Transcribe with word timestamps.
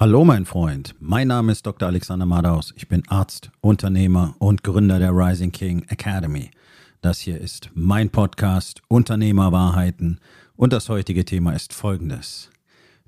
Hallo 0.00 0.24
mein 0.24 0.46
Freund, 0.46 0.94
mein 1.00 1.26
Name 1.26 1.50
ist 1.50 1.66
Dr. 1.66 1.88
Alexander 1.88 2.24
Madaus. 2.24 2.72
Ich 2.76 2.86
bin 2.86 3.02
Arzt, 3.08 3.50
Unternehmer 3.60 4.36
und 4.38 4.62
Gründer 4.62 5.00
der 5.00 5.10
Rising 5.10 5.50
King 5.50 5.86
Academy. 5.88 6.52
Das 7.00 7.18
hier 7.18 7.40
ist 7.40 7.70
mein 7.74 8.08
Podcast 8.08 8.80
Unternehmerwahrheiten 8.86 10.20
und 10.54 10.72
das 10.72 10.88
heutige 10.88 11.24
Thema 11.24 11.52
ist 11.52 11.72
folgendes. 11.72 12.48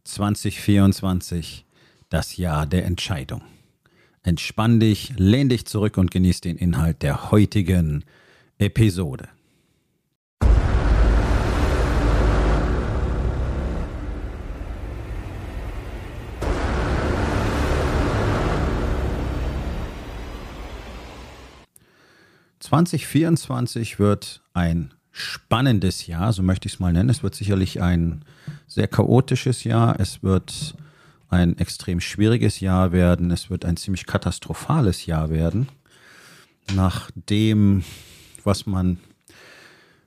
2024, 0.03 1.65
das 2.09 2.37
Jahr 2.37 2.67
der 2.67 2.87
Entscheidung. 2.87 3.43
Entspann 4.25 4.81
dich, 4.81 5.13
lehn 5.17 5.49
dich 5.49 5.67
zurück 5.67 5.97
und 5.97 6.11
genieß 6.11 6.41
den 6.41 6.57
Inhalt 6.57 7.03
der 7.03 7.31
heutigen 7.31 8.05
Episode. 8.59 9.29
2024 22.71 23.99
wird 23.99 24.43
ein 24.53 24.95
spannendes 25.11 26.07
Jahr, 26.07 26.33
so 26.33 26.45
möchte 26.45 26.69
ich 26.69 26.75
es 26.75 26.79
mal 26.79 26.93
nennen. 26.93 27.09
Es 27.09 27.25
wird 27.25 27.35
sicherlich 27.35 27.83
ein 27.83 28.25
sehr 28.69 28.87
chaotisches 28.87 29.65
Jahr. 29.65 29.99
Es 29.99 30.23
wird 30.23 30.77
ein 31.31 31.59
extrem 31.59 31.99
schwieriges 32.01 32.61
Jahr 32.61 32.93
werden. 32.93 33.33
Es 33.33 33.51
wird 33.51 33.65
ein 33.65 33.77
ziemlich 33.77 34.07
katastrophales 34.07 35.05
Jahr 35.07 35.31
werden. 35.31 35.69
Nach 36.73 37.11
dem, 37.17 37.83
was 38.45 38.67
man 38.67 38.99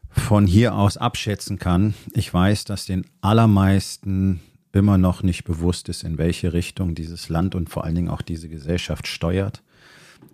von 0.08 0.48
hier 0.48 0.74
aus 0.74 0.96
abschätzen 0.96 1.60
kann. 1.60 1.96
Ich 2.14 2.34
weiß, 2.34 2.64
dass 2.64 2.86
den 2.86 3.06
allermeisten 3.20 4.40
immer 4.72 4.98
noch 4.98 5.22
nicht 5.22 5.44
bewusst 5.44 5.90
ist, 5.90 6.06
in 6.06 6.18
welche 6.18 6.54
Richtung 6.54 6.96
dieses 6.96 7.28
Land 7.28 7.56
und 7.56 7.70
vor 7.70 7.84
allen 7.84 7.96
Dingen 7.96 8.10
auch 8.10 8.22
diese 8.22 8.48
Gesellschaft 8.48 9.06
steuert 9.06 9.62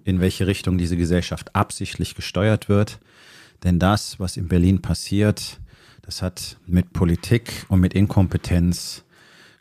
in 0.03 0.19
welche 0.19 0.47
Richtung 0.47 0.77
diese 0.77 0.97
Gesellschaft 0.97 1.55
absichtlich 1.55 2.15
gesteuert 2.15 2.69
wird. 2.69 2.99
Denn 3.63 3.79
das, 3.79 4.19
was 4.19 4.37
in 4.37 4.47
Berlin 4.47 4.81
passiert, 4.81 5.59
das 6.01 6.21
hat 6.21 6.57
mit 6.65 6.93
Politik 6.93 7.65
und 7.67 7.79
mit 7.79 7.93
Inkompetenz, 7.93 9.03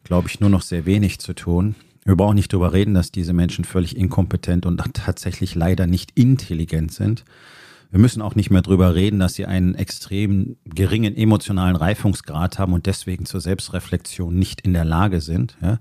glaube 0.05 0.29
ich, 0.29 0.41
nur 0.41 0.51
noch 0.51 0.63
sehr 0.63 0.87
wenig 0.87 1.19
zu 1.19 1.35
tun. 1.35 1.75
Wir 2.05 2.17
brauchen 2.17 2.37
nicht 2.37 2.53
darüber 2.53 2.73
reden, 2.73 2.95
dass 2.95 3.13
diese 3.13 3.35
Menschen 3.35 3.65
völlig 3.65 3.97
inkompetent 3.97 4.65
und 4.65 4.79
tatsächlich 4.95 5.55
leider 5.55 5.87
nicht 5.87 6.13
intelligent 6.15 6.93
sind. 6.93 7.25
Wir 7.91 8.01
müssen 8.01 8.23
auch 8.23 8.35
nicht 8.35 8.51
mehr 8.51 8.63
darüber 8.63 8.95
reden, 8.95 9.19
dass 9.19 9.35
sie 9.35 9.47
einen 9.47 9.75
extrem 9.75 10.57
geringen 10.65 11.17
emotionalen 11.17 11.77
Reifungsgrad 11.77 12.59
haben 12.59 12.75
und 12.75 12.87
deswegen 12.87 13.25
zur 13.25 13.41
Selbstreflexion 13.41 14.39
nicht 14.39 14.61
in 14.61 14.75
der 14.75 14.85
Lage 14.85 15.21
sind. 15.21 15.57
Ja. 15.63 15.79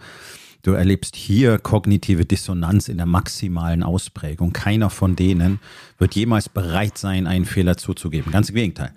Du 0.64 0.72
erlebst 0.72 1.16
hier 1.16 1.60
kognitive 1.60 2.26
Dissonanz 2.26 2.90
in 2.90 2.98
der 2.98 3.06
maximalen 3.06 3.84
Ausprägung. 3.84 4.54
Keiner 4.54 4.90
von 4.90 5.16
denen 5.16 5.60
wird 5.98 6.16
jemals 6.16 6.50
bereit 6.50 6.98
sein, 6.98 7.28
einen 7.28 7.46
Fehler 7.46 7.78
zuzugeben. 7.78 8.32
Ganz 8.32 8.50
im 8.50 8.56
Gegenteil. 8.56 8.92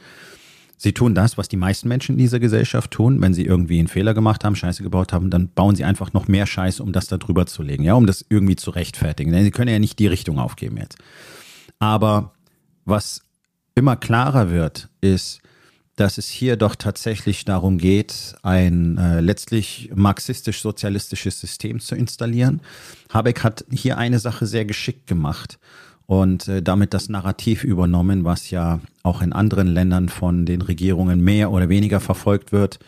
Sie 0.82 0.92
tun 0.92 1.14
das, 1.14 1.36
was 1.36 1.48
die 1.48 1.58
meisten 1.58 1.88
Menschen 1.88 2.12
in 2.12 2.18
dieser 2.18 2.40
Gesellschaft 2.40 2.90
tun. 2.90 3.20
Wenn 3.20 3.34
sie 3.34 3.44
irgendwie 3.44 3.78
einen 3.78 3.88
Fehler 3.88 4.14
gemacht 4.14 4.44
haben, 4.44 4.56
Scheiße 4.56 4.82
gebaut 4.82 5.12
haben, 5.12 5.28
dann 5.28 5.48
bauen 5.48 5.76
sie 5.76 5.84
einfach 5.84 6.14
noch 6.14 6.26
mehr 6.26 6.46
Scheiße, 6.46 6.82
um 6.82 6.92
das 6.92 7.06
da 7.06 7.18
drüber 7.18 7.44
zu 7.44 7.62
legen, 7.62 7.84
ja, 7.84 7.92
um 7.92 8.06
das 8.06 8.24
irgendwie 8.26 8.56
zu 8.56 8.70
rechtfertigen. 8.70 9.30
Denn 9.30 9.44
sie 9.44 9.50
können 9.50 9.70
ja 9.70 9.78
nicht 9.78 9.98
die 9.98 10.06
Richtung 10.06 10.38
aufgeben 10.38 10.78
jetzt. 10.78 10.96
Aber 11.78 12.32
was 12.86 13.20
immer 13.74 13.96
klarer 13.96 14.50
wird, 14.50 14.88
ist, 15.02 15.39
dass 16.00 16.16
es 16.16 16.28
hier 16.28 16.56
doch 16.56 16.76
tatsächlich 16.76 17.44
darum 17.44 17.76
geht, 17.76 18.34
ein 18.42 18.96
äh, 18.96 19.20
letztlich 19.20 19.90
marxistisch-sozialistisches 19.94 21.38
System 21.38 21.78
zu 21.78 21.94
installieren. 21.94 22.62
Habeck 23.12 23.44
hat 23.44 23.66
hier 23.70 23.98
eine 23.98 24.18
Sache 24.18 24.46
sehr 24.46 24.64
geschickt 24.64 25.06
gemacht 25.06 25.58
und 26.06 26.48
äh, 26.48 26.62
damit 26.62 26.94
das 26.94 27.10
Narrativ 27.10 27.64
übernommen, 27.64 28.24
was 28.24 28.48
ja 28.48 28.80
auch 29.02 29.20
in 29.20 29.34
anderen 29.34 29.68
Ländern 29.68 30.08
von 30.08 30.46
den 30.46 30.62
Regierungen 30.62 31.20
mehr 31.20 31.50
oder 31.50 31.68
weniger 31.68 32.00
verfolgt 32.00 32.50
wird. 32.50 32.78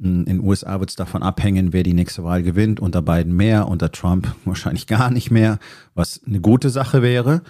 Hm, 0.00 0.20
in 0.20 0.38
den 0.38 0.40
USA 0.40 0.78
wird 0.78 0.90
es 0.90 0.96
davon 0.96 1.24
abhängen, 1.24 1.72
wer 1.72 1.82
die 1.82 1.94
nächste 1.94 2.22
Wahl 2.22 2.44
gewinnt. 2.44 2.78
Unter 2.78 3.02
Biden 3.02 3.34
mehr, 3.34 3.66
unter 3.66 3.90
Trump 3.90 4.32
wahrscheinlich 4.44 4.86
gar 4.86 5.10
nicht 5.10 5.32
mehr, 5.32 5.58
was 5.96 6.20
eine 6.24 6.40
gute 6.40 6.70
Sache 6.70 7.02
wäre 7.02 7.42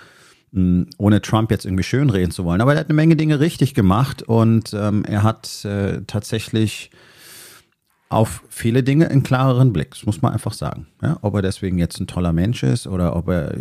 ohne 0.98 1.20
Trump 1.20 1.50
jetzt 1.50 1.64
irgendwie 1.64 1.84
schönreden 1.84 2.30
zu 2.30 2.44
wollen. 2.44 2.60
Aber 2.60 2.74
er 2.74 2.80
hat 2.80 2.86
eine 2.86 2.94
Menge 2.94 3.16
Dinge 3.16 3.40
richtig 3.40 3.74
gemacht 3.74 4.22
und 4.22 4.72
ähm, 4.74 5.04
er 5.04 5.22
hat 5.22 5.64
äh, 5.64 6.02
tatsächlich 6.06 6.90
auf 8.08 8.44
viele 8.48 8.82
Dinge 8.82 9.10
einen 9.10 9.24
klareren 9.24 9.72
Blick, 9.72 9.90
das 9.90 10.06
muss 10.06 10.22
man 10.22 10.32
einfach 10.32 10.52
sagen. 10.52 10.86
Ja, 11.02 11.18
ob 11.22 11.34
er 11.34 11.42
deswegen 11.42 11.78
jetzt 11.78 12.00
ein 12.00 12.06
toller 12.06 12.32
Mensch 12.32 12.62
ist 12.62 12.86
oder 12.86 13.16
ob 13.16 13.28
er 13.28 13.56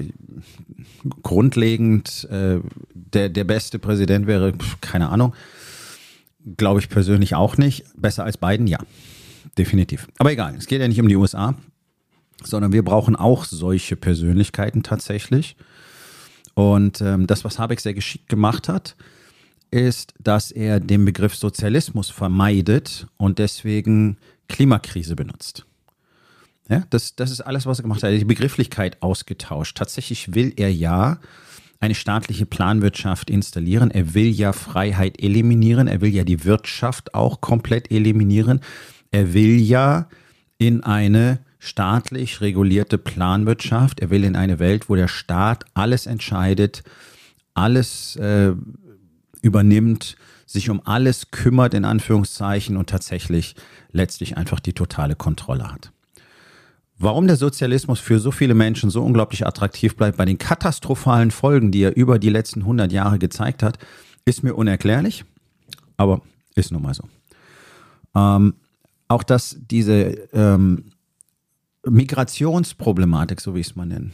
grundlegend 1.23 2.27
äh, 2.29 2.59
der, 2.93 3.29
der 3.29 3.43
beste 3.43 3.79
Präsident 3.79 4.27
wäre, 4.27 4.53
keine 4.81 5.09
Ahnung. 5.09 5.33
Glaube 6.57 6.79
ich 6.79 6.89
persönlich 6.89 7.33
auch 7.33 7.57
nicht. 7.57 7.85
Besser 7.97 8.23
als 8.23 8.37
Biden, 8.37 8.67
ja. 8.67 8.77
Definitiv. 9.57 10.07
Aber 10.19 10.31
egal, 10.31 10.55
es 10.55 10.67
geht 10.67 10.79
ja 10.79 10.87
nicht 10.87 11.01
um 11.01 11.07
die 11.07 11.15
USA, 11.15 11.55
sondern 12.43 12.71
wir 12.71 12.83
brauchen 12.83 13.15
auch 13.15 13.45
solche 13.45 13.95
Persönlichkeiten 13.95 14.83
tatsächlich. 14.83 15.55
Und 16.55 17.01
ähm, 17.01 17.27
das, 17.27 17.43
was 17.43 17.59
Habeck 17.59 17.79
sehr 17.79 17.93
geschickt 17.93 18.29
gemacht 18.29 18.67
hat, 18.67 18.95
ist, 19.71 20.13
dass 20.19 20.51
er 20.51 20.79
den 20.79 21.05
Begriff 21.05 21.35
Sozialismus 21.35 22.09
vermeidet 22.09 23.07
und 23.17 23.39
deswegen 23.39 24.17
Klimakrise 24.47 25.15
benutzt. 25.15 25.65
Ja, 26.69 26.83
das, 26.89 27.15
das 27.15 27.29
ist 27.29 27.41
alles, 27.41 27.65
was 27.65 27.79
er 27.79 27.83
gemacht 27.83 28.01
hat. 28.01 28.09
Er 28.09 28.13
hat 28.13 28.21
die 28.21 28.25
Begrifflichkeit 28.25 29.01
ausgetauscht. 29.03 29.77
Tatsächlich 29.77 30.33
will 30.33 30.53
er 30.55 30.73
ja 30.73 31.19
eine 31.79 31.93
staatliche 31.93 32.45
Planwirtschaft 32.45 33.29
installieren. 33.29 33.91
Er 33.91 34.13
will 34.13 34.29
ja 34.29 34.53
Freiheit 34.53 35.21
eliminieren. 35.21 35.87
Er 35.87 36.01
will 36.01 36.13
ja 36.13 36.23
die 36.23 36.43
Wirtschaft 36.45 37.13
auch 37.13 37.41
komplett 37.41 37.91
eliminieren. 37.91 38.61
Er 39.11 39.33
will 39.33 39.59
ja 39.59 40.07
in 40.57 40.83
eine 40.83 41.39
staatlich 41.65 42.41
regulierte 42.41 42.97
Planwirtschaft. 42.97 43.99
Er 43.99 44.09
will 44.09 44.23
in 44.23 44.35
eine 44.35 44.59
Welt, 44.59 44.89
wo 44.89 44.95
der 44.95 45.07
Staat 45.07 45.65
alles 45.73 46.05
entscheidet, 46.05 46.83
alles 47.53 48.15
äh, 48.17 48.53
übernimmt, 49.41 50.15
sich 50.45 50.69
um 50.69 50.81
alles 50.85 51.31
kümmert, 51.31 51.73
in 51.73 51.85
Anführungszeichen, 51.85 52.77
und 52.77 52.89
tatsächlich 52.89 53.55
letztlich 53.91 54.37
einfach 54.37 54.59
die 54.59 54.73
totale 54.73 55.15
Kontrolle 55.15 55.71
hat. 55.71 55.91
Warum 56.97 57.27
der 57.27 57.35
Sozialismus 57.35 57.99
für 57.99 58.19
so 58.19 58.31
viele 58.31 58.53
Menschen 58.53 58.89
so 58.89 59.03
unglaublich 59.03 59.45
attraktiv 59.45 59.97
bleibt, 59.97 60.17
bei 60.17 60.25
den 60.25 60.37
katastrophalen 60.37 61.31
Folgen, 61.31 61.71
die 61.71 61.81
er 61.81 61.95
über 61.95 62.19
die 62.19 62.29
letzten 62.29 62.61
100 62.61 62.91
Jahre 62.91 63.19
gezeigt 63.19 63.63
hat, 63.63 63.79
ist 64.23 64.43
mir 64.43 64.55
unerklärlich, 64.55 65.25
aber 65.97 66.21
ist 66.55 66.71
nun 66.71 66.83
mal 66.83 66.93
so. 66.93 67.03
Ähm, 68.15 68.53
auch 69.07 69.23
dass 69.23 69.57
diese 69.69 69.93
ähm, 70.33 70.85
Migrationsproblematik, 71.89 73.41
so 73.41 73.55
wie 73.55 73.59
ich 73.59 73.67
es 73.67 73.75
mal 73.75 73.85
nenne, 73.85 74.11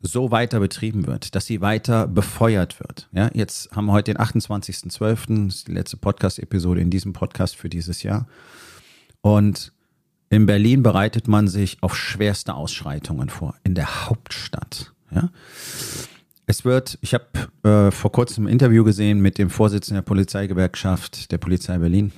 so 0.00 0.30
weiter 0.30 0.60
betrieben 0.60 1.06
wird, 1.06 1.34
dass 1.34 1.46
sie 1.46 1.60
weiter 1.60 2.06
befeuert 2.06 2.80
wird. 2.80 3.08
Ja, 3.12 3.30
jetzt 3.32 3.70
haben 3.72 3.86
wir 3.86 3.92
heute 3.92 4.12
den 4.12 4.22
28.12., 4.22 5.46
das 5.46 5.54
ist 5.56 5.68
die 5.68 5.72
letzte 5.72 5.96
Podcast-Episode 5.96 6.80
in 6.80 6.90
diesem 6.90 7.12
Podcast 7.12 7.56
für 7.56 7.68
dieses 7.68 8.02
Jahr. 8.02 8.26
Und 9.22 9.72
in 10.28 10.46
Berlin 10.46 10.82
bereitet 10.82 11.28
man 11.28 11.48
sich 11.48 11.78
auf 11.80 11.96
schwerste 11.96 12.54
Ausschreitungen 12.54 13.28
vor, 13.28 13.54
in 13.64 13.74
der 13.74 14.06
Hauptstadt. 14.06 14.92
Ja. 15.10 15.30
Es 16.46 16.64
wird, 16.64 16.98
ich 17.00 17.14
habe 17.14 17.26
äh, 17.62 17.90
vor 17.90 18.12
kurzem 18.12 18.46
ein 18.46 18.52
Interview 18.52 18.84
gesehen 18.84 19.20
mit 19.20 19.38
dem 19.38 19.48
Vorsitzenden 19.48 20.02
der 20.02 20.08
Polizeigewerkschaft 20.08 21.32
der 21.32 21.38
Polizei 21.38 21.78
Berlin, 21.78 22.12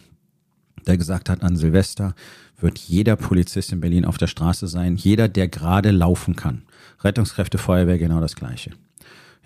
der 0.86 0.96
gesagt 0.96 1.28
hat, 1.28 1.42
an 1.42 1.56
Silvester 1.56 2.14
wird 2.58 2.78
jeder 2.78 3.16
Polizist 3.16 3.72
in 3.72 3.80
Berlin 3.80 4.04
auf 4.04 4.18
der 4.18 4.26
Straße 4.28 4.66
sein, 4.66 4.96
jeder, 4.96 5.28
der 5.28 5.48
gerade 5.48 5.90
laufen 5.90 6.36
kann. 6.36 6.62
Rettungskräfte, 7.00 7.58
Feuerwehr, 7.58 7.98
genau 7.98 8.20
das 8.20 8.36
Gleiche. 8.36 8.70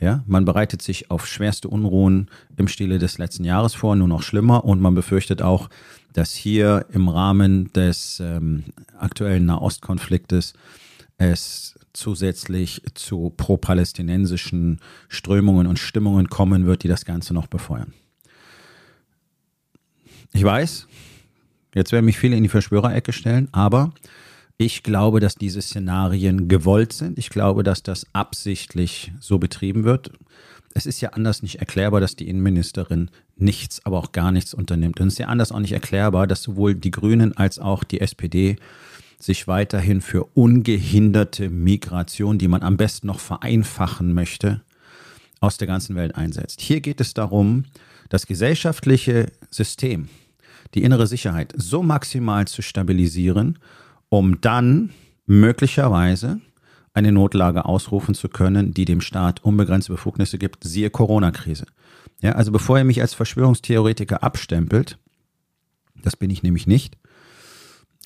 Ja, 0.00 0.22
man 0.26 0.46
bereitet 0.46 0.80
sich 0.80 1.10
auf 1.10 1.26
schwerste 1.26 1.68
Unruhen 1.68 2.30
im 2.56 2.68
Stile 2.68 2.98
des 2.98 3.18
letzten 3.18 3.44
Jahres 3.44 3.74
vor, 3.74 3.96
nur 3.96 4.08
noch 4.08 4.22
schlimmer 4.22 4.64
und 4.64 4.80
man 4.80 4.94
befürchtet 4.94 5.42
auch, 5.42 5.68
dass 6.14 6.32
hier 6.32 6.86
im 6.92 7.08
Rahmen 7.08 7.70
des 7.74 8.18
ähm, 8.20 8.64
aktuellen 8.98 9.44
Nahostkonfliktes 9.44 10.54
es 11.18 11.78
zusätzlich 11.92 12.82
zu 12.94 13.30
pro-palästinensischen 13.36 14.80
Strömungen 15.08 15.66
und 15.66 15.78
Stimmungen 15.78 16.30
kommen 16.30 16.64
wird, 16.64 16.82
die 16.82 16.88
das 16.88 17.04
Ganze 17.04 17.34
noch 17.34 17.46
befeuern. 17.46 17.92
Ich 20.32 20.44
weiß, 20.44 20.86
Jetzt 21.74 21.92
werden 21.92 22.04
mich 22.04 22.18
viele 22.18 22.36
in 22.36 22.42
die 22.42 22.48
Verschwörerecke 22.48 23.12
stellen, 23.12 23.48
aber 23.52 23.92
ich 24.56 24.82
glaube, 24.82 25.20
dass 25.20 25.36
diese 25.36 25.62
Szenarien 25.62 26.48
gewollt 26.48 26.92
sind. 26.92 27.18
Ich 27.18 27.30
glaube, 27.30 27.62
dass 27.62 27.82
das 27.82 28.06
absichtlich 28.12 29.12
so 29.18 29.38
betrieben 29.38 29.84
wird. 29.84 30.10
Es 30.74 30.86
ist 30.86 31.00
ja 31.00 31.10
anders 31.10 31.42
nicht 31.42 31.60
erklärbar, 31.60 32.00
dass 32.00 32.14
die 32.14 32.28
Innenministerin 32.28 33.10
nichts, 33.36 33.84
aber 33.86 33.98
auch 33.98 34.12
gar 34.12 34.32
nichts 34.32 34.52
unternimmt. 34.52 35.00
Und 35.00 35.08
es 35.08 35.14
ist 35.14 35.18
ja 35.18 35.28
anders 35.28 35.50
auch 35.50 35.60
nicht 35.60 35.72
erklärbar, 35.72 36.26
dass 36.26 36.42
sowohl 36.42 36.74
die 36.74 36.90
Grünen 36.90 37.36
als 37.36 37.58
auch 37.58 37.84
die 37.84 38.00
SPD 38.00 38.56
sich 39.18 39.48
weiterhin 39.48 40.00
für 40.00 40.24
ungehinderte 40.34 41.50
Migration, 41.50 42.38
die 42.38 42.48
man 42.48 42.62
am 42.62 42.76
besten 42.76 43.06
noch 43.06 43.20
vereinfachen 43.20 44.12
möchte, 44.14 44.60
aus 45.40 45.56
der 45.56 45.66
ganzen 45.66 45.96
Welt 45.96 46.14
einsetzt. 46.16 46.60
Hier 46.60 46.80
geht 46.80 47.00
es 47.00 47.14
darum, 47.14 47.64
das 48.08 48.26
gesellschaftliche 48.26 49.32
System, 49.50 50.08
die 50.74 50.82
innere 50.82 51.06
Sicherheit 51.06 51.52
so 51.56 51.82
maximal 51.82 52.46
zu 52.46 52.62
stabilisieren, 52.62 53.58
um 54.08 54.40
dann 54.40 54.90
möglicherweise 55.26 56.40
eine 56.92 57.12
Notlage 57.12 57.64
ausrufen 57.64 58.14
zu 58.14 58.28
können, 58.28 58.74
die 58.74 58.84
dem 58.84 59.00
Staat 59.00 59.44
unbegrenzte 59.44 59.92
Befugnisse 59.92 60.38
gibt, 60.38 60.64
siehe 60.64 60.90
Corona-Krise. 60.90 61.66
Ja, 62.20 62.32
also 62.32 62.52
bevor 62.52 62.78
ihr 62.78 62.84
mich 62.84 63.00
als 63.00 63.14
Verschwörungstheoretiker 63.14 64.22
abstempelt, 64.22 64.98
das 66.02 66.16
bin 66.16 66.30
ich 66.30 66.42
nämlich 66.42 66.66
nicht, 66.66 66.98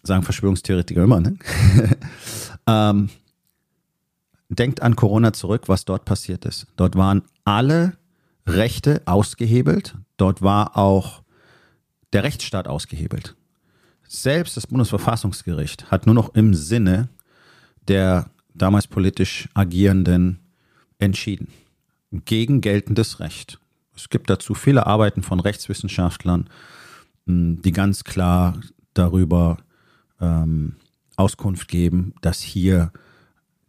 sagen 0.02 0.22
Verschwörungstheoretiker 0.22 1.02
immer, 1.02 1.20
ne? 1.20 1.36
ähm, 2.66 3.08
denkt 4.48 4.82
an 4.82 4.96
Corona 4.96 5.32
zurück, 5.32 5.62
was 5.68 5.84
dort 5.84 6.04
passiert 6.04 6.44
ist. 6.44 6.66
Dort 6.76 6.96
waren 6.96 7.22
alle 7.44 7.94
Rechte 8.46 9.02
ausgehebelt, 9.06 9.96
dort 10.16 10.42
war 10.42 10.76
auch 10.76 11.23
der 12.14 12.24
Rechtsstaat 12.24 12.68
ausgehebelt. 12.68 13.34
Selbst 14.06 14.56
das 14.56 14.66
Bundesverfassungsgericht 14.66 15.90
hat 15.90 16.06
nur 16.06 16.14
noch 16.14 16.34
im 16.34 16.54
Sinne 16.54 17.08
der 17.88 18.30
damals 18.54 18.86
politisch 18.86 19.48
Agierenden 19.52 20.38
entschieden. 20.98 21.48
Gegen 22.24 22.60
geltendes 22.60 23.20
Recht. 23.20 23.58
Es 23.94 24.08
gibt 24.08 24.30
dazu 24.30 24.54
viele 24.54 24.86
Arbeiten 24.86 25.22
von 25.22 25.40
Rechtswissenschaftlern, 25.40 26.48
hm, 27.26 27.60
die 27.62 27.72
ganz 27.72 28.04
klar 28.04 28.58
darüber 28.94 29.58
ähm, 30.20 30.76
Auskunft 31.16 31.68
geben, 31.68 32.14
dass 32.22 32.40
hier 32.40 32.92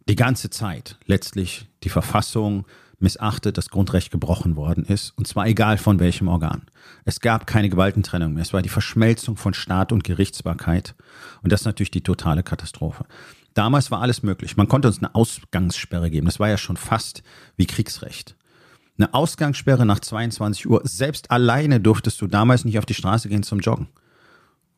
die 0.08 0.16
ganze 0.16 0.50
Zeit 0.50 0.96
letztlich 1.06 1.68
die 1.82 1.88
Verfassung 1.88 2.64
missachtet, 2.98 3.58
das 3.58 3.70
Grundrecht 3.70 4.10
gebrochen 4.10 4.56
worden 4.56 4.84
ist, 4.84 5.12
und 5.16 5.26
zwar 5.26 5.46
egal 5.46 5.78
von 5.78 6.00
welchem 6.00 6.28
Organ. 6.28 6.62
Es 7.04 7.20
gab 7.20 7.46
keine 7.46 7.68
Gewaltentrennung 7.68 8.32
mehr. 8.32 8.42
Es 8.42 8.52
war 8.52 8.62
die 8.62 8.68
Verschmelzung 8.68 9.36
von 9.36 9.54
Staat 9.54 9.92
und 9.92 10.04
Gerichtsbarkeit. 10.04 10.94
Und 11.42 11.52
das 11.52 11.60
ist 11.60 11.66
natürlich 11.66 11.90
die 11.90 12.02
totale 12.02 12.42
Katastrophe. 12.42 13.04
Damals 13.54 13.90
war 13.90 14.02
alles 14.02 14.22
möglich. 14.22 14.56
Man 14.56 14.68
konnte 14.68 14.88
uns 14.88 14.98
eine 14.98 15.14
Ausgangssperre 15.14 16.10
geben. 16.10 16.26
Das 16.26 16.40
war 16.40 16.48
ja 16.48 16.58
schon 16.58 16.76
fast 16.76 17.22
wie 17.56 17.66
Kriegsrecht. 17.66 18.36
Eine 18.98 19.12
Ausgangssperre 19.14 19.86
nach 19.86 20.00
22 20.00 20.68
Uhr. 20.68 20.80
Selbst 20.84 21.30
alleine 21.30 21.80
durftest 21.80 22.20
du 22.20 22.26
damals 22.26 22.64
nicht 22.64 22.78
auf 22.78 22.86
die 22.86 22.94
Straße 22.94 23.28
gehen 23.28 23.42
zum 23.42 23.60
Joggen. 23.60 23.88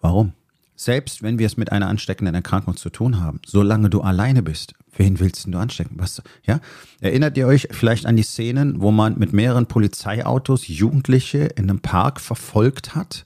Warum? 0.01 0.33
Selbst 0.77 1.25
wenn 1.25 1.41
wir 1.41 1.47
es 1.47 1.57
mit 1.57 1.73
einer 1.73 1.89
ansteckenden 1.89 2.37
Erkrankung 2.37 2.77
zu 2.77 2.91
tun 2.91 3.21
haben, 3.21 3.41
solange 3.45 3.91
du 3.91 4.01
alleine 4.01 4.43
bist, 4.43 4.75
wen 4.99 5.19
willst 5.19 5.47
du 5.47 5.57
anstecken? 5.57 5.97
Was, 5.99 6.23
ja? 6.45 6.61
Erinnert 7.01 7.39
ihr 7.39 7.47
euch 7.47 7.69
vielleicht 7.71 8.05
an 8.05 8.17
die 8.17 8.23
Szenen, 8.23 8.83
wo 8.83 8.91
man 8.91 9.19
mit 9.19 9.33
mehreren 9.33 9.65
Polizeiautos 9.65 10.69
Jugendliche 10.69 11.47
in 11.57 11.71
einem 11.71 11.81
Park 11.81 12.21
verfolgt 12.21 12.95
hat? 12.95 13.25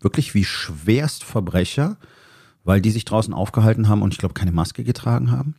Wirklich 0.00 0.34
wie 0.34 0.44
Schwerstverbrecher 0.44 1.96
weil 2.68 2.82
die 2.82 2.90
sich 2.90 3.06
draußen 3.06 3.32
aufgehalten 3.32 3.88
haben 3.88 4.02
und 4.02 4.12
ich 4.12 4.18
glaube 4.18 4.34
keine 4.34 4.52
Maske 4.52 4.84
getragen 4.84 5.30
haben. 5.30 5.54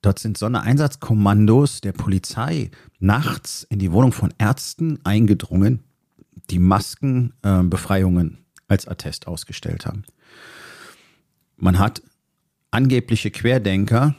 Dort 0.00 0.20
sind 0.20 0.38
Sondereinsatzkommandos 0.38 1.80
der 1.80 1.90
Polizei 1.90 2.70
nachts 3.00 3.66
in 3.68 3.80
die 3.80 3.90
Wohnung 3.90 4.12
von 4.12 4.32
Ärzten 4.38 5.04
eingedrungen, 5.04 5.82
die 6.50 6.60
Maskenbefreiungen 6.60 8.34
äh, 8.34 8.62
als 8.68 8.86
Attest 8.86 9.26
ausgestellt 9.26 9.86
haben. 9.86 10.04
Man 11.56 11.80
hat 11.80 12.00
angebliche 12.70 13.32
Querdenker 13.32 14.14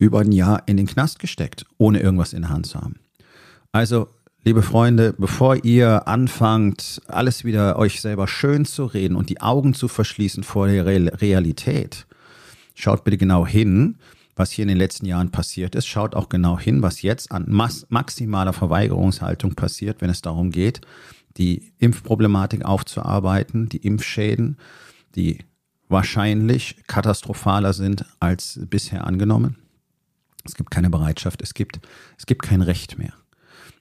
über 0.00 0.20
ein 0.20 0.32
Jahr 0.32 0.64
in 0.66 0.76
den 0.76 0.86
Knast 0.86 1.20
gesteckt, 1.20 1.66
ohne 1.78 2.00
irgendwas 2.00 2.32
in 2.32 2.42
der 2.42 2.50
Hand 2.50 2.66
zu 2.66 2.80
haben. 2.80 2.96
Also 3.70 4.08
liebe 4.42 4.62
Freunde, 4.62 5.14
bevor 5.16 5.64
ihr 5.64 6.08
anfangt, 6.08 7.02
alles 7.06 7.44
wieder 7.44 7.78
euch 7.78 8.00
selber 8.00 8.26
schön 8.26 8.64
zu 8.64 8.86
reden 8.86 9.14
und 9.14 9.28
die 9.28 9.40
Augen 9.40 9.74
zu 9.74 9.86
verschließen 9.86 10.42
vor 10.42 10.66
der 10.66 10.86
Realität, 10.86 12.06
schaut 12.74 13.04
bitte 13.04 13.18
genau 13.18 13.46
hin, 13.46 13.98
was 14.36 14.50
hier 14.50 14.62
in 14.62 14.68
den 14.68 14.78
letzten 14.78 15.04
Jahren 15.04 15.30
passiert 15.30 15.74
ist. 15.74 15.86
Schaut 15.86 16.14
auch 16.14 16.30
genau 16.30 16.58
hin, 16.58 16.82
was 16.82 17.02
jetzt 17.02 17.30
an 17.30 17.44
maximaler 17.48 18.54
Verweigerungshaltung 18.54 19.54
passiert, 19.54 20.00
wenn 20.00 20.08
es 20.08 20.22
darum 20.22 20.50
geht, 20.50 20.80
die 21.36 21.72
Impfproblematik 21.78 22.64
aufzuarbeiten, 22.64 23.68
die 23.68 23.86
Impfschäden, 23.86 24.56
die 25.14 25.40
wahrscheinlich 25.90 26.76
katastrophaler 26.86 27.74
sind 27.74 28.06
als 28.18 28.60
bisher 28.70 29.06
angenommen. 29.06 29.56
Es 30.44 30.54
gibt 30.54 30.70
keine 30.70 30.90
Bereitschaft, 30.90 31.42
es 31.42 31.54
gibt, 31.54 31.80
es 32.18 32.26
gibt 32.26 32.42
kein 32.42 32.62
Recht 32.62 32.98
mehr. 32.98 33.12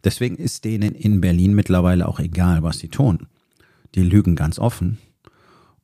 Deswegen 0.03 0.35
ist 0.35 0.63
denen 0.65 0.95
in 0.95 1.21
Berlin 1.21 1.53
mittlerweile 1.53 2.07
auch 2.07 2.19
egal, 2.19 2.63
was 2.63 2.79
sie 2.79 2.89
tun. 2.89 3.27
Die 3.95 4.03
lügen 4.03 4.35
ganz 4.35 4.59
offen 4.59 4.97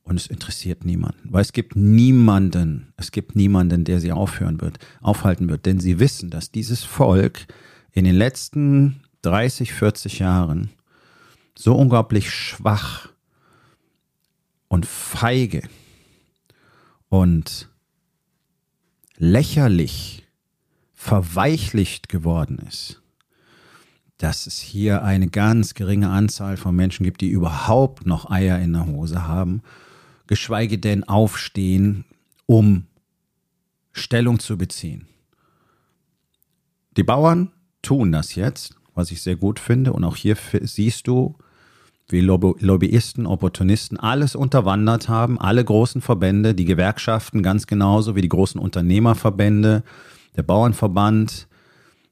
und 0.04 0.18
es 0.18 0.28
interessiert 0.28 0.86
niemanden, 0.86 1.30
weil 1.32 1.42
es 1.42 1.52
gibt 1.52 1.76
niemanden, 1.76 2.94
es 2.96 3.12
gibt 3.12 3.36
niemanden, 3.36 3.84
der 3.84 4.00
sie 4.00 4.12
aufhören 4.12 4.62
wird, 4.62 4.78
aufhalten 5.02 5.50
wird, 5.50 5.66
denn 5.66 5.80
sie 5.80 6.00
wissen, 6.00 6.30
dass 6.30 6.52
dieses 6.52 6.84
Volk 6.84 7.48
in 7.92 8.06
den 8.06 8.16
letzten 8.16 9.02
30, 9.24 9.74
40 9.74 10.20
Jahren 10.20 10.70
so 11.58 11.76
unglaublich 11.76 12.30
schwach 12.30 13.10
und 14.68 14.86
feige 14.86 15.64
und 17.10 17.70
lächerlich 19.18 20.25
verweichlicht 21.06 22.10
geworden 22.10 22.60
ist 22.68 23.02
dass 24.18 24.48
es 24.48 24.60
hier 24.60 25.04
eine 25.04 25.28
ganz 25.28 25.74
geringe 25.74 26.10
Anzahl 26.10 26.58
von 26.58 26.76
Menschen 26.76 27.04
gibt, 27.04 27.22
die 27.22 27.30
überhaupt 27.30 28.06
noch 28.06 28.30
Eier 28.32 28.60
in 28.60 28.74
der 28.74 28.88
Hose 28.88 29.28
haben, 29.28 29.62
geschweige 30.28 30.78
denn 30.78 31.04
aufstehen, 31.04 32.06
um 32.46 32.86
Stellung 33.92 34.40
zu 34.40 34.58
beziehen. 34.58 35.08
Die 36.96 37.04
Bauern 37.04 37.52
tun 37.82 38.12
das 38.12 38.36
jetzt, 38.36 38.76
was 38.94 39.12
ich 39.12 39.22
sehr 39.22 39.36
gut 39.36 39.60
finde. 39.60 39.92
Und 39.92 40.06
auch 40.06 40.16
hier 40.16 40.38
siehst 40.62 41.08
du, 41.08 41.36
wie 42.08 42.22
Lobbyisten, 42.22 43.26
Opportunisten 43.26 44.00
alles 44.00 44.36
unterwandert 44.36 45.10
haben, 45.10 45.40
alle 45.40 45.64
großen 45.64 46.02
Verbände, 46.02 46.56
die 46.56 46.66
Gewerkschaften 46.66 47.44
ganz 47.44 47.68
genauso 47.68 48.16
wie 48.16 48.22
die 48.22 48.30
großen 48.30 48.62
Unternehmerverbände, 48.62 49.84
der 50.36 50.44
Bauernverband 50.44 51.48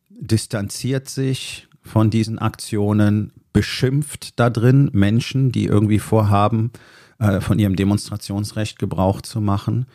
distanziert 0.09 1.09
sich 1.09 1.67
von 1.81 2.09
diesen 2.09 2.39
Aktionen, 2.39 3.31
beschimpft 3.51 4.39
da 4.39 4.49
drin 4.49 4.89
Menschen, 4.93 5.51
die 5.51 5.65
irgendwie 5.65 5.99
vorhaben, 5.99 6.71
äh, 7.19 7.41
von 7.41 7.59
ihrem 7.59 7.75
Demonstrationsrecht 7.75 8.79
Gebrauch 8.79 9.21
zu 9.21 9.41
machen, 9.41 9.85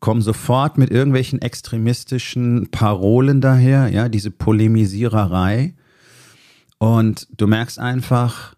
kommen 0.00 0.22
sofort 0.22 0.78
mit 0.78 0.90
irgendwelchen 0.90 1.40
extremistischen 1.40 2.68
Parolen 2.70 3.40
daher, 3.40 3.88
ja, 3.88 4.08
diese 4.08 4.30
Polemisiererei. 4.30 5.74
Und 6.78 7.26
du 7.36 7.46
merkst 7.46 7.78
einfach, 7.78 8.53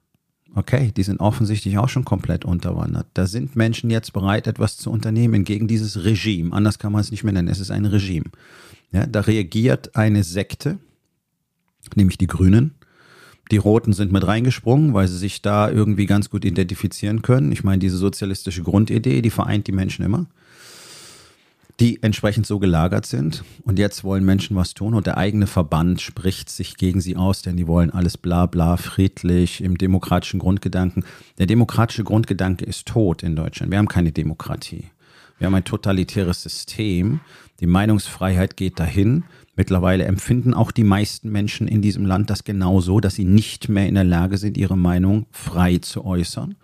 okay, 0.57 0.91
die 0.97 1.03
sind 1.03 1.21
offensichtlich 1.21 1.79
auch 1.79 1.89
schon 1.89 2.05
komplett 2.05 2.45
unterwandert. 2.45 3.07
Da 3.15 3.27
sind 3.27 3.55
Menschen 3.55 3.91
jetzt 3.91 4.13
bereit, 4.13 4.47
etwas 4.47 4.77
zu 4.79 4.91
unternehmen 4.91 5.45
gegen 5.45 5.69
dieses 5.69 6.05
Regime. 6.05 6.53
Anders 6.53 6.79
kann 6.79 6.93
man 6.93 7.03
es 7.03 7.11
nicht 7.11 7.23
mehr 7.23 7.33
nennen. 7.33 7.49
Es 7.49 7.61
ist 7.61 7.71
ein 7.71 7.85
Regime. 7.85 8.25
Ja, 8.91 9.07
da 9.07 9.21
reagiert 9.21 9.95
eine 9.95 10.25
Sekte, 10.25 10.79
nämlich 11.95 12.19
die 12.19 12.27
Grünen. 12.27 12.75
Die 13.51 13.59
Roten 13.59 13.93
sind 13.93 14.11
mit 14.11 14.27
reingesprungen, 14.27 14.95
weil 14.95 15.07
sie 15.07 15.19
sich 15.19 15.43
da 15.43 15.71
irgendwie 15.71 16.07
ganz 16.07 16.31
gut 16.31 16.45
identifizieren 16.45 17.23
können. 17.23 17.53
Ich 17.53 17.63
meine, 17.63 17.79
diese 17.79 17.99
sozialistische 17.99 18.63
Grundidee, 18.63 19.23
die 19.23 19.31
vereint 19.31 19.67
die 19.67 19.73
Menschen 19.73 20.05
immer, 20.05 20.27
die 21.81 22.03
entsprechend 22.03 22.47
so 22.47 22.59
gelagert 22.59 23.07
sind. 23.07 23.45
Und 23.63 23.79
jetzt 23.79 24.03
wollen 24.03 24.25
Menschen 24.25 24.57
was 24.57 24.75
tun 24.75 24.95
und 24.95 25.07
der 25.07 25.19
eigene 25.19 25.47
Verband 25.47 26.01
spricht 26.01 26.49
sich 26.49 26.77
gegen 26.77 27.01
sie 27.01 27.17
aus, 27.17 27.43
denn 27.43 27.57
die 27.57 27.67
wollen 27.67 27.91
alles 27.91 28.17
bla 28.17 28.47
bla 28.47 28.77
friedlich 28.77 29.63
im 29.63 29.77
demokratischen 29.77 30.41
Grundgedanken. 30.41 31.05
Der 31.39 31.47
demokratische 31.47 32.05
Grundgedanke 32.05 32.65
ist 32.65 32.87
tot 32.87 33.23
in 33.23 33.37
Deutschland. 33.37 33.71
Wir 33.71 33.79
haben 33.79 33.89
keine 33.89 34.13
Demokratie. 34.13 34.91
Wir 35.39 35.47
haben 35.47 35.55
ein 35.55 35.65
totalitäres 35.65 36.43
System. 36.43 37.21
Die 37.61 37.67
Meinungsfreiheit 37.67 38.57
geht 38.57 38.81
dahin. 38.81 39.25
Mittlerweile 39.55 40.05
empfinden 40.05 40.55
auch 40.55 40.71
die 40.71 40.85
meisten 40.85 41.31
Menschen 41.31 41.69
in 41.69 41.83
diesem 41.83 42.07
Land 42.07 42.31
das 42.31 42.45
genauso, 42.45 43.01
dass 43.01 43.15
sie 43.15 43.25
nicht 43.25 43.69
mehr 43.69 43.87
in 43.87 43.95
der 43.95 44.05
Lage 44.05 44.39
sind, 44.39 44.57
ihre 44.57 44.77
Meinung 44.77 45.27
frei 45.31 45.79
zu 45.79 46.05
äußern. 46.05 46.57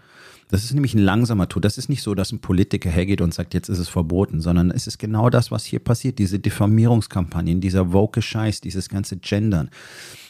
Das 0.53 0.65
ist 0.65 0.75
nämlich 0.75 0.93
ein 0.93 0.99
langsamer 0.99 1.49
Tod. 1.49 1.65
Das 1.65 1.79
ist 1.79 1.89
nicht 1.89 2.03
so, 2.03 2.15
dass 2.15 2.31
ein 2.31 2.43
Politiker 2.43 2.91
hergeht 2.91 3.23
und 3.23 3.33
sagt, 3.33 3.55
jetzt 3.55 3.71
ist 3.71 3.79
es 3.79 3.89
verboten, 3.89 4.43
sondern 4.43 4.71
es 4.71 4.87
ist 4.87 4.99
genau 4.99 5.31
das, 5.31 5.51
was 5.51 5.65
hier 5.65 5.79
passiert. 5.79 6.19
Diese 6.19 6.39
Diffamierungskampagnen, 6.39 7.63
dieser 7.63 7.95
woke 7.95 8.21
Scheiß, 8.21 8.61
dieses 8.61 8.91
ganze 8.91 9.17
Gendern, 9.17 9.71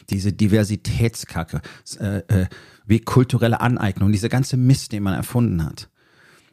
diese 0.09 0.31
Diversitätskacke, 0.31 1.61
äh, 1.99 2.19
äh, 2.29 2.45
wie 2.85 3.01
kulturelle 3.01 3.59
Aneignung, 3.59 4.13
dieser 4.13 4.29
ganze 4.29 4.55
Mist, 4.55 4.93
den 4.93 5.03
man 5.03 5.13
erfunden 5.13 5.65
hat. 5.65 5.89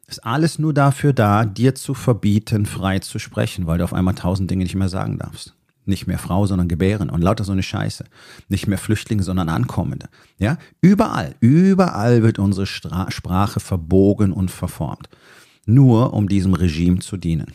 Ist 0.09 0.27
alles 0.27 0.59
nur 0.59 0.75
dafür 0.75 1.13
da, 1.13 1.45
dir 1.45 1.77
zu 1.77 1.95
verbieten, 1.95 2.67
frei 2.67 2.99
zu 2.99 3.21
sprechen, 3.21 3.69
weil 3.69 3.79
du 3.79 3.85
auf 3.85 3.95
einmal 3.95 4.17
tausend 4.17 4.51
Dinge 4.51 4.65
nicht 4.65 4.75
mehr 4.75 4.89
sagen 4.89 5.17
darfst. 5.17 5.55
Nicht 5.91 6.07
mehr 6.07 6.19
Frau, 6.19 6.47
sondern 6.47 6.69
Gebären 6.69 7.11
und 7.11 7.21
lauter 7.21 7.45
so 7.45 7.53
eine 7.53 7.63
Scheiße. 7.63 8.05
Nicht 8.49 8.67
mehr 8.67 8.79
Flüchtlinge, 8.79 9.23
sondern 9.23 9.49
Ankommende. 9.49 10.09
Ja? 10.39 10.57
Überall, 10.81 11.35
überall 11.41 12.23
wird 12.23 12.39
unsere 12.39 12.67
Stra 12.67 13.11
Sprache 13.11 13.61
verbogen 13.61 14.33
und 14.33 14.51
verformt. 14.51 15.09
Nur 15.67 16.15
um 16.15 16.29
diesem 16.29 16.55
Regime 16.55 17.01
zu 17.01 17.17
dienen. 17.17 17.53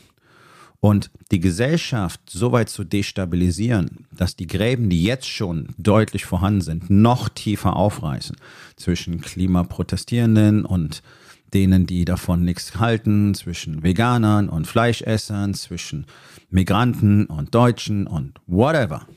Und 0.82 1.10
die 1.32 1.40
Gesellschaft 1.40 2.22
so 2.30 2.52
weit 2.52 2.70
zu 2.70 2.84
destabilisieren, 2.84 4.06
dass 4.12 4.36
die 4.36 4.46
Gräben, 4.46 4.90
die 4.90 5.02
jetzt 5.02 5.28
schon 5.28 5.70
deutlich 5.78 6.26
vorhanden 6.26 6.62
sind, 6.62 6.90
noch 6.92 7.30
tiefer 7.30 7.76
aufreißen 7.76 8.36
zwischen 8.76 9.22
Klimaprotestierenden 9.22 10.64
und 10.64 11.02
denen, 11.56 11.88
die 11.88 12.06
davon 12.06 12.44
nichts 12.44 12.78
halten, 12.80 13.34
zwischen 13.34 13.82
Veganern 13.82 14.50
und 14.50 14.68
Fleischessern, 14.68 15.54
zwischen 15.54 16.06
Migranten 16.50 17.26
und 17.26 17.56
Deutschen 17.56 18.06
und 18.06 18.40
whatever. 18.46 19.08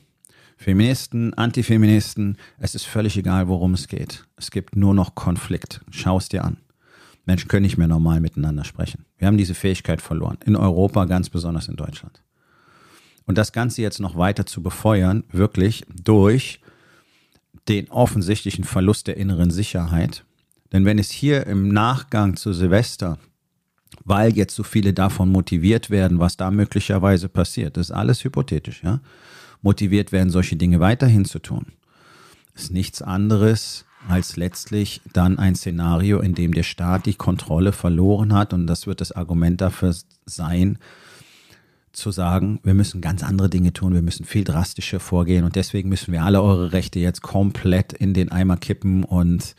Feministen, 0.56 1.34
Antifeministen, 1.34 2.36
es 2.58 2.74
ist 2.74 2.84
völlig 2.84 3.16
egal, 3.16 3.48
worum 3.48 3.74
es 3.74 3.88
geht. 3.88 4.24
Es 4.36 4.50
gibt 4.50 4.76
nur 4.76 4.94
noch 4.94 5.14
Konflikt. 5.14 5.80
Schau 5.90 6.18
es 6.18 6.28
dir 6.28 6.44
an. 6.44 6.58
Menschen 7.26 7.48
können 7.48 7.64
nicht 7.64 7.76
mehr 7.76 7.88
normal 7.88 8.20
miteinander 8.20 8.64
sprechen. 8.64 9.04
Wir 9.18 9.26
haben 9.26 9.36
diese 9.36 9.54
Fähigkeit 9.54 10.00
verloren. 10.00 10.38
In 10.44 10.56
Europa, 10.56 11.04
ganz 11.04 11.28
besonders 11.28 11.68
in 11.68 11.76
Deutschland. 11.76 12.22
Und 13.26 13.36
das 13.36 13.52
Ganze 13.52 13.82
jetzt 13.82 14.00
noch 14.00 14.16
weiter 14.16 14.46
zu 14.46 14.62
befeuern, 14.62 15.24
wirklich 15.30 15.84
durch 16.02 16.60
den 17.68 17.90
offensichtlichen 17.90 18.64
Verlust 18.64 19.08
der 19.08 19.16
inneren 19.16 19.50
Sicherheit, 19.50 20.24
denn 20.72 20.84
wenn 20.84 20.98
es 20.98 21.10
hier 21.10 21.46
im 21.46 21.68
Nachgang 21.68 22.36
zu 22.36 22.52
Silvester, 22.52 23.18
weil 24.04 24.36
jetzt 24.36 24.54
so 24.54 24.62
viele 24.62 24.92
davon 24.92 25.30
motiviert 25.30 25.90
werden, 25.90 26.18
was 26.18 26.36
da 26.36 26.50
möglicherweise 26.50 27.28
passiert, 27.28 27.76
das 27.76 27.90
ist 27.90 27.96
alles 27.96 28.24
hypothetisch, 28.24 28.82
ja, 28.82 29.00
motiviert 29.62 30.12
werden, 30.12 30.30
solche 30.30 30.56
Dinge 30.56 30.80
weiterhin 30.80 31.24
zu 31.24 31.38
tun, 31.38 31.66
ist 32.54 32.70
nichts 32.70 33.02
anderes 33.02 33.84
als 34.06 34.36
letztlich 34.36 35.00
dann 35.12 35.38
ein 35.38 35.54
Szenario, 35.54 36.20
in 36.20 36.34
dem 36.34 36.54
der 36.54 36.62
Staat 36.62 37.06
die 37.06 37.14
Kontrolle 37.14 37.72
verloren 37.72 38.32
hat. 38.32 38.52
Und 38.52 38.66
das 38.66 38.86
wird 38.86 39.00
das 39.00 39.12
Argument 39.12 39.60
dafür 39.60 39.94
sein, 40.24 40.78
zu 41.98 42.10
sagen, 42.10 42.60
wir 42.62 42.74
müssen 42.74 43.00
ganz 43.00 43.22
andere 43.22 43.50
Dinge 43.50 43.72
tun, 43.72 43.94
wir 43.94 44.02
müssen 44.02 44.24
viel 44.24 44.44
drastischer 44.44 45.00
vorgehen 45.00 45.44
und 45.44 45.56
deswegen 45.56 45.88
müssen 45.88 46.12
wir 46.12 46.22
alle 46.22 46.42
eure 46.42 46.72
Rechte 46.72 46.98
jetzt 46.98 47.22
komplett 47.22 47.92
in 47.92 48.14
den 48.14 48.32
Eimer 48.32 48.56
kippen 48.56 49.04
und 49.04 49.54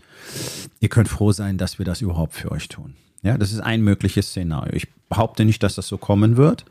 ihr 0.79 0.89
könnt 0.89 1.10
froh 1.10 1.31
sein, 1.31 1.58
dass 1.58 1.77
wir 1.77 1.86
das 1.86 2.01
überhaupt 2.01 2.34
für 2.34 2.51
euch 2.51 2.69
tun. 2.69 2.96
Ja, 3.22 3.38
das 3.38 3.51
ist 3.51 3.60
ein 3.60 3.81
mögliches 3.81 4.29
Szenario. 4.29 4.74
Ich 4.74 4.88
behaupte 5.10 5.46
nicht, 5.46 5.62
dass 5.62 5.75
das 5.75 5.88
so 5.88 5.98
kommen 5.98 6.38
wird, 6.38 6.65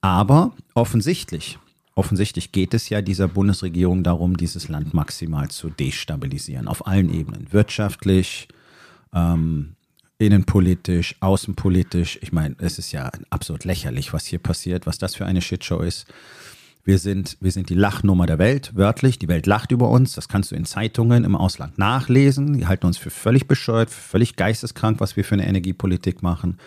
aber 0.00 0.52
offensichtlich, 0.74 1.58
offensichtlich 1.94 2.52
geht 2.52 2.74
es 2.74 2.88
ja 2.88 3.02
dieser 3.02 3.28
Bundesregierung 3.28 4.04
darum, 4.04 4.36
dieses 4.36 4.68
Land 4.68 4.94
maximal 4.94 5.48
zu 5.48 5.70
destabilisieren 5.70 6.68
auf 6.68 6.86
allen 6.86 7.12
Ebenen, 7.12 7.48
wirtschaftlich, 7.52 8.48
ähm, 9.14 9.74
innenpolitisch, 10.18 11.16
außenpolitisch. 11.20 12.18
Ich 12.22 12.32
meine, 12.32 12.56
es 12.58 12.78
ist 12.78 12.92
ja 12.92 13.10
absolut 13.30 13.64
lächerlich, 13.64 14.12
was 14.12 14.26
hier 14.26 14.40
passiert, 14.40 14.86
was 14.86 14.98
das 14.98 15.14
für 15.14 15.26
eine 15.26 15.40
Shitshow 15.40 15.80
ist. 15.80 16.06
Wir 16.84 16.98
sind, 16.98 17.36
wir 17.40 17.52
sind 17.52 17.68
die 17.68 17.74
Lachnummer 17.74 18.26
der 18.26 18.38
Welt, 18.38 18.72
wörtlich. 18.74 19.18
Die 19.18 19.28
Welt 19.28 19.46
lacht 19.46 19.72
über 19.72 19.90
uns. 19.90 20.14
Das 20.14 20.28
kannst 20.28 20.50
du 20.50 20.56
in 20.56 20.64
Zeitungen 20.64 21.24
im 21.24 21.36
Ausland 21.36 21.78
nachlesen. 21.78 22.54
Die 22.54 22.66
halten 22.66 22.86
uns 22.86 22.96
für 22.98 23.10
völlig 23.10 23.46
bescheuert, 23.46 23.90
für 23.90 24.00
völlig 24.00 24.36
geisteskrank, 24.36 24.98
was 24.98 25.16
wir 25.16 25.24
für 25.24 25.34
eine 25.34 25.46
Energiepolitik 25.46 26.22
machen. 26.22 26.58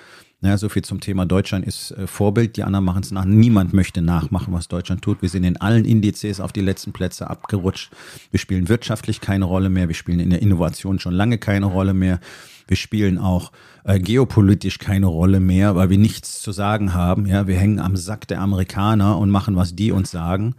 Ja, 0.43 0.57
so 0.57 0.69
viel 0.69 0.81
zum 0.83 0.99
Thema 0.99 1.27
Deutschland 1.27 1.67
ist 1.67 1.91
äh, 1.91 2.07
Vorbild, 2.07 2.57
die 2.57 2.63
anderen 2.63 2.83
machen 2.83 3.03
es 3.03 3.11
nach. 3.11 3.25
Niemand 3.25 3.73
möchte 3.73 4.01
nachmachen, 4.01 4.51
was 4.53 4.67
Deutschland 4.67 5.03
tut. 5.03 5.21
Wir 5.21 5.29
sind 5.29 5.43
in 5.43 5.57
allen 5.57 5.85
Indizes 5.85 6.39
auf 6.39 6.51
die 6.51 6.61
letzten 6.61 6.93
Plätze 6.93 7.29
abgerutscht. 7.29 7.91
Wir 8.31 8.39
spielen 8.39 8.67
wirtschaftlich 8.67 9.21
keine 9.21 9.45
Rolle 9.45 9.69
mehr. 9.69 9.87
Wir 9.87 9.93
spielen 9.93 10.19
in 10.19 10.31
der 10.31 10.41
Innovation 10.41 10.99
schon 10.99 11.13
lange 11.13 11.37
keine 11.37 11.67
Rolle 11.67 11.93
mehr. 11.93 12.19
Wir 12.67 12.75
spielen 12.75 13.19
auch 13.19 13.51
äh, 13.83 13.99
geopolitisch 13.99 14.79
keine 14.79 15.05
Rolle 15.05 15.39
mehr, 15.39 15.75
weil 15.75 15.91
wir 15.91 15.99
nichts 15.99 16.41
zu 16.41 16.51
sagen 16.51 16.95
haben. 16.95 17.27
Ja, 17.27 17.45
wir 17.45 17.57
hängen 17.57 17.79
am 17.79 17.95
Sack 17.95 18.27
der 18.27 18.41
Amerikaner 18.41 19.19
und 19.19 19.29
machen, 19.29 19.55
was 19.55 19.75
die 19.75 19.91
uns 19.91 20.09
sagen. 20.09 20.55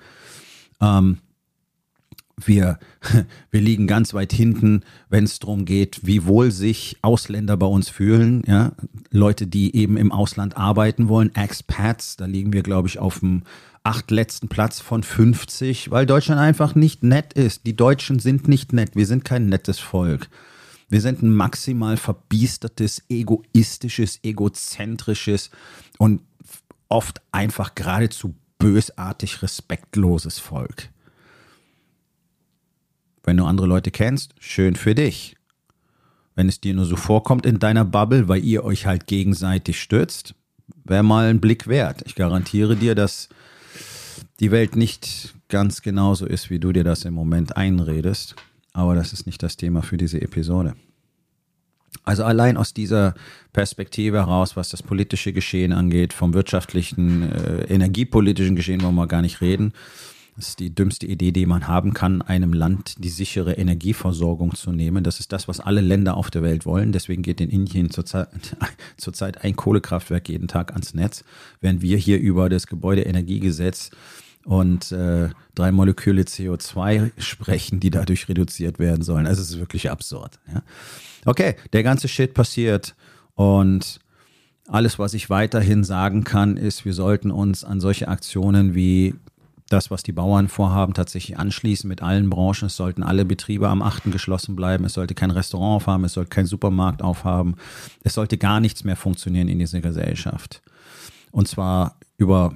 Ähm, 0.81 1.19
wir, 2.47 2.79
wir 3.51 3.61
liegen 3.61 3.87
ganz 3.87 4.15
weit 4.15 4.33
hinten, 4.33 4.83
wenn 5.09 5.25
es 5.25 5.39
darum 5.39 5.65
geht, 5.65 6.01
wie 6.05 6.25
wohl 6.25 6.51
sich 6.51 6.97
Ausländer 7.03 7.57
bei 7.57 7.67
uns 7.67 7.89
fühlen. 7.89 8.43
Ja? 8.47 8.73
Leute, 9.11 9.47
die 9.47 9.75
eben 9.77 9.97
im 9.97 10.13
Ausland 10.13 10.57
arbeiten 10.57 11.09
wollen, 11.09 11.35
Expats, 11.35 12.17
da 12.17 12.27
liegen 12.27 12.53
wir, 12.53 12.63
glaube 12.63 12.89
ich, 12.89 12.99
auf 12.99 13.21
dem 13.21 13.43
achtletzten 13.85 14.49
Platz 14.49 14.81
von 14.81 15.03
50, 15.03 15.91
weil 15.91 16.07
Deutschland 16.07 16.41
einfach 16.41 16.75
nicht 16.75 17.03
nett 17.03 17.33
ist. 17.33 17.67
Die 17.67 17.77
Deutschen 17.77 18.19
sind 18.19 18.47
nicht 18.47 18.73
nett. 18.73 18.95
Wir 18.95 19.07
sind 19.07 19.25
kein 19.25 19.47
nettes 19.47 19.79
Volk. 19.79 20.29
Wir 20.89 21.01
sind 21.01 21.23
ein 21.23 21.35
maximal 21.35 21.97
verbiestertes, 21.97 23.03
egoistisches, 23.09 24.21
egozentrisches 24.23 25.51
und 25.99 26.21
oft 26.89 27.23
einfach 27.33 27.75
geradezu 27.75 28.35
bösartig 28.59 29.43
respektloses 29.43 30.39
Volk. 30.39 30.92
Wenn 33.25 33.37
du 33.37 33.45
andere 33.45 33.67
Leute 33.67 33.91
kennst, 33.91 34.35
schön 34.41 34.77
für 34.77 34.95
dich. 34.95 35.37
Wenn 36.35 36.49
es 36.49 36.61
dir 36.61 36.75
nur 36.75 36.87
so 36.87 36.97
vorkommt 36.97 37.47
in 37.47 37.59
deiner 37.59 37.85
Bubble, 37.85 38.29
weil 38.29 38.43
ihr 38.45 38.65
euch 38.65 38.87
halt 38.87 39.07
gegenseitig 39.07 39.81
stützt, 39.81 40.35
wäre 40.85 41.03
mal 41.03 41.29
ein 41.29 41.41
Blick 41.41 41.67
wert. 41.67 42.03
Ich 42.07 42.15
garantiere 42.15 42.77
dir, 42.77 42.95
dass 42.95 43.29
die 44.41 44.51
Welt 44.51 44.77
nicht 44.77 45.35
ganz 45.49 45.83
genauso 45.83 46.27
ist, 46.27 46.51
wie 46.51 46.59
du 46.59 46.73
dir 46.73 46.85
das 46.85 47.05
im 47.05 47.15
Moment 47.15 47.57
einredest. 47.57 48.35
Aber 48.73 48.95
das 48.95 49.13
ist 49.13 49.27
nicht 49.27 49.43
das 49.43 49.57
Thema 49.57 49.83
für 49.83 49.99
diese 49.99 50.21
Episode. 50.21 50.75
Also 52.05 52.25
allein 52.25 52.57
aus 52.57 52.73
dieser 52.73 53.15
Perspektive 53.53 54.19
heraus, 54.19 54.57
was 54.57 54.71
das 54.71 54.83
politische 54.83 55.33
Geschehen 55.33 55.73
angeht, 55.73 56.13
vom 56.13 56.35
wirtschaftlichen, 56.35 57.31
äh, 57.31 57.65
energiepolitischen 57.65 58.57
Geschehen 58.57 58.83
wollen 58.83 58.95
wir 58.95 59.07
gar 59.07 59.23
nicht 59.23 59.41
reden. 59.41 59.73
Das 60.37 60.49
ist 60.49 60.61
die 60.61 60.75
dümmste 60.75 61.07
Idee, 61.07 61.31
die 61.31 61.45
man 61.45 61.69
haben 61.69 61.93
kann, 61.93 62.23
einem 62.23 62.55
Land 62.55 63.05
die 63.05 63.11
sichere 63.11 63.53
Energieversorgung 63.53 64.55
zu 64.55 64.73
nehmen. 64.73 65.05
Das 65.05 65.21
ist 65.21 65.31
das, 65.31 65.47
was 65.47 65.61
alle 65.61 65.83
Länder 65.83 66.17
auf 66.17 66.31
der 66.31 66.43
Welt 66.43 66.65
wollen. 66.65 66.93
Deswegen 66.93 67.23
geht 67.23 67.41
in 67.41 67.51
Indien 67.51 67.91
zurzeit, 67.91 68.29
zurzeit 68.97 69.45
ein 69.45 69.57
Kohlekraftwerk 69.57 70.29
jeden 70.31 70.49
Tag 70.49 70.73
ans 70.73 70.95
Netz, 70.95 71.23
während 71.61 71.83
wir 71.83 71.99
hier 71.99 72.19
über 72.19 72.49
das 72.49 72.67
Gebäudeenergiegesetz 72.67 73.91
und 74.45 74.91
äh, 74.91 75.29
drei 75.55 75.71
Moleküle 75.71 76.23
CO2 76.23 77.13
sprechen, 77.19 77.79
die 77.79 77.91
dadurch 77.91 78.29
reduziert 78.29 78.79
werden 78.79 79.03
sollen. 79.03 79.27
Also 79.27 79.43
es 79.43 79.51
ist 79.51 79.59
wirklich 79.59 79.91
absurd. 79.91 80.41
Ja? 80.53 80.63
Okay, 81.27 81.57
der 81.75 81.83
ganze 81.83 82.09
Shit 82.09 82.33
passiert 82.33 82.95
und 83.35 84.01
alles, 84.69 84.99
was 84.99 85.13
ich 85.15 85.29
weiterhin 85.29 85.85
sagen 85.85 86.25
kann, 86.25 86.57
ist, 86.57 86.85
wir 86.85 86.95
sollten 86.95 87.31
uns 87.31 87.65
an 87.65 87.81
solche 87.81 88.09
Aktionen 88.09 88.75
wie 88.75 89.15
das, 89.73 89.91
was 89.91 90.03
die 90.03 90.13
Bauern 90.13 90.49
vorhaben, 90.49 90.95
tatsächlich 90.95 91.39
anschließen 91.39 91.89
mit 91.89 92.03
allen 92.03 92.31
Branchen. 92.31 92.67
Es 92.67 92.77
sollten 92.77 93.03
alle 93.03 93.25
Betriebe 93.25 93.69
am 93.69 93.83
8. 93.83 94.13
geschlossen 94.13 94.57
bleiben. 94.57 94.85
Es 94.85 94.95
sollte 94.95 95.15
kein 95.15 95.31
Restaurant 95.31 95.77
aufhaben. 95.77 96.05
Es 96.05 96.13
sollte 96.15 96.31
kein 96.31 96.47
Supermarkt 96.47 97.03
aufhaben. 97.03 97.57
Es 98.03 98.15
sollte 98.15 98.39
gar 98.39 98.61
nichts 98.61 98.85
mehr 98.85 98.97
funktionieren 98.97 99.49
in 99.49 99.59
dieser 99.59 99.81
Gesellschaft. 99.81 100.63
Und 101.31 101.49
zwar 101.49 101.97
über 102.19 102.55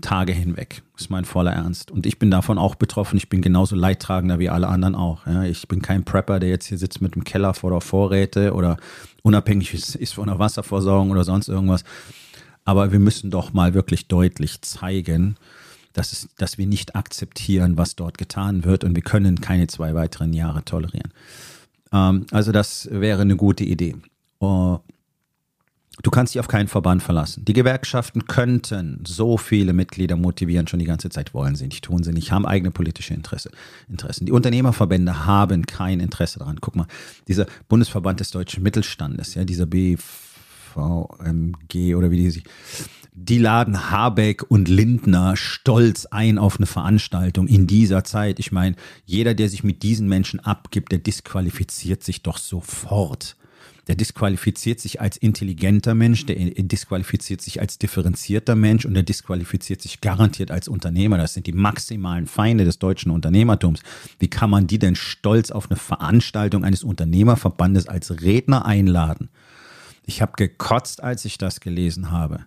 Tage 0.00 0.32
hinweg. 0.32 0.82
Ist 0.98 1.10
mein 1.10 1.24
voller 1.24 1.52
Ernst. 1.52 1.90
Und 1.90 2.06
ich 2.06 2.18
bin 2.18 2.30
davon 2.30 2.58
auch 2.58 2.74
betroffen. 2.74 3.16
Ich 3.16 3.28
bin 3.28 3.42
genauso 3.42 3.76
Leidtragender 3.76 4.38
wie 4.38 4.50
alle 4.50 4.68
anderen 4.68 4.94
auch. 4.94 5.26
Ich 5.44 5.68
bin 5.68 5.82
kein 5.82 6.04
Prepper, 6.04 6.40
der 6.40 6.50
jetzt 6.50 6.66
hier 6.66 6.78
sitzt 6.78 7.00
mit 7.00 7.14
dem 7.14 7.24
Keller 7.24 7.54
vor 7.54 7.70
der 7.70 7.80
Vorräte 7.80 8.54
oder 8.54 8.76
unabhängig 9.22 9.72
ist 9.74 10.14
von 10.14 10.26
der 10.26 10.38
Wasserversorgung 10.38 11.10
oder 11.10 11.24
sonst 11.24 11.48
irgendwas. 11.48 11.84
Aber 12.64 12.92
wir 12.92 12.98
müssen 12.98 13.30
doch 13.30 13.52
mal 13.52 13.74
wirklich 13.74 14.08
deutlich 14.08 14.62
zeigen, 14.62 15.36
dass, 15.94 16.12
es, 16.12 16.28
dass 16.36 16.58
wir 16.58 16.66
nicht 16.66 16.94
akzeptieren, 16.94 17.78
was 17.78 17.96
dort 17.96 18.18
getan 18.18 18.64
wird. 18.64 18.84
Und 18.84 18.94
wir 18.94 19.02
können 19.02 19.40
keine 19.40 19.66
zwei 19.66 19.94
weiteren 19.94 20.34
Jahre 20.34 20.64
tolerieren. 20.64 21.12
Ähm, 21.92 22.26
also 22.30 22.52
das 22.52 22.88
wäre 22.90 23.22
eine 23.22 23.36
gute 23.36 23.64
Idee. 23.64 23.96
Uh, 24.40 24.78
Du 26.02 26.10
kannst 26.10 26.34
dich 26.34 26.40
auf 26.40 26.48
keinen 26.48 26.66
Verband 26.66 27.04
verlassen. 27.04 27.44
Die 27.44 27.52
Gewerkschaften 27.52 28.26
könnten 28.26 29.04
so 29.06 29.36
viele 29.38 29.72
Mitglieder 29.72 30.16
motivieren, 30.16 30.66
schon 30.66 30.80
die 30.80 30.86
ganze 30.86 31.08
Zeit 31.08 31.34
wollen 31.34 31.54
sie 31.54 31.66
nicht, 31.66 31.84
tun 31.84 32.02
sie 32.02 32.12
nicht, 32.12 32.32
haben 32.32 32.46
eigene 32.46 32.72
politische 32.72 33.14
Interesse, 33.14 33.50
Interessen. 33.88 34.26
Die 34.26 34.32
Unternehmerverbände 34.32 35.24
haben 35.24 35.66
kein 35.66 36.00
Interesse 36.00 36.40
daran. 36.40 36.58
Guck 36.60 36.74
mal, 36.74 36.88
dieser 37.28 37.46
Bundesverband 37.68 38.18
des 38.18 38.32
deutschen 38.32 38.64
Mittelstandes, 38.64 39.34
ja, 39.34 39.44
dieser 39.44 39.66
BVMG 39.66 40.04
oder 41.94 42.10
wie 42.10 42.16
die 42.16 42.30
sich, 42.30 42.42
die 43.16 43.38
laden 43.38 43.92
Habeck 43.92 44.42
und 44.50 44.68
Lindner 44.68 45.36
stolz 45.36 46.04
ein 46.06 46.36
auf 46.36 46.56
eine 46.56 46.66
Veranstaltung 46.66 47.46
in 47.46 47.68
dieser 47.68 48.02
Zeit. 48.02 48.40
Ich 48.40 48.50
meine, 48.50 48.74
jeder, 49.06 49.34
der 49.34 49.48
sich 49.48 49.62
mit 49.62 49.84
diesen 49.84 50.08
Menschen 50.08 50.40
abgibt, 50.40 50.90
der 50.90 50.98
disqualifiziert 50.98 52.02
sich 52.02 52.22
doch 52.22 52.38
sofort. 52.38 53.36
der 53.86 53.96
disqualifiziert 53.96 54.80
sich 54.80 55.02
als 55.02 55.18
intelligenter 55.18 55.94
Mensch, 55.94 56.24
der 56.24 56.36
disqualifiziert 56.36 57.42
sich 57.42 57.60
als 57.60 57.76
differenzierter 57.76 58.56
Mensch 58.56 58.86
und 58.86 58.94
der 58.94 59.02
disqualifiziert 59.02 59.82
sich 59.82 60.00
garantiert 60.00 60.50
als 60.50 60.68
Unternehmer. 60.68 61.18
Das 61.18 61.34
sind 61.34 61.46
die 61.46 61.52
maximalen 61.52 62.26
Feinde 62.26 62.64
des 62.64 62.78
deutschen 62.78 63.10
Unternehmertums. 63.10 63.80
Wie 64.18 64.28
kann 64.28 64.48
man 64.48 64.66
die 64.66 64.78
denn 64.78 64.96
stolz 64.96 65.50
auf 65.50 65.70
eine 65.70 65.78
Veranstaltung 65.78 66.64
eines 66.64 66.82
Unternehmerverbandes 66.82 67.86
als 67.86 68.22
Redner 68.22 68.64
einladen? 68.64 69.28
Ich 70.06 70.22
habe 70.22 70.32
gekotzt, 70.36 71.02
als 71.02 71.26
ich 71.26 71.36
das 71.36 71.60
gelesen 71.60 72.10
habe 72.10 72.46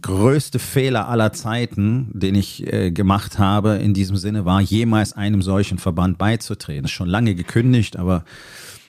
größte 0.00 0.58
Fehler 0.58 1.08
aller 1.08 1.32
Zeiten, 1.32 2.10
den 2.12 2.34
ich 2.34 2.66
äh, 2.72 2.90
gemacht 2.90 3.38
habe 3.38 3.76
in 3.76 3.94
diesem 3.94 4.16
Sinne, 4.16 4.44
war 4.44 4.60
jemals 4.60 5.12
einem 5.12 5.42
solchen 5.42 5.78
Verband 5.78 6.18
beizutreten. 6.18 6.82
Das 6.82 6.90
ist 6.90 6.96
schon 6.96 7.08
lange 7.08 7.34
gekündigt, 7.34 7.96
aber 7.96 8.24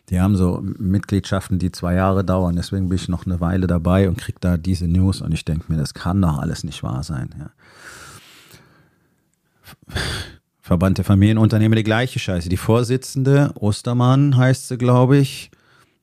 die 0.10 0.20
haben 0.20 0.36
so 0.36 0.62
Mitgliedschaften, 0.62 1.60
die 1.60 1.72
zwei 1.72 1.94
Jahre 1.96 2.24
dauern. 2.24 2.56
Deswegen 2.56 2.90
bin 2.90 2.96
ich 2.96 3.10
noch 3.10 3.26
eine 3.26 3.40
Weile 3.42 3.68
dabei 3.68 4.08
und 4.08 4.18
kriege 4.18 4.40
da 4.40 4.58
diese 4.58 4.88
News 4.88 5.22
und 5.22 5.34
ich 5.34 5.46
denke 5.46 5.72
mir, 5.72 5.78
das 5.78 5.94
kann 5.94 6.22
doch 6.22 6.40
alles 6.40 6.64
nicht 6.64 6.82
wahr 6.82 7.04
sein. 7.04 7.30
Ja. 7.38 7.50
Verband 10.62 10.98
der 10.98 11.06
Familienunternehmen 11.06 11.76
die 11.76 11.84
gleiche 11.84 12.20
Scheiße. 12.20 12.50
Die 12.50 12.58
Vorsitzende, 12.58 13.52
Ostermann 13.56 14.36
heißt 14.36 14.70
sie, 14.70 14.78
glaube 14.78 15.18
ich, 15.18 15.52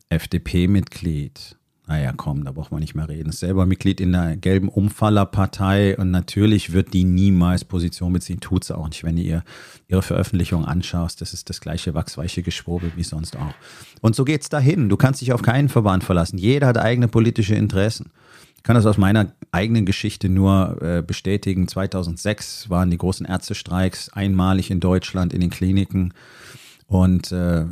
FDP-Mitglied. 0.08 1.56
Naja, 1.86 2.14
komm, 2.16 2.44
da 2.44 2.52
braucht 2.52 2.72
man 2.72 2.80
nicht 2.80 2.94
mehr 2.94 3.10
reden. 3.10 3.28
Ist 3.28 3.40
selber 3.40 3.66
Mitglied 3.66 4.00
in 4.00 4.12
der 4.12 4.38
gelben 4.38 4.70
Umfallerpartei 4.70 5.98
und 5.98 6.10
natürlich 6.10 6.72
wird 6.72 6.94
die 6.94 7.04
niemals 7.04 7.64
Position 7.66 8.12
beziehen. 8.14 8.40
Tut 8.40 8.64
sie 8.64 8.76
auch 8.76 8.88
nicht, 8.88 9.04
wenn 9.04 9.18
ihr 9.18 9.44
ihre 9.86 10.00
Veröffentlichung 10.00 10.64
anschaust. 10.64 11.20
Das 11.20 11.34
ist 11.34 11.50
das 11.50 11.60
gleiche 11.60 11.92
wachsweiche 11.92 12.42
Geschwurbel 12.42 12.92
wie 12.96 13.02
sonst 13.02 13.36
auch. 13.36 13.54
Und 14.00 14.16
so 14.16 14.24
geht's 14.24 14.48
dahin. 14.48 14.88
Du 14.88 14.96
kannst 14.96 15.20
dich 15.20 15.34
auf 15.34 15.42
keinen 15.42 15.68
Verband 15.68 16.04
verlassen. 16.04 16.38
Jeder 16.38 16.68
hat 16.68 16.78
eigene 16.78 17.06
politische 17.06 17.54
Interessen. 17.54 18.10
Ich 18.56 18.62
kann 18.62 18.76
das 18.76 18.86
aus 18.86 18.96
meiner 18.96 19.34
eigenen 19.52 19.84
Geschichte 19.84 20.30
nur 20.30 20.80
äh, 20.80 21.02
bestätigen. 21.02 21.68
2006 21.68 22.70
waren 22.70 22.90
die 22.90 22.96
großen 22.96 23.26
Ärztestreiks 23.26 24.08
einmalig 24.08 24.70
in 24.70 24.80
Deutschland 24.80 25.34
in 25.34 25.42
den 25.42 25.50
Kliniken. 25.50 26.14
Und 26.86 27.30
äh, 27.30 27.66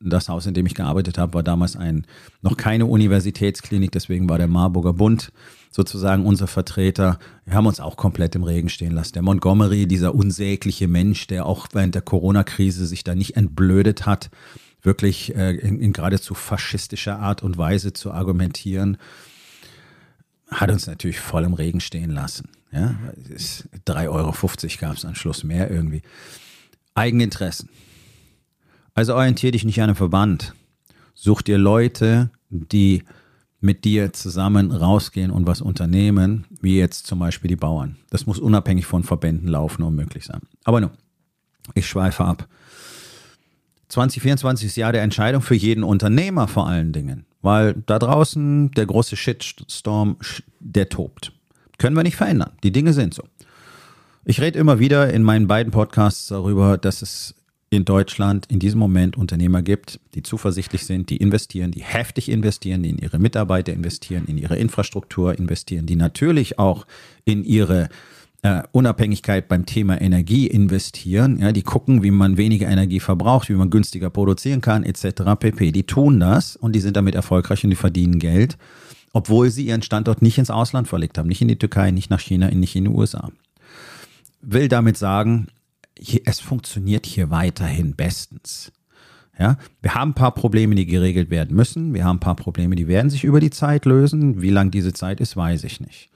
das 0.00 0.28
Haus, 0.28 0.46
in 0.46 0.54
dem 0.54 0.66
ich 0.66 0.74
gearbeitet 0.74 1.18
habe, 1.18 1.34
war 1.34 1.42
damals 1.42 1.76
ein 1.76 2.06
noch 2.42 2.56
keine 2.56 2.86
Universitätsklinik, 2.86 3.92
deswegen 3.92 4.28
war 4.28 4.38
der 4.38 4.48
Marburger 4.48 4.92
Bund 4.92 5.32
sozusagen 5.70 6.26
unser 6.26 6.46
Vertreter. 6.46 7.18
Wir 7.44 7.54
haben 7.54 7.66
uns 7.66 7.80
auch 7.80 7.96
komplett 7.96 8.34
im 8.34 8.42
Regen 8.42 8.68
stehen 8.68 8.92
lassen. 8.92 9.12
Der 9.14 9.22
Montgomery, 9.22 9.86
dieser 9.86 10.14
unsägliche 10.14 10.88
Mensch, 10.88 11.26
der 11.26 11.46
auch 11.46 11.68
während 11.72 11.94
der 11.94 12.02
Corona-Krise 12.02 12.86
sich 12.86 13.04
da 13.04 13.14
nicht 13.14 13.36
entblödet 13.36 14.06
hat, 14.06 14.30
wirklich 14.82 15.34
äh, 15.36 15.54
in, 15.56 15.80
in 15.80 15.92
geradezu 15.92 16.34
faschistischer 16.34 17.18
Art 17.18 17.42
und 17.42 17.58
Weise 17.58 17.92
zu 17.92 18.12
argumentieren, 18.12 18.96
hat 20.50 20.70
uns 20.70 20.86
natürlich 20.86 21.20
voll 21.20 21.44
im 21.44 21.54
Regen 21.54 21.80
stehen 21.80 22.10
lassen. 22.10 22.48
Ja, 22.72 22.94
3,50 23.86 24.08
Euro 24.08 24.32
gab 24.80 24.96
es 24.96 25.04
am 25.04 25.14
Schluss 25.14 25.44
mehr 25.44 25.70
irgendwie. 25.70 26.02
Eigeninteressen. 26.94 27.68
Also 29.00 29.14
orientier 29.14 29.50
dich 29.50 29.64
nicht 29.64 29.78
an 29.78 29.84
einem 29.84 29.96
Verband. 29.96 30.52
Such 31.14 31.40
dir 31.40 31.56
Leute, 31.56 32.28
die 32.50 33.02
mit 33.58 33.86
dir 33.86 34.12
zusammen 34.12 34.72
rausgehen 34.72 35.30
und 35.30 35.46
was 35.46 35.62
unternehmen, 35.62 36.44
wie 36.60 36.76
jetzt 36.76 37.06
zum 37.06 37.18
Beispiel 37.18 37.48
die 37.48 37.56
Bauern. 37.56 37.96
Das 38.10 38.26
muss 38.26 38.38
unabhängig 38.38 38.84
von 38.84 39.02
Verbänden 39.02 39.48
laufen 39.48 39.84
und 39.84 39.96
möglich 39.96 40.26
sein. 40.26 40.42
Aber 40.64 40.82
nun, 40.82 40.90
ich 41.72 41.86
schweife 41.86 42.26
ab. 42.26 42.46
2024 43.88 44.66
ist 44.66 44.76
Jahr 44.76 44.92
der 44.92 45.00
Entscheidung 45.00 45.40
für 45.40 45.54
jeden 45.54 45.82
Unternehmer 45.82 46.46
vor 46.46 46.68
allen 46.68 46.92
Dingen, 46.92 47.24
weil 47.40 47.82
da 47.86 47.98
draußen 47.98 48.70
der 48.72 48.84
große 48.84 49.16
Shitstorm, 49.16 50.18
der 50.58 50.90
tobt. 50.90 51.32
Können 51.78 51.96
wir 51.96 52.02
nicht 52.02 52.16
verändern. 52.16 52.50
Die 52.62 52.70
Dinge 52.70 52.92
sind 52.92 53.14
so. 53.14 53.22
Ich 54.26 54.42
rede 54.42 54.58
immer 54.58 54.78
wieder 54.78 55.10
in 55.10 55.22
meinen 55.22 55.46
beiden 55.46 55.72
Podcasts 55.72 56.26
darüber, 56.26 56.76
dass 56.76 57.00
es 57.00 57.34
in 57.70 57.84
Deutschland 57.84 58.46
in 58.50 58.58
diesem 58.58 58.80
Moment 58.80 59.16
Unternehmer 59.16 59.62
gibt, 59.62 60.00
die 60.14 60.24
zuversichtlich 60.24 60.84
sind, 60.84 61.08
die 61.08 61.18
investieren, 61.18 61.70
die 61.70 61.84
heftig 61.84 62.28
investieren, 62.28 62.82
die 62.82 62.90
in 62.90 62.98
ihre 62.98 63.20
Mitarbeiter 63.20 63.72
investieren, 63.72 64.24
in 64.26 64.38
ihre 64.38 64.56
Infrastruktur 64.56 65.38
investieren, 65.38 65.86
die 65.86 65.94
natürlich 65.94 66.58
auch 66.58 66.84
in 67.24 67.44
ihre 67.44 67.88
äh, 68.42 68.62
Unabhängigkeit 68.72 69.46
beim 69.46 69.66
Thema 69.66 70.00
Energie 70.00 70.48
investieren. 70.48 71.38
Ja, 71.38 71.52
die 71.52 71.62
gucken, 71.62 72.02
wie 72.02 72.10
man 72.10 72.36
weniger 72.36 72.68
Energie 72.68 72.98
verbraucht, 72.98 73.48
wie 73.48 73.54
man 73.54 73.70
günstiger 73.70 74.10
produzieren 74.10 74.60
kann, 74.60 74.82
etc. 74.82 75.22
pp. 75.38 75.70
Die 75.70 75.84
tun 75.84 76.18
das 76.18 76.56
und 76.56 76.72
die 76.72 76.80
sind 76.80 76.96
damit 76.96 77.14
erfolgreich 77.14 77.62
und 77.62 77.70
die 77.70 77.76
verdienen 77.76 78.18
Geld, 78.18 78.58
obwohl 79.12 79.48
sie 79.50 79.66
ihren 79.66 79.82
Standort 79.82 80.22
nicht 80.22 80.38
ins 80.38 80.50
Ausland 80.50 80.88
verlegt 80.88 81.18
haben, 81.18 81.28
nicht 81.28 81.40
in 81.40 81.48
die 81.48 81.58
Türkei, 81.58 81.92
nicht 81.92 82.10
nach 82.10 82.20
China, 82.20 82.50
nicht 82.50 82.74
in 82.74 82.84
die 82.84 82.90
USA. 82.90 83.30
Will 84.42 84.66
damit 84.66 84.96
sagen, 84.96 85.46
hier, 85.98 86.22
es 86.24 86.40
funktioniert 86.40 87.06
hier 87.06 87.30
weiterhin 87.30 87.94
bestens. 87.94 88.72
Ja, 89.38 89.56
wir 89.80 89.94
haben 89.94 90.10
ein 90.10 90.14
paar 90.14 90.34
Probleme, 90.34 90.74
die 90.74 90.84
geregelt 90.84 91.30
werden 91.30 91.56
müssen. 91.56 91.94
Wir 91.94 92.04
haben 92.04 92.16
ein 92.16 92.20
paar 92.20 92.36
Probleme, 92.36 92.76
die 92.76 92.88
werden 92.88 93.10
sich 93.10 93.24
über 93.24 93.40
die 93.40 93.50
Zeit 93.50 93.86
lösen. 93.86 94.42
Wie 94.42 94.50
lang 94.50 94.70
diese 94.70 94.92
Zeit 94.92 95.18
ist, 95.20 95.34
weiß 95.34 95.64
ich 95.64 95.80
nicht. 95.80 96.10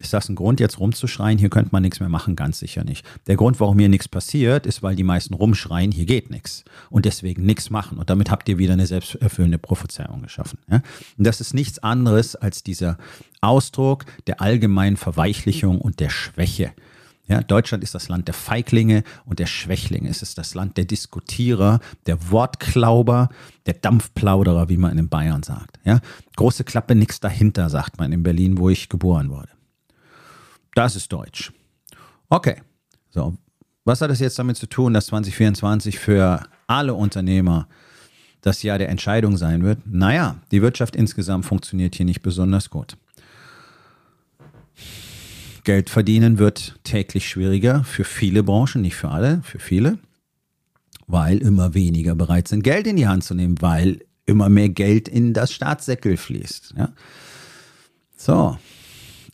Ist 0.00 0.14
das 0.14 0.30
ein 0.30 0.34
Grund, 0.34 0.60
jetzt 0.60 0.80
rumzuschreien, 0.80 1.38
hier 1.38 1.50
könnte 1.50 1.72
man 1.72 1.82
nichts 1.82 2.00
mehr 2.00 2.08
machen? 2.08 2.34
Ganz 2.34 2.58
sicher 2.58 2.84
nicht. 2.84 3.04
Der 3.26 3.36
Grund, 3.36 3.60
warum 3.60 3.78
hier 3.78 3.90
nichts 3.90 4.08
passiert, 4.08 4.64
ist, 4.64 4.82
weil 4.82 4.96
die 4.96 5.04
meisten 5.04 5.34
rumschreien, 5.34 5.92
hier 5.92 6.06
geht 6.06 6.30
nichts. 6.30 6.64
Und 6.88 7.04
deswegen 7.04 7.44
nichts 7.44 7.68
machen. 7.68 7.98
Und 7.98 8.08
damit 8.08 8.30
habt 8.30 8.48
ihr 8.48 8.56
wieder 8.56 8.72
eine 8.72 8.86
selbsterfüllende 8.86 9.58
Prophezeiung 9.58 10.22
geschaffen. 10.22 10.58
Ja? 10.70 10.80
Und 11.18 11.26
das 11.26 11.42
ist 11.42 11.52
nichts 11.52 11.80
anderes 11.80 12.34
als 12.34 12.62
dieser 12.62 12.96
Ausdruck 13.42 14.06
der 14.26 14.40
allgemeinen 14.40 14.96
Verweichlichung 14.96 15.78
und 15.78 16.00
der 16.00 16.08
Schwäche. 16.08 16.72
Ja, 17.26 17.42
Deutschland 17.42 17.84
ist 17.84 17.94
das 17.94 18.08
Land 18.08 18.26
der 18.26 18.34
Feiglinge 18.34 19.04
und 19.24 19.38
der 19.38 19.46
Schwächlinge. 19.46 20.08
Es 20.08 20.20
ist 20.20 20.36
das 20.36 20.54
Land 20.54 20.76
der 20.76 20.84
Diskutierer, 20.84 21.78
der 22.06 22.30
Wortklauber, 22.30 23.28
der 23.66 23.74
Dampfplauderer, 23.74 24.68
wie 24.68 24.76
man 24.76 24.98
in 24.98 25.08
Bayern 25.08 25.44
sagt. 25.44 25.78
Ja, 25.84 26.00
große 26.36 26.64
Klappe, 26.64 26.96
nichts 26.96 27.20
dahinter, 27.20 27.70
sagt 27.70 27.98
man 27.98 28.10
in 28.10 28.24
Berlin, 28.24 28.58
wo 28.58 28.68
ich 28.68 28.88
geboren 28.88 29.30
wurde. 29.30 29.50
Das 30.74 30.96
ist 30.96 31.12
Deutsch. 31.12 31.52
Okay, 32.28 32.62
so. 33.10 33.36
Was 33.84 34.00
hat 34.00 34.10
das 34.10 34.20
jetzt 34.20 34.38
damit 34.38 34.56
zu 34.56 34.66
tun, 34.66 34.92
dass 34.92 35.06
2024 35.06 35.98
für 35.98 36.42
alle 36.66 36.94
Unternehmer 36.94 37.66
das 38.40 38.62
Jahr 38.62 38.78
der 38.78 38.88
Entscheidung 38.88 39.36
sein 39.36 39.62
wird? 39.62 39.80
Naja, 39.86 40.36
die 40.50 40.62
Wirtschaft 40.62 40.96
insgesamt 40.96 41.44
funktioniert 41.46 41.94
hier 41.94 42.06
nicht 42.06 42.22
besonders 42.22 42.70
gut. 42.70 42.96
Geld 45.64 45.90
verdienen 45.90 46.38
wird 46.38 46.78
täglich 46.84 47.28
schwieriger 47.28 47.84
für 47.84 48.04
viele 48.04 48.42
Branchen, 48.42 48.82
nicht 48.82 48.96
für 48.96 49.10
alle, 49.10 49.42
für 49.42 49.58
viele, 49.58 49.98
weil 51.06 51.38
immer 51.38 51.74
weniger 51.74 52.14
bereit 52.14 52.48
sind, 52.48 52.62
Geld 52.62 52.86
in 52.86 52.96
die 52.96 53.06
Hand 53.08 53.24
zu 53.24 53.34
nehmen, 53.34 53.60
weil 53.60 54.00
immer 54.26 54.48
mehr 54.48 54.68
Geld 54.68 55.08
in 55.08 55.34
das 55.34 55.52
Staatssäckel 55.52 56.16
fließt. 56.16 56.74
Ja? 56.76 56.92
So, 58.16 58.58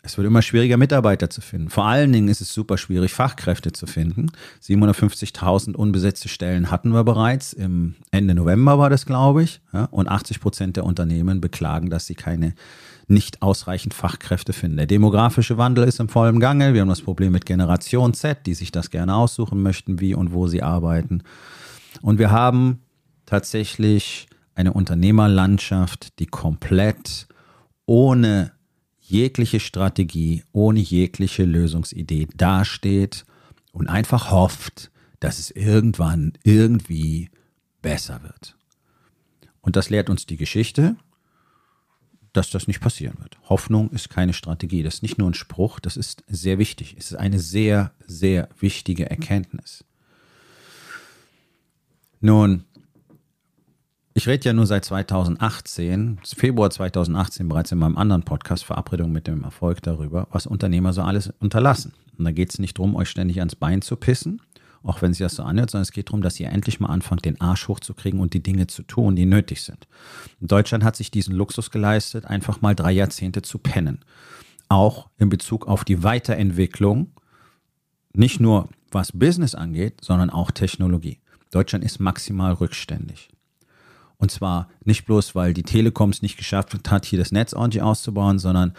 es 0.07 0.17
wird 0.17 0.27
immer 0.27 0.43
schwieriger, 0.43 0.77
Mitarbeiter 0.77 1.29
zu 1.29 1.41
finden. 1.41 1.69
Vor 1.69 1.85
allen 1.85 2.13
Dingen 2.13 2.29
ist 2.29 2.41
es 2.41 2.55
super 2.55 2.79
schwierig, 2.79 3.13
Fachkräfte 3.13 3.73
zu 3.73 3.87
finden. 3.87 4.31
750.000 4.63 5.75
unbesetzte 5.75 6.29
Stellen 6.29 6.71
hatten 6.71 6.91
wir 6.91 7.03
bereits. 7.03 7.53
Im 7.53 7.97
Ende 8.13 8.35
November 8.37 8.79
war 8.79 8.89
das, 8.89 9.05
glaube 9.05 9.43
ich. 9.43 9.61
Ja? 9.73 9.87
Und 9.87 10.09
80 10.09 10.41
Prozent 10.41 10.77
der 10.77 10.85
Unternehmen 10.85 11.41
beklagen, 11.41 11.91
dass 11.91 12.07
sie 12.07 12.15
keine 12.15 12.55
nicht 13.09 13.43
ausreichend 13.43 13.95
Fachkräfte 13.95 14.53
finden. 14.53 14.79
Der 14.79 14.87
demografische 14.87 15.59
Wandel 15.59 15.85
ist 15.85 16.01
im 16.01 16.09
vollen 16.09 16.41
Gange. 16.41 16.75
Wir 16.75 16.81
haben 16.81 16.89
das 16.89 17.03
Problem 17.03 17.33
mit 17.33 17.47
Generation 17.47 18.15
Z, 18.15 18.47
die 18.47 18.55
sich 18.55 18.73
das 18.73 18.91
gerne 18.91 19.15
aussuchen 19.15 19.63
möchten, 19.63 20.01
wie 20.01 20.15
und 20.15 20.33
wo 20.33 20.49
sie 20.49 20.63
arbeiten. 20.63 21.23
Und 22.03 22.19
wir 22.19 22.31
haben 22.31 22.81
tatsächlich 23.25 24.27
eine 24.55 24.73
Unternehmerlandschaft, 24.73 26.19
die 26.19 26.27
komplett 26.27 27.29
ohne 27.85 28.53
jegliche 29.01 29.61
Strategie, 29.61 30.43
ohne 30.53 30.81
jegliche 30.81 31.45
Lösungsidee 31.45 32.27
dasteht 32.37 33.25
und 33.71 33.89
einfach 33.89 34.33
hofft, 34.33 34.91
dass 35.21 35.39
es 35.39 35.51
irgendwann 35.53 36.33
irgendwie 36.43 37.31
besser 37.83 38.23
wird. 38.25 38.57
Und 39.61 39.77
das 39.77 39.91
lehrt 39.91 40.11
uns 40.11 40.27
die 40.27 40.37
Geschichte 40.37 40.97
dass 42.37 42.51
das 42.51 42.67
nicht 42.67 42.81
passieren 42.81 43.17
wird. 43.21 43.39
Hoffnung 43.49 43.91
ist 43.91 44.11
keine 44.11 44.33
Strategie. 44.33 44.83
Das 44.83 44.95
ist 44.95 45.03
nicht 45.03 45.19
nur 45.19 45.31
ein 45.31 45.35
Spruch, 45.35 45.81
das 45.81 45.97
ist 45.97 46.25
sehr 46.29 46.59
wichtig. 46.59 46.97
Es 46.99 47.11
ist 47.11 47.17
eine 47.17 47.39
sehr, 47.39 47.93
sehr 48.07 48.49
wichtige 48.61 49.09
Erkenntnis. 49.11 49.85
Nun, 52.21 52.65
ich 54.15 54.27
rede 54.27 54.47
ja 54.47 54.53
nur 54.53 54.67
seit 54.67 54.85
2018, 54.85 56.21
Februar 56.25 56.71
2018 56.71 57.49
bereits 57.49 57.73
in 57.73 57.79
meinem 57.79 57.99
anderen 57.99 58.23
Podcast 58.23 58.65
Verabredung 58.65 59.13
mit 59.13 59.27
dem 59.27 59.45
Erfolg 59.45 59.83
darüber, 59.83 60.27
was 60.31 60.47
Unternehmer 60.47 60.93
so 60.93 61.03
alles 61.03 61.33
unterlassen. 61.39 61.93
Und 62.17 62.25
da 62.25 62.33
geht 62.33 62.51
es 62.51 62.59
nicht 62.59 62.79
darum, 62.79 62.97
euch 62.97 63.11
ständig 63.11 63.41
ans 63.41 63.57
Bein 63.57 63.83
zu 63.83 63.97
pissen 63.97 64.41
auch 64.87 65.03
wenn 65.03 65.13
sie 65.13 65.25
das 65.25 65.35
so 65.35 65.43
anhört, 65.43 65.71
sondern 65.71 65.83
es 65.83 65.93
geht 65.93 66.09
darum, 66.09 66.23
dass 66.23 66.39
ihr 66.39 66.49
endlich 66.51 66.81
mal 66.81 66.89
anfangt, 66.89 67.25
den 67.25 67.41
Arsch 67.41 67.69
hochzukriegen 67.69 68.21
und 68.21 68.35
die 68.35 68.43
Dinge 68.43 68.69
zu 68.69 68.83
tun, 68.83 69.17
die 69.17 69.27
nötig 69.27 69.63
sind. 69.63 69.89
Deutschland 70.41 70.85
hat 70.85 70.97
sich 70.97 71.11
diesen 71.11 71.35
Luxus 71.35 71.71
geleistet, 71.71 72.25
einfach 72.25 72.61
mal 72.61 72.75
drei 72.75 72.93
Jahrzehnte 72.93 73.43
zu 73.43 73.59
pennen. 73.59 74.05
Auch 74.69 75.09
in 75.19 75.29
Bezug 75.29 75.67
auf 75.67 75.85
die 75.85 76.03
Weiterentwicklung, 76.03 77.13
nicht 78.13 78.41
nur 78.41 78.69
was 78.91 79.13
Business 79.13 79.55
angeht, 79.55 79.99
sondern 80.03 80.31
auch 80.31 80.51
Technologie. 80.51 81.19
Deutschland 81.51 81.85
ist 81.85 81.99
maximal 81.99 82.53
rückständig. 82.53 83.29
Und 84.19 84.31
zwar 84.31 84.69
nicht 84.85 85.05
bloß, 85.05 85.35
weil 85.35 85.53
die 85.53 85.63
Telekom 85.63 86.11
es 86.11 86.23
nicht 86.23 86.37
geschafft 86.37 86.91
hat, 86.91 87.05
hier 87.05 87.19
das 87.19 87.33
Netz 87.33 87.53
ordentlich 87.53 87.83
auszubauen, 87.83 88.39
sondern 88.39 88.73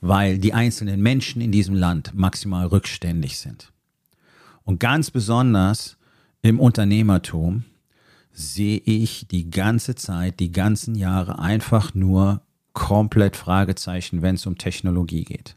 weil 0.00 0.38
die 0.38 0.52
einzelnen 0.52 1.00
Menschen 1.00 1.40
in 1.40 1.50
diesem 1.50 1.74
Land 1.74 2.12
maximal 2.14 2.66
rückständig 2.66 3.38
sind. 3.38 3.72
Und 4.66 4.80
ganz 4.80 5.12
besonders 5.12 5.96
im 6.42 6.58
Unternehmertum 6.58 7.64
sehe 8.32 8.78
ich 8.84 9.28
die 9.28 9.48
ganze 9.48 9.94
Zeit, 9.94 10.40
die 10.40 10.50
ganzen 10.50 10.96
Jahre 10.96 11.38
einfach 11.38 11.94
nur 11.94 12.42
komplett 12.72 13.36
Fragezeichen, 13.36 14.22
wenn 14.22 14.34
es 14.34 14.44
um 14.44 14.58
Technologie 14.58 15.24
geht. 15.24 15.56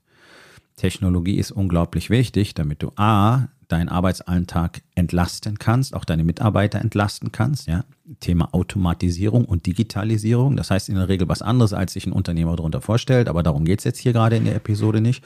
Technologie 0.78 1.38
ist 1.38 1.52
unglaublich 1.52 2.12
wichtig, 2.12 2.54
damit 2.54 2.84
du 2.84 2.92
A, 2.96 3.50
deinen 3.70 3.88
Arbeitsalltag 3.88 4.82
entlasten 4.96 5.58
kannst, 5.60 5.94
auch 5.94 6.04
deine 6.04 6.24
Mitarbeiter 6.24 6.80
entlasten 6.80 7.32
kannst. 7.32 7.68
Ja? 7.68 7.86
Thema 8.20 8.54
Automatisierung 8.54 9.46
und 9.46 9.66
Digitalisierung. 9.66 10.58
Das 10.58 10.72
heißt 10.72 10.90
in 10.90 10.96
der 10.96 11.08
Regel 11.08 11.30
was 11.30 11.42
anderes, 11.42 11.72
als 11.72 11.94
sich 11.94 12.06
ein 12.06 12.12
Unternehmer 12.12 12.56
darunter 12.56 12.82
vorstellt, 12.82 13.30
aber 13.30 13.44
darum 13.44 13.66
geht 13.66 13.80
es 13.80 13.86
jetzt 13.86 14.00
hier 14.00 14.12
gerade 14.12 14.36
in 14.36 14.46
der 14.46 14.56
Episode 14.56 15.02
nicht. 15.02 15.24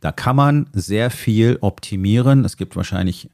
Da 0.00 0.12
kann 0.12 0.36
man 0.36 0.66
sehr 0.72 1.10
viel 1.10 1.58
optimieren. 1.60 2.44
Es 2.44 2.56
gibt 2.56 2.76
wahrscheinlich 2.76 3.28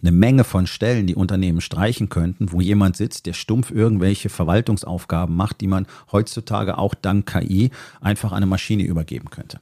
eine 0.00 0.12
Menge 0.12 0.44
von 0.44 0.66
Stellen, 0.66 1.06
die 1.06 1.14
Unternehmen 1.14 1.60
streichen 1.60 2.08
könnten, 2.08 2.52
wo 2.52 2.60
jemand 2.60 2.96
sitzt, 2.96 3.26
der 3.26 3.34
stumpf 3.34 3.70
irgendwelche 3.70 4.28
Verwaltungsaufgaben 4.28 5.34
macht, 5.34 5.60
die 5.60 5.66
man 5.66 5.86
heutzutage 6.10 6.78
auch 6.78 6.94
dank 6.94 7.26
KI 7.26 7.70
einfach 8.00 8.32
an 8.32 8.38
eine 8.38 8.46
Maschine 8.46 8.84
übergeben 8.84 9.30
könnte. 9.30 9.60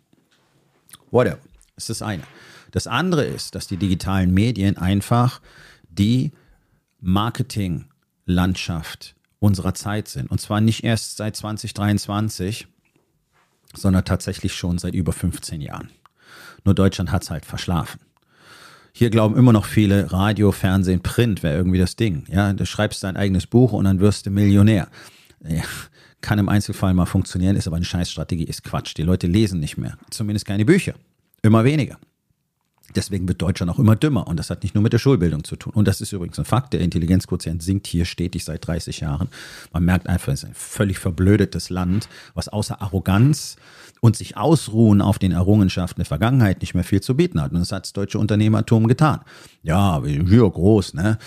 Whatever. 1.10 1.38
Das 1.74 1.84
ist 1.84 2.00
das 2.00 2.02
eine. 2.02 2.22
Das 2.70 2.86
andere 2.86 3.24
ist, 3.24 3.54
dass 3.54 3.66
die 3.66 3.76
digitalen 3.76 4.32
Medien 4.32 4.76
einfach 4.76 5.40
die 5.88 6.32
Marketinglandschaft 7.00 9.16
unserer 9.38 9.74
Zeit 9.74 10.08
sind. 10.08 10.30
Und 10.30 10.40
zwar 10.40 10.60
nicht 10.60 10.84
erst 10.84 11.16
seit 11.16 11.36
2023, 11.36 12.66
sondern 13.74 14.04
tatsächlich 14.04 14.54
schon 14.54 14.78
seit 14.78 14.94
über 14.94 15.12
15 15.12 15.60
Jahren. 15.60 15.90
Nur 16.64 16.74
Deutschland 16.74 17.10
hat 17.10 17.22
es 17.22 17.30
halt 17.30 17.44
verschlafen. 17.44 18.00
Hier 18.92 19.10
glauben 19.10 19.36
immer 19.36 19.52
noch 19.52 19.66
viele, 19.66 20.12
Radio, 20.12 20.52
Fernsehen, 20.52 21.00
Print 21.00 21.42
wäre 21.42 21.56
irgendwie 21.56 21.78
das 21.78 21.96
Ding. 21.96 22.24
Ja, 22.28 22.52
du 22.52 22.66
schreibst 22.66 23.02
dein 23.04 23.16
eigenes 23.16 23.46
Buch 23.46 23.72
und 23.72 23.84
dann 23.84 24.00
wirst 24.00 24.26
du 24.26 24.30
Millionär. 24.30 24.88
Ja, 25.48 25.62
kann 26.20 26.38
im 26.38 26.48
Einzelfall 26.48 26.92
mal 26.92 27.06
funktionieren, 27.06 27.56
ist 27.56 27.66
aber 27.66 27.76
eine 27.76 27.84
Scheißstrategie, 27.84 28.44
ist 28.44 28.64
Quatsch. 28.64 28.94
Die 28.96 29.02
Leute 29.02 29.26
lesen 29.26 29.60
nicht 29.60 29.78
mehr. 29.78 29.96
Zumindest 30.10 30.44
keine 30.44 30.64
Bücher. 30.64 30.94
Immer 31.42 31.64
weniger. 31.64 31.98
Deswegen 32.94 33.28
wird 33.28 33.40
Deutschland 33.40 33.70
auch 33.70 33.78
immer 33.78 33.96
dümmer. 33.96 34.26
Und 34.26 34.38
das 34.38 34.50
hat 34.50 34.62
nicht 34.62 34.74
nur 34.74 34.82
mit 34.82 34.92
der 34.92 34.98
Schulbildung 34.98 35.44
zu 35.44 35.56
tun. 35.56 35.72
Und 35.74 35.86
das 35.86 36.00
ist 36.00 36.12
übrigens 36.12 36.38
ein 36.38 36.44
Fakt. 36.44 36.72
Der 36.72 36.80
Intelligenzquotient 36.80 37.62
sinkt 37.62 37.86
hier 37.86 38.04
stetig 38.04 38.44
seit 38.44 38.66
30 38.66 39.00
Jahren. 39.00 39.28
Man 39.72 39.84
merkt 39.84 40.08
einfach, 40.08 40.32
es 40.32 40.42
ist 40.42 40.48
ein 40.48 40.54
völlig 40.54 40.98
verblödetes 40.98 41.70
Land, 41.70 42.08
was 42.34 42.48
außer 42.48 42.80
Arroganz 42.82 43.56
und 44.00 44.16
sich 44.16 44.36
ausruhen 44.36 45.02
auf 45.02 45.18
den 45.18 45.32
Errungenschaften 45.32 46.00
der 46.00 46.06
Vergangenheit 46.06 46.60
nicht 46.60 46.74
mehr 46.74 46.84
viel 46.84 47.00
zu 47.00 47.14
bieten 47.16 47.40
hat. 47.40 47.52
Und 47.52 47.60
das 47.60 47.72
hat 47.72 47.84
das 47.84 47.92
deutsche 47.92 48.18
Unternehmertum 48.18 48.88
getan. 48.88 49.20
Ja, 49.62 50.02
hier 50.04 50.48
groß, 50.48 50.94
ne? 50.94 51.18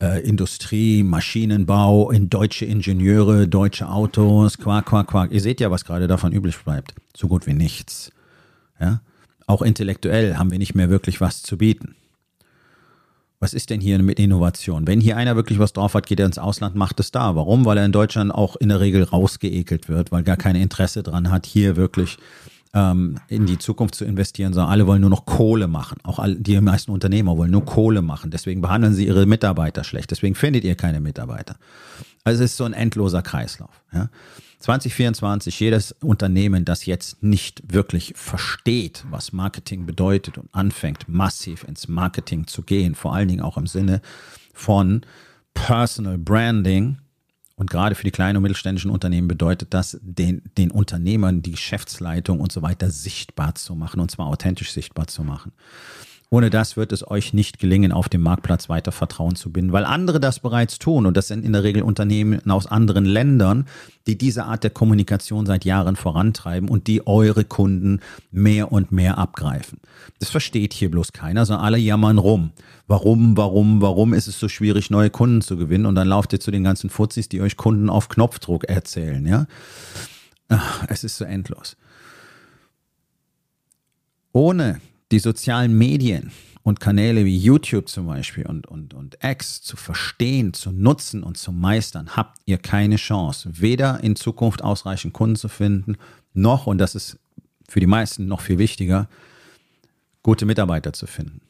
Äh, 0.00 0.20
Industrie, 0.28 1.02
Maschinenbau, 1.02 2.10
in 2.10 2.28
deutsche 2.28 2.66
Ingenieure, 2.66 3.48
deutsche 3.48 3.88
Autos, 3.88 4.58
quack, 4.58 4.86
quack, 4.86 5.08
quack. 5.08 5.32
Ihr 5.32 5.40
seht 5.40 5.60
ja, 5.60 5.70
was 5.70 5.84
gerade 5.84 6.06
davon 6.06 6.32
üblich 6.32 6.58
bleibt. 6.58 6.94
So 7.16 7.28
gut 7.28 7.46
wie 7.46 7.54
nichts. 7.54 8.12
Ja? 8.78 9.00
Auch 9.48 9.62
intellektuell 9.62 10.36
haben 10.36 10.50
wir 10.50 10.58
nicht 10.58 10.74
mehr 10.74 10.90
wirklich 10.90 11.22
was 11.22 11.42
zu 11.42 11.56
bieten. 11.56 11.96
Was 13.40 13.54
ist 13.54 13.70
denn 13.70 13.80
hier 13.80 13.98
mit 14.02 14.20
Innovation? 14.20 14.86
Wenn 14.86 15.00
hier 15.00 15.16
einer 15.16 15.36
wirklich 15.36 15.58
was 15.58 15.72
drauf 15.72 15.94
hat, 15.94 16.06
geht 16.06 16.20
er 16.20 16.26
ins 16.26 16.38
Ausland, 16.38 16.74
macht 16.76 17.00
es 17.00 17.12
da. 17.12 17.34
Warum? 17.34 17.64
Weil 17.64 17.78
er 17.78 17.86
in 17.86 17.92
Deutschland 17.92 18.30
auch 18.30 18.56
in 18.56 18.68
der 18.68 18.80
Regel 18.80 19.02
rausgeekelt 19.04 19.88
wird, 19.88 20.12
weil 20.12 20.22
gar 20.22 20.36
kein 20.36 20.54
Interesse 20.54 21.02
dran 21.02 21.30
hat, 21.30 21.46
hier 21.46 21.76
wirklich 21.76 22.18
ähm, 22.74 23.18
in 23.28 23.46
die 23.46 23.56
Zukunft 23.56 23.94
zu 23.94 24.04
investieren, 24.04 24.52
sondern 24.52 24.70
alle 24.70 24.86
wollen 24.86 25.00
nur 25.00 25.08
noch 25.08 25.24
Kohle 25.24 25.66
machen. 25.66 25.96
Auch 26.02 26.18
alle, 26.18 26.36
die 26.36 26.60
meisten 26.60 26.90
Unternehmer 26.90 27.38
wollen 27.38 27.50
nur 27.50 27.64
Kohle 27.64 28.02
machen. 28.02 28.30
Deswegen 28.30 28.60
behandeln 28.60 28.92
sie 28.92 29.06
ihre 29.06 29.24
Mitarbeiter 29.24 29.82
schlecht. 29.82 30.10
Deswegen 30.10 30.34
findet 30.34 30.64
ihr 30.64 30.74
keine 30.74 31.00
Mitarbeiter. 31.00 31.56
Also 32.24 32.44
es 32.44 32.50
ist 32.50 32.56
so 32.58 32.64
ein 32.64 32.74
endloser 32.74 33.22
Kreislauf. 33.22 33.82
Ja? 33.94 34.10
2024, 34.58 35.60
jedes 35.60 35.92
Unternehmen, 36.00 36.64
das 36.64 36.86
jetzt 36.86 37.22
nicht 37.22 37.62
wirklich 37.72 38.12
versteht, 38.16 39.04
was 39.10 39.32
Marketing 39.32 39.86
bedeutet 39.86 40.38
und 40.38 40.52
anfängt, 40.52 41.08
massiv 41.08 41.64
ins 41.64 41.88
Marketing 41.88 42.46
zu 42.46 42.62
gehen, 42.62 42.94
vor 42.94 43.14
allen 43.14 43.28
Dingen 43.28 43.42
auch 43.42 43.56
im 43.56 43.66
Sinne 43.66 44.00
von 44.52 45.02
Personal 45.54 46.18
Branding, 46.18 46.98
und 47.58 47.68
gerade 47.70 47.96
für 47.96 48.04
die 48.04 48.12
kleinen 48.12 48.36
und 48.36 48.44
mittelständischen 48.44 48.92
Unternehmen 48.92 49.26
bedeutet 49.26 49.74
das, 49.74 49.98
den, 50.00 50.42
den 50.56 50.70
Unternehmern 50.70 51.42
die 51.42 51.50
Geschäftsleitung 51.50 52.38
und 52.38 52.52
so 52.52 52.62
weiter 52.62 52.88
sichtbar 52.88 53.56
zu 53.56 53.74
machen, 53.74 53.98
und 53.98 54.12
zwar 54.12 54.26
authentisch 54.26 54.70
sichtbar 54.70 55.08
zu 55.08 55.24
machen. 55.24 55.50
Ohne 56.30 56.50
das 56.50 56.76
wird 56.76 56.92
es 56.92 57.10
euch 57.10 57.32
nicht 57.32 57.58
gelingen, 57.58 57.90
auf 57.90 58.10
dem 58.10 58.20
Marktplatz 58.20 58.68
weiter 58.68 58.92
Vertrauen 58.92 59.34
zu 59.34 59.50
binden, 59.50 59.72
weil 59.72 59.86
andere 59.86 60.20
das 60.20 60.40
bereits 60.40 60.78
tun. 60.78 61.06
Und 61.06 61.16
das 61.16 61.26
sind 61.26 61.42
in 61.42 61.54
der 61.54 61.62
Regel 61.62 61.82
Unternehmen 61.82 62.50
aus 62.50 62.66
anderen 62.66 63.06
Ländern, 63.06 63.66
die 64.06 64.18
diese 64.18 64.44
Art 64.44 64.62
der 64.62 64.70
Kommunikation 64.70 65.46
seit 65.46 65.64
Jahren 65.64 65.96
vorantreiben 65.96 66.68
und 66.68 66.86
die 66.86 67.06
eure 67.06 67.44
Kunden 67.44 68.00
mehr 68.30 68.70
und 68.72 68.92
mehr 68.92 69.16
abgreifen. 69.16 69.78
Das 70.18 70.28
versteht 70.28 70.74
hier 70.74 70.90
bloß 70.90 71.14
keiner, 71.14 71.46
sondern 71.46 71.64
alle 71.64 71.78
jammern 71.78 72.18
rum. 72.18 72.50
Warum, 72.86 73.38
warum, 73.38 73.80
warum 73.80 74.12
ist 74.12 74.28
es 74.28 74.38
so 74.38 74.50
schwierig, 74.50 74.90
neue 74.90 75.08
Kunden 75.08 75.40
zu 75.40 75.56
gewinnen? 75.56 75.86
Und 75.86 75.94
dann 75.94 76.08
lauft 76.08 76.34
ihr 76.34 76.40
zu 76.40 76.50
den 76.50 76.64
ganzen 76.64 76.90
Fuzis, 76.90 77.30
die 77.30 77.40
euch 77.40 77.56
Kunden 77.56 77.88
auf 77.88 78.10
Knopfdruck 78.10 78.64
erzählen, 78.64 79.24
ja? 79.24 79.46
Es 80.88 81.04
ist 81.04 81.16
so 81.16 81.24
endlos. 81.24 81.76
Ohne 84.32 84.80
die 85.10 85.18
sozialen 85.18 85.76
Medien 85.76 86.32
und 86.62 86.80
Kanäle 86.80 87.24
wie 87.24 87.36
YouTube 87.36 87.88
zum 87.88 88.06
Beispiel 88.06 88.46
und, 88.46 88.66
und, 88.66 88.92
und 88.94 89.18
X 89.22 89.62
zu 89.62 89.76
verstehen, 89.76 90.52
zu 90.52 90.70
nutzen 90.70 91.22
und 91.22 91.38
zu 91.38 91.50
meistern, 91.50 92.16
habt 92.16 92.38
ihr 92.44 92.58
keine 92.58 92.96
Chance, 92.96 93.50
weder 93.54 94.02
in 94.02 94.16
Zukunft 94.16 94.62
ausreichend 94.62 95.14
Kunden 95.14 95.36
zu 95.36 95.48
finden, 95.48 95.96
noch, 96.34 96.66
und 96.66 96.78
das 96.78 96.94
ist 96.94 97.18
für 97.68 97.80
die 97.80 97.86
meisten 97.86 98.26
noch 98.26 98.40
viel 98.40 98.58
wichtiger, 98.58 99.08
gute 100.22 100.46
Mitarbeiter 100.46 100.92
zu 100.92 101.06
finden. 101.06 101.40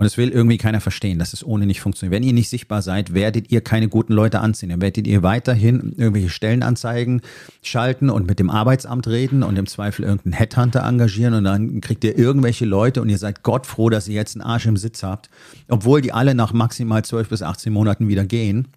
Und 0.00 0.06
es 0.06 0.16
will 0.16 0.30
irgendwie 0.30 0.56
keiner 0.56 0.80
verstehen, 0.80 1.18
dass 1.18 1.34
es 1.34 1.44
ohne 1.44 1.66
nicht 1.66 1.82
funktioniert. 1.82 2.14
Wenn 2.14 2.26
ihr 2.26 2.32
nicht 2.32 2.48
sichtbar 2.48 2.80
seid, 2.80 3.12
werdet 3.12 3.52
ihr 3.52 3.60
keine 3.60 3.86
guten 3.86 4.14
Leute 4.14 4.40
anziehen. 4.40 4.70
Dann 4.70 4.80
werdet 4.80 5.06
ihr 5.06 5.22
weiterhin 5.22 5.92
irgendwelche 5.94 6.30
Stellenanzeigen 6.30 7.20
schalten 7.60 8.08
und 8.08 8.26
mit 8.26 8.38
dem 8.38 8.48
Arbeitsamt 8.48 9.06
reden 9.08 9.42
und 9.42 9.58
im 9.58 9.66
Zweifel 9.66 10.06
irgendeinen 10.06 10.32
Headhunter 10.32 10.84
engagieren 10.84 11.34
und 11.34 11.44
dann 11.44 11.82
kriegt 11.82 12.02
ihr 12.02 12.16
irgendwelche 12.16 12.64
Leute 12.64 13.02
und 13.02 13.10
ihr 13.10 13.18
seid 13.18 13.42
Gott 13.42 13.66
froh, 13.66 13.90
dass 13.90 14.08
ihr 14.08 14.14
jetzt 14.14 14.36
einen 14.36 14.42
Arsch 14.42 14.64
im 14.64 14.78
Sitz 14.78 15.02
habt, 15.02 15.28
obwohl 15.68 16.00
die 16.00 16.12
alle 16.12 16.34
nach 16.34 16.54
maximal 16.54 17.04
12 17.04 17.28
bis 17.28 17.42
18 17.42 17.70
Monaten 17.70 18.08
wieder 18.08 18.24
gehen 18.24 18.68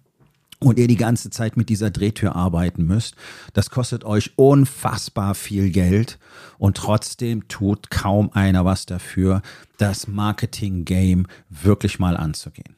und 0.64 0.78
ihr 0.78 0.88
die 0.88 0.96
ganze 0.96 1.30
Zeit 1.30 1.56
mit 1.56 1.68
dieser 1.68 1.90
Drehtür 1.90 2.34
arbeiten 2.34 2.86
müsst. 2.86 3.14
Das 3.52 3.70
kostet 3.70 4.04
euch 4.04 4.32
unfassbar 4.36 5.34
viel 5.34 5.70
Geld 5.70 6.18
und 6.58 6.76
trotzdem 6.76 7.48
tut 7.48 7.90
kaum 7.90 8.30
einer 8.32 8.64
was 8.64 8.86
dafür, 8.86 9.42
das 9.78 10.08
Marketing-Game 10.08 11.26
wirklich 11.50 11.98
mal 11.98 12.16
anzugehen. 12.16 12.76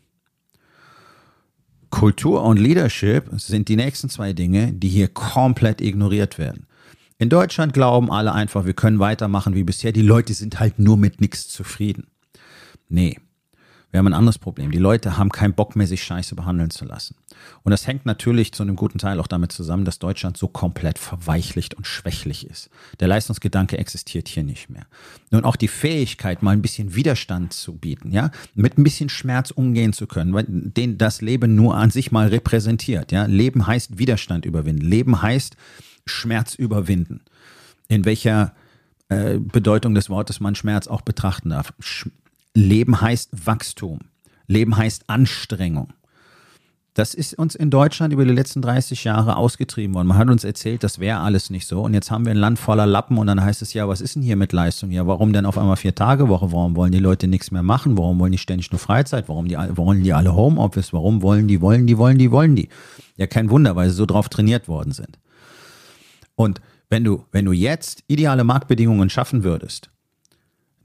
Kultur 1.90 2.42
und 2.42 2.58
Leadership 2.58 3.30
sind 3.36 3.68
die 3.68 3.76
nächsten 3.76 4.10
zwei 4.10 4.32
Dinge, 4.32 4.72
die 4.72 4.88
hier 4.88 5.08
komplett 5.08 5.80
ignoriert 5.80 6.38
werden. 6.38 6.66
In 7.18 7.30
Deutschland 7.30 7.72
glauben 7.72 8.10
alle 8.10 8.32
einfach, 8.32 8.66
wir 8.66 8.74
können 8.74 8.98
weitermachen 8.98 9.54
wie 9.54 9.64
bisher. 9.64 9.92
Die 9.92 10.02
Leute 10.02 10.34
sind 10.34 10.60
halt 10.60 10.78
nur 10.78 10.98
mit 10.98 11.20
nichts 11.20 11.48
zufrieden. 11.48 12.08
Nee, 12.88 13.18
wir 13.96 14.00
haben 14.00 14.08
ein 14.08 14.12
anderes 14.12 14.38
Problem. 14.38 14.70
Die 14.72 14.78
Leute 14.78 15.16
haben 15.16 15.30
keinen 15.30 15.54
Bock 15.54 15.74
mehr, 15.74 15.86
sich 15.86 16.04
scheiße 16.04 16.34
behandeln 16.34 16.68
zu 16.68 16.84
lassen. 16.84 17.14
Und 17.62 17.70
das 17.70 17.86
hängt 17.86 18.04
natürlich 18.04 18.52
zu 18.52 18.62
einem 18.62 18.76
guten 18.76 18.98
Teil 18.98 19.18
auch 19.20 19.26
damit 19.26 19.52
zusammen, 19.52 19.86
dass 19.86 19.98
Deutschland 19.98 20.36
so 20.36 20.48
komplett 20.48 20.98
verweichlicht 20.98 21.72
und 21.72 21.86
schwächlich 21.86 22.46
ist. 22.46 22.68
Der 23.00 23.08
Leistungsgedanke 23.08 23.78
existiert 23.78 24.28
hier 24.28 24.42
nicht 24.42 24.68
mehr. 24.68 24.84
Nun 25.30 25.44
auch 25.44 25.56
die 25.56 25.68
Fähigkeit, 25.68 26.42
mal 26.42 26.50
ein 26.50 26.60
bisschen 26.60 26.94
Widerstand 26.94 27.54
zu 27.54 27.72
bieten, 27.72 28.12
ja, 28.12 28.32
mit 28.54 28.76
ein 28.76 28.84
bisschen 28.84 29.08
Schmerz 29.08 29.50
umgehen 29.50 29.94
zu 29.94 30.06
können, 30.06 30.34
weil 30.34 30.44
den 30.46 30.98
das 30.98 31.22
Leben 31.22 31.54
nur 31.54 31.74
an 31.74 31.88
sich 31.88 32.12
mal 32.12 32.28
repräsentiert, 32.28 33.12
ja. 33.12 33.24
Leben 33.24 33.66
heißt 33.66 33.96
Widerstand 33.96 34.44
überwinden. 34.44 34.84
Leben 34.84 35.22
heißt 35.22 35.56
Schmerz 36.04 36.54
überwinden. 36.54 37.22
In 37.88 38.04
welcher 38.04 38.52
äh, 39.08 39.38
Bedeutung 39.38 39.94
des 39.94 40.10
Wortes 40.10 40.38
man 40.38 40.54
Schmerz 40.54 40.86
auch 40.86 41.00
betrachten 41.00 41.48
darf. 41.48 41.72
Leben 42.56 43.02
heißt 43.02 43.46
Wachstum. 43.46 43.98
Leben 44.46 44.78
heißt 44.78 45.10
Anstrengung. 45.10 45.92
Das 46.94 47.12
ist 47.12 47.38
uns 47.38 47.54
in 47.54 47.68
Deutschland 47.68 48.14
über 48.14 48.24
die 48.24 48.32
letzten 48.32 48.62
30 48.62 49.04
Jahre 49.04 49.36
ausgetrieben 49.36 49.94
worden. 49.94 50.06
Man 50.06 50.16
hat 50.16 50.30
uns 50.30 50.42
erzählt, 50.42 50.82
das 50.82 50.98
wäre 50.98 51.18
alles 51.18 51.50
nicht 51.50 51.66
so. 51.66 51.82
Und 51.82 51.92
jetzt 51.92 52.10
haben 52.10 52.24
wir 52.24 52.30
ein 52.30 52.38
Land 52.38 52.58
voller 52.58 52.86
Lappen 52.86 53.18
und 53.18 53.26
dann 53.26 53.44
heißt 53.44 53.60
es 53.60 53.74
ja, 53.74 53.86
was 53.86 54.00
ist 54.00 54.14
denn 54.14 54.22
hier 54.22 54.36
mit 54.36 54.54
Leistung? 54.54 54.90
Ja, 54.90 55.06
warum 55.06 55.34
denn 55.34 55.44
auf 55.44 55.58
einmal 55.58 55.76
vier 55.76 55.94
Tage 55.94 56.30
Woche? 56.30 56.50
Warum 56.50 56.76
wollen 56.76 56.92
die 56.92 56.98
Leute 56.98 57.28
nichts 57.28 57.50
mehr 57.50 57.62
machen? 57.62 57.98
Warum 57.98 58.18
wollen 58.18 58.32
die 58.32 58.38
ständig 58.38 58.72
nur 58.72 58.78
Freizeit? 58.78 59.28
Warum 59.28 59.48
die, 59.48 59.58
wollen 59.74 60.02
die 60.02 60.14
alle 60.14 60.34
Homeoffice? 60.34 60.94
Warum 60.94 61.20
wollen 61.20 61.48
die, 61.48 61.60
wollen 61.60 61.86
die, 61.86 61.98
wollen 61.98 62.16
die, 62.16 62.30
wollen 62.30 62.56
die? 62.56 62.70
Ja, 63.18 63.26
kein 63.26 63.50
Wunder, 63.50 63.76
weil 63.76 63.90
sie 63.90 63.96
so 63.96 64.06
drauf 64.06 64.30
trainiert 64.30 64.66
worden 64.66 64.92
sind. 64.92 65.18
Und 66.36 66.62
wenn 66.88 67.04
du, 67.04 67.26
wenn 67.32 67.44
du 67.44 67.52
jetzt 67.52 68.02
ideale 68.06 68.44
Marktbedingungen 68.44 69.10
schaffen 69.10 69.44
würdest, 69.44 69.90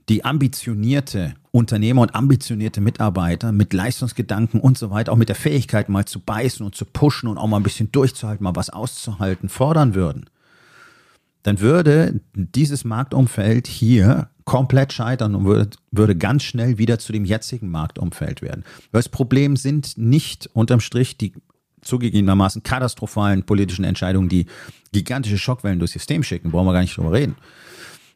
die 0.09 0.25
ambitionierte 0.25 1.35
Unternehmer 1.51 2.01
und 2.01 2.15
ambitionierte 2.15 2.81
Mitarbeiter 2.81 3.51
mit 3.51 3.73
Leistungsgedanken 3.73 4.59
und 4.59 4.77
so 4.77 4.89
weiter, 4.89 5.11
auch 5.11 5.17
mit 5.17 5.29
der 5.29 5.35
Fähigkeit 5.35 5.89
mal 5.89 6.05
zu 6.05 6.19
beißen 6.19 6.65
und 6.65 6.75
zu 6.75 6.85
pushen 6.85 7.29
und 7.29 7.37
auch 7.37 7.47
mal 7.47 7.57
ein 7.57 7.63
bisschen 7.63 7.91
durchzuhalten, 7.91 8.43
mal 8.43 8.55
was 8.55 8.69
auszuhalten, 8.69 9.49
fordern 9.49 9.93
würden, 9.93 10.29
dann 11.43 11.59
würde 11.59 12.21
dieses 12.33 12.83
Marktumfeld 12.83 13.67
hier 13.67 14.29
komplett 14.45 14.93
scheitern 14.93 15.35
und 15.35 15.45
würde, 15.45 15.69
würde 15.91 16.15
ganz 16.15 16.43
schnell 16.43 16.77
wieder 16.77 16.99
zu 16.99 17.11
dem 17.11 17.25
jetzigen 17.25 17.69
Marktumfeld 17.69 18.41
werden. 18.41 18.63
Das 18.91 19.09
Problem 19.09 19.55
sind 19.55 19.97
nicht 19.97 20.49
unterm 20.53 20.79
Strich 20.79 21.17
die 21.17 21.33
zugegebenermaßen 21.81 22.61
katastrophalen 22.61 23.43
politischen 23.43 23.83
Entscheidungen, 23.83 24.29
die 24.29 24.45
gigantische 24.91 25.39
Schockwellen 25.39 25.79
durchs 25.79 25.93
System 25.93 26.21
schicken, 26.21 26.51
brauchen 26.51 26.67
wir 26.67 26.73
gar 26.73 26.81
nicht 26.81 26.95
drüber 26.95 27.11
reden 27.11 27.35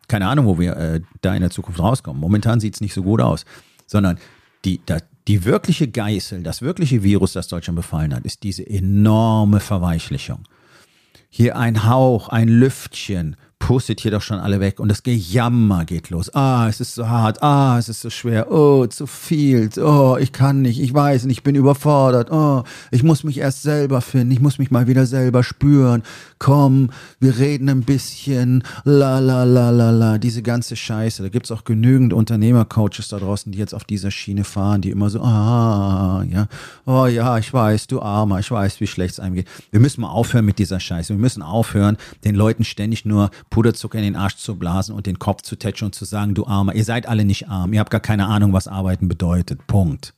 keine 0.07 0.27
Ahnung, 0.27 0.45
wo 0.45 0.59
wir 0.59 0.75
äh, 0.75 1.01
da 1.21 1.35
in 1.35 1.41
der 1.41 1.51
Zukunft 1.51 1.79
rauskommen. 1.79 2.19
Momentan 2.19 2.59
sieht 2.59 2.75
es 2.75 2.81
nicht 2.81 2.93
so 2.93 3.03
gut 3.03 3.21
aus, 3.21 3.45
sondern 3.87 4.17
die, 4.63 4.81
da, 4.85 4.97
die 5.27 5.45
wirkliche 5.45 5.87
Geißel, 5.87 6.43
das 6.43 6.61
wirkliche 6.61 7.03
Virus, 7.03 7.33
das 7.33 7.47
Deutschland 7.47 7.75
befallen 7.75 8.13
hat, 8.13 8.25
ist 8.25 8.43
diese 8.43 8.67
enorme 8.67 9.59
Verweichlichung. 9.59 10.43
Hier 11.29 11.57
ein 11.57 11.85
Hauch, 11.85 12.29
ein 12.29 12.47
Lüftchen 12.47 13.35
pustet 13.59 13.99
hier 13.99 14.11
doch 14.11 14.21
schon 14.21 14.39
alle 14.39 14.59
weg 14.59 14.79
und 14.79 14.89
das 14.89 15.01
Gejammer 15.01 15.85
geht 15.85 16.09
los. 16.09 16.33
Ah, 16.33 16.67
es 16.69 16.79
ist 16.79 16.95
so 16.95 17.07
hart, 17.09 17.41
ah, 17.41 17.77
es 17.79 17.89
ist 17.89 18.01
so 18.01 18.09
schwer, 18.09 18.51
oh, 18.51 18.85
zu 18.85 19.07
viel, 19.07 19.69
oh, 19.79 20.17
ich 20.19 20.31
kann 20.31 20.61
nicht, 20.61 20.79
ich 20.79 20.93
weiß 20.93 21.25
nicht, 21.25 21.39
ich 21.39 21.43
bin 21.43 21.55
überfordert, 21.55 22.31
oh, 22.31 22.63
ich 22.91 23.03
muss 23.03 23.23
mich 23.23 23.39
erst 23.39 23.63
selber 23.63 24.01
finden, 24.01 24.31
ich 24.31 24.39
muss 24.39 24.59
mich 24.59 24.71
mal 24.71 24.87
wieder 24.87 25.05
selber 25.05 25.43
spüren. 25.43 26.03
Komm, 26.37 26.89
wir 27.19 27.37
reden 27.37 27.69
ein 27.69 27.83
bisschen, 27.83 28.63
la 28.83 29.19
la 29.19 29.43
la 29.43 29.69
la 29.69 29.91
la, 29.91 30.17
diese 30.17 30.41
ganze 30.41 30.75
Scheiße. 30.75 31.23
Da 31.23 31.29
gibt 31.29 31.45
es 31.45 31.51
auch 31.51 31.63
genügend 31.63 32.11
Unternehmercoaches 32.13 33.07
da 33.07 33.19
draußen, 33.19 33.51
die 33.51 33.57
jetzt 33.57 33.73
auf 33.73 33.85
dieser 33.85 34.11
Schiene 34.11 34.43
fahren, 34.43 34.81
die 34.81 34.89
immer 34.89 35.09
so, 35.09 35.21
ah, 35.21 36.25
ja, 36.29 36.47
oh 36.85 37.05
ja, 37.05 37.37
ich 37.37 37.53
weiß, 37.53 37.87
du 37.87 38.01
Armer, 38.01 38.39
ich 38.39 38.51
weiß, 38.51 38.81
wie 38.81 38.87
schlecht 38.87 39.13
es 39.13 39.19
einem 39.19 39.35
geht. 39.35 39.47
Wir 39.71 39.79
müssen 39.79 40.01
mal 40.01 40.09
aufhören 40.09 40.45
mit 40.45 40.59
dieser 40.59 40.79
Scheiße. 40.79 41.13
Wir 41.13 41.21
müssen 41.21 41.41
aufhören, 41.41 41.97
den 42.25 42.35
Leuten 42.35 42.65
ständig 42.65 43.05
nur 43.05 43.29
Puderzucker 43.49 43.97
in 43.97 44.03
den 44.03 44.15
Arsch 44.15 44.35
zu 44.35 44.55
blasen 44.55 44.93
und 44.93 45.05
den 45.05 45.19
Kopf 45.19 45.43
zu 45.43 45.55
tätschen 45.55 45.85
und 45.85 45.95
zu 45.95 46.03
sagen, 46.03 46.33
du 46.33 46.45
Armer, 46.45 46.75
ihr 46.75 46.83
seid 46.83 47.07
alle 47.07 47.23
nicht 47.23 47.47
arm, 47.47 47.71
ihr 47.71 47.79
habt 47.79 47.91
gar 47.91 48.01
keine 48.01 48.27
Ahnung, 48.27 48.51
was 48.51 48.67
arbeiten 48.67 49.07
bedeutet. 49.07 49.67
Punkt. 49.67 50.14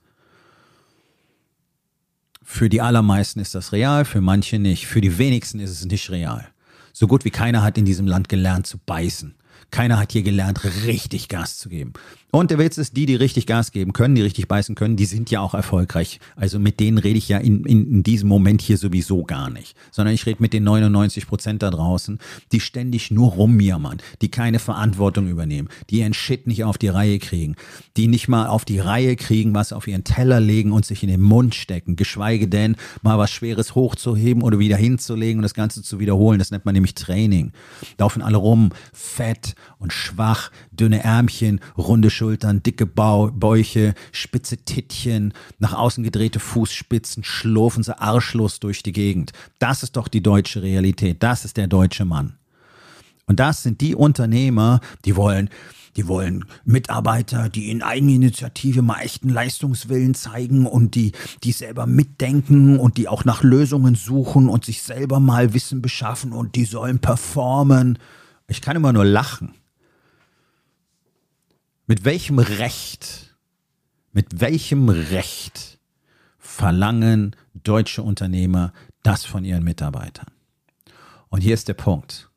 Für 2.50 2.70
die 2.70 2.82
allermeisten 2.82 3.42
ist 3.42 3.54
das 3.56 3.74
real, 3.74 4.06
für 4.06 4.22
manche 4.22 4.58
nicht. 4.58 4.88
Für 4.88 5.02
die 5.02 5.18
wenigsten 5.18 5.60
ist 5.60 5.70
es 5.70 5.86
nicht 5.86 6.10
real. 6.10 6.48
So 6.94 7.06
gut 7.06 7.26
wie 7.26 7.30
keiner 7.30 7.62
hat 7.62 7.78
in 7.78 7.84
diesem 7.84 8.08
Land 8.08 8.30
gelernt 8.30 8.66
zu 8.66 8.78
beißen. 8.78 9.36
Keiner 9.70 10.00
hat 10.00 10.14
hier 10.14 10.24
gelernt, 10.24 10.64
richtig 10.86 11.28
Gas 11.28 11.58
zu 11.58 11.68
geben. 11.68 11.92
Und 12.30 12.52
der 12.52 12.60
Witz 12.60 12.78
ist, 12.78 12.98
die, 12.98 13.06
die 13.06 13.16
richtig 13.16 13.48
Gas 13.48 13.72
geben 13.72 13.94
können, 13.94 14.16
die 14.16 14.22
richtig 14.22 14.50
beißen 14.50 14.76
können, 14.76 14.98
die 14.98 15.06
sind 15.06 15.32
ja 15.32 15.40
auch 15.40 15.54
erfolgreich. 15.54 16.20
Also 16.36 16.60
mit 16.60 16.82
denen 16.82 16.98
rede 16.98 17.18
ich 17.18 17.30
ja 17.30 17.38
in, 17.38 17.64
in, 17.64 17.90
in 17.90 18.04
diesem 18.04 18.28
Moment 18.28 18.62
hier 18.62 18.78
sowieso 18.78 19.24
gar 19.24 19.50
nicht. 19.50 19.78
Sondern 19.92 20.14
ich 20.14 20.26
rede 20.26 20.42
mit 20.42 20.52
den 20.52 20.66
99 20.66 21.26
Prozent 21.26 21.64
da 21.64 21.70
draußen, 21.70 22.20
die 22.52 22.60
ständig 22.60 23.12
nur 23.12 23.32
rumjammern, 23.32 24.00
die 24.22 24.30
keine 24.30 24.60
Verantwortung 24.60 25.30
übernehmen, 25.30 25.70
die 25.90 26.00
ihren 26.00 26.14
Shit 26.14 26.48
nicht 26.48 26.66
auf 26.66 26.78
die 26.78 26.90
Reihe 26.90 27.18
kriegen, 27.20 27.56
die 27.96 28.08
nicht 28.08 28.28
mal 28.28 28.48
auf 28.48 28.66
die 28.66 28.80
Reihe 28.80 29.16
kriegen, 29.16 29.56
was 29.56 29.72
auf 29.72 29.88
ihren 29.88 30.04
Teller 30.04 30.42
legen 30.42 30.74
und 30.74 30.86
sich 30.86 31.04
in 31.04 31.10
den 31.10 31.22
Mund 31.22 31.56
stecken, 31.56 31.96
geschweige 31.96 32.50
denn 32.50 32.76
mal 33.04 33.18
was 33.18 33.32
Schweres 33.32 33.74
hochzuheben 33.74 34.44
oder 34.44 34.60
wieder 34.60 34.76
hinzulegen 34.76 35.40
und 35.40 35.44
das 35.44 35.54
Ganze 35.54 35.82
zu 35.82 36.00
wiederholen. 36.00 36.40
Das 36.40 36.52
nennt 36.52 36.66
man 36.66 36.74
nämlich 36.74 36.94
Training. 36.94 37.54
Laufen 37.98 38.22
alle 38.22 38.38
rum, 38.38 38.72
fett 38.92 39.56
und 39.80 39.94
schwach, 39.94 40.52
dünne 40.72 41.04
Ärmchen, 41.06 41.62
runde 41.78 42.10
Schultern, 42.18 42.64
dicke 42.64 42.88
Bau 42.88 43.30
Bäuche, 43.32 43.94
spitze 44.12 44.58
Tittchen, 44.58 45.34
nach 45.60 45.74
außen 45.74 46.04
gedrehte 46.04 46.40
Fußspitzen, 46.40 47.24
schlurfen 47.24 47.84
sie 47.84 48.00
arschlos 48.00 48.60
durch 48.60 48.82
die 48.82 48.92
Gegend. 48.92 49.34
Das 49.60 49.84
ist 49.84 49.96
doch 49.96 50.08
die 50.08 50.24
deutsche 50.24 50.64
Realität. 50.64 51.22
Das 51.22 51.46
ist 51.46 51.58
der 51.58 51.68
deutsche 51.68 52.06
Mann. 52.06 52.34
Und 53.28 53.40
das 53.40 53.62
sind 53.62 53.82
die 53.82 53.94
Unternehmer, 53.94 54.80
die 55.06 55.16
wollen, 55.16 55.50
die 55.96 56.08
wollen 56.08 56.46
Mitarbeiter, 56.66 57.50
die 57.50 57.70
in 57.70 57.84
Eigeninitiative 57.84 58.82
mal 58.82 59.02
echten 59.02 59.30
Leistungswillen 59.30 60.16
zeigen 60.16 60.66
und 60.66 60.96
die, 60.96 61.12
die 61.44 61.52
selber 61.52 61.86
mitdenken 61.86 62.80
und 62.80 62.98
die 62.98 63.08
auch 63.08 63.26
nach 63.26 63.44
Lösungen 63.44 63.96
suchen 63.96 64.50
und 64.50 64.66
sich 64.66 64.82
selber 64.82 65.20
mal 65.20 65.54
Wissen 65.54 65.82
beschaffen 65.82 66.32
und 66.32 66.56
die 66.56 66.66
sollen 66.66 67.00
performen. 67.00 68.00
Ich 68.48 68.62
kann 68.62 68.76
immer 68.76 68.94
nur 68.94 69.06
lachen. 69.06 69.54
Mit 71.90 72.04
welchem 72.04 72.38
Recht, 72.38 73.38
mit 74.12 74.42
welchem 74.42 74.90
Recht 74.90 75.80
verlangen 76.38 77.34
deutsche 77.54 78.04
Unternehmer 78.04 78.74
das 79.04 79.24
von 79.24 79.46
ihren 79.46 79.64
Mitarbeitern? 79.64 80.28
Und 81.30 81.40
hier 81.40 81.54
ist 81.54 81.70
der 81.70 81.76
Punkt. 81.76 82.30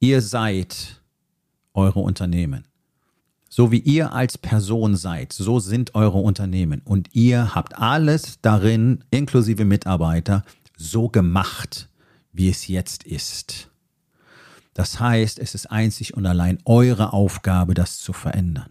Ihr 0.00 0.22
seid 0.22 1.02
eure 1.74 2.00
Unternehmen. 2.00 2.66
So 3.50 3.70
wie 3.70 3.80
ihr 3.80 4.12
als 4.14 4.38
Person 4.38 4.96
seid, 4.96 5.34
so 5.34 5.60
sind 5.60 5.94
eure 5.94 6.18
Unternehmen. 6.20 6.80
Und 6.82 7.14
ihr 7.14 7.54
habt 7.54 7.76
alles 7.76 8.40
darin, 8.40 9.04
inklusive 9.10 9.66
Mitarbeiter, 9.66 10.44
so 10.78 11.10
gemacht, 11.10 11.90
wie 12.32 12.48
es 12.48 12.68
jetzt 12.68 13.04
ist. 13.04 13.68
Das 14.72 14.98
heißt, 14.98 15.40
es 15.40 15.54
ist 15.54 15.66
einzig 15.66 16.14
und 16.14 16.24
allein 16.24 16.58
eure 16.64 17.12
Aufgabe, 17.12 17.74
das 17.74 17.98
zu 17.98 18.14
verändern. 18.14 18.70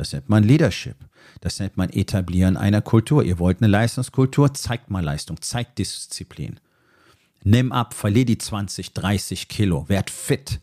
Das 0.00 0.14
nennt 0.14 0.30
man 0.30 0.44
Leadership. 0.44 0.96
Das 1.42 1.58
nennt 1.58 1.76
man 1.76 1.90
Etablieren 1.90 2.56
einer 2.56 2.80
Kultur. 2.80 3.22
Ihr 3.22 3.38
wollt 3.38 3.60
eine 3.60 3.70
Leistungskultur, 3.70 4.54
zeigt 4.54 4.88
mal 4.88 5.04
Leistung, 5.04 5.42
zeigt 5.42 5.76
Disziplin. 5.76 6.58
Nimm 7.44 7.70
ab, 7.70 7.92
verlier 7.92 8.24
die 8.24 8.38
20, 8.38 8.94
30 8.94 9.48
Kilo, 9.48 9.90
werd 9.90 10.08
fit, 10.08 10.60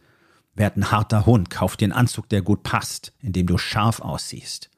werd 0.56 0.76
ein 0.76 0.89
harter 0.89 1.28
Hund, 1.28 1.52
kauf 1.52 1.78
dir 1.78 1.86
einen 1.86 1.91
Anzug, 1.91 2.30
der 2.30 2.41
gut 2.41 2.63
passt, 2.63 3.13
in 3.21 3.32
dem 3.32 3.45
du 3.45 3.60
scharf 3.60 4.00
aussiehst. 4.00 4.71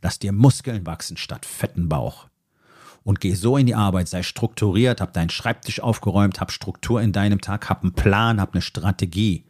Lass 0.00 0.18
dir 0.18 0.32
Muskeln 0.32 0.86
wachsen 0.86 1.18
statt 1.18 1.44
fetten 1.44 1.90
Bauch. 1.90 2.28
Und 3.04 3.20
geh 3.20 3.34
so 3.34 3.58
in 3.58 3.66
die 3.66 3.74
Arbeit, 3.74 4.08
sei 4.08 4.22
strukturiert, 4.22 5.02
hab 5.02 5.12
deinen 5.12 5.28
Schreibtisch 5.28 5.80
aufgeräumt, 5.80 6.40
hab 6.40 6.50
Struktur 6.50 7.02
in 7.02 7.12
deinem 7.12 7.42
Tag, 7.42 7.68
hab 7.68 7.82
einen 7.82 7.92
Plan, 7.92 8.40
hab 8.40 8.54
eine 8.54 8.62
Strategie. 8.62 9.44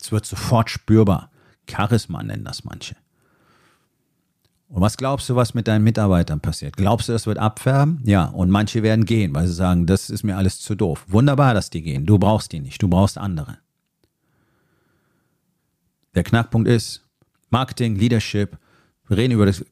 Es 0.00 0.10
wird 0.10 0.26
sofort 0.26 0.68
spürbar. 0.68 1.30
Charisma 1.70 2.24
nennen 2.24 2.44
das 2.44 2.64
manche. 2.64 2.96
Und 4.68 4.80
was 4.80 4.96
glaubst 4.96 5.28
du, 5.28 5.36
was 5.36 5.54
mit 5.54 5.68
deinen 5.68 5.84
Mitarbeitern 5.84 6.40
passiert? 6.40 6.76
Glaubst 6.76 7.08
du, 7.08 7.12
das 7.12 7.26
wird 7.26 7.38
abfärben? 7.38 8.00
Ja, 8.04 8.24
und 8.24 8.50
manche 8.50 8.82
werden 8.82 9.04
gehen, 9.04 9.34
weil 9.34 9.46
sie 9.46 9.52
sagen, 9.52 9.86
das 9.86 10.10
ist 10.10 10.24
mir 10.24 10.36
alles 10.36 10.60
zu 10.60 10.74
doof. 10.74 11.04
Wunderbar, 11.08 11.54
dass 11.54 11.70
die 11.70 11.82
gehen. 11.82 12.06
Du 12.06 12.18
brauchst 12.18 12.52
die 12.52 12.60
nicht, 12.60 12.82
du 12.82 12.88
brauchst 12.88 13.18
andere. 13.18 13.58
Der 16.14 16.24
Knackpunkt 16.24 16.68
ist 16.68 17.02
Marketing, 17.50 17.96
Leadership. 17.96 18.58
Wir 19.08 19.16
reden 19.16 19.34
über 19.34 19.46
das 19.46 19.64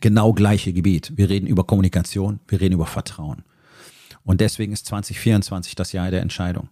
genau 0.00 0.32
gleiche 0.32 0.72
Gebiet. 0.72 1.12
Wir 1.16 1.28
reden 1.28 1.46
über 1.46 1.64
Kommunikation, 1.64 2.40
wir 2.48 2.60
reden 2.60 2.74
über 2.74 2.86
Vertrauen. 2.86 3.44
Und 4.24 4.40
deswegen 4.40 4.72
ist 4.72 4.86
2024 4.86 5.74
das 5.74 5.92
Jahr 5.92 6.10
der 6.10 6.22
Entscheidung. 6.22 6.68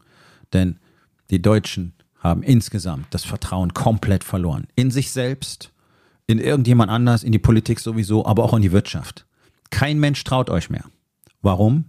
Denn 0.53 0.79
die 1.31 1.43
Deutschen 1.43 1.95
haben 2.19 2.43
insgesamt 2.43 3.07
das 3.11 3.25
Vertrauen 3.25 3.75
komplett 3.75 4.25
verloren. 4.25 4.67
In 4.77 4.91
sich 4.91 5.11
selbst 5.11 5.73
in 6.31 6.39
irgendjemand 6.39 6.91
anders, 6.91 7.23
in 7.23 7.33
die 7.33 7.39
Politik 7.39 7.81
sowieso, 7.81 8.25
aber 8.27 8.45
auch 8.45 8.55
in 8.55 8.63
die 8.63 8.73
Wirtschaft. 8.73 9.27
Kein 9.71 9.99
Mensch 9.99 10.23
traut 10.25 10.51
euch 10.51 10.71
mehr. 10.71 10.85
Warum? 11.43 11.87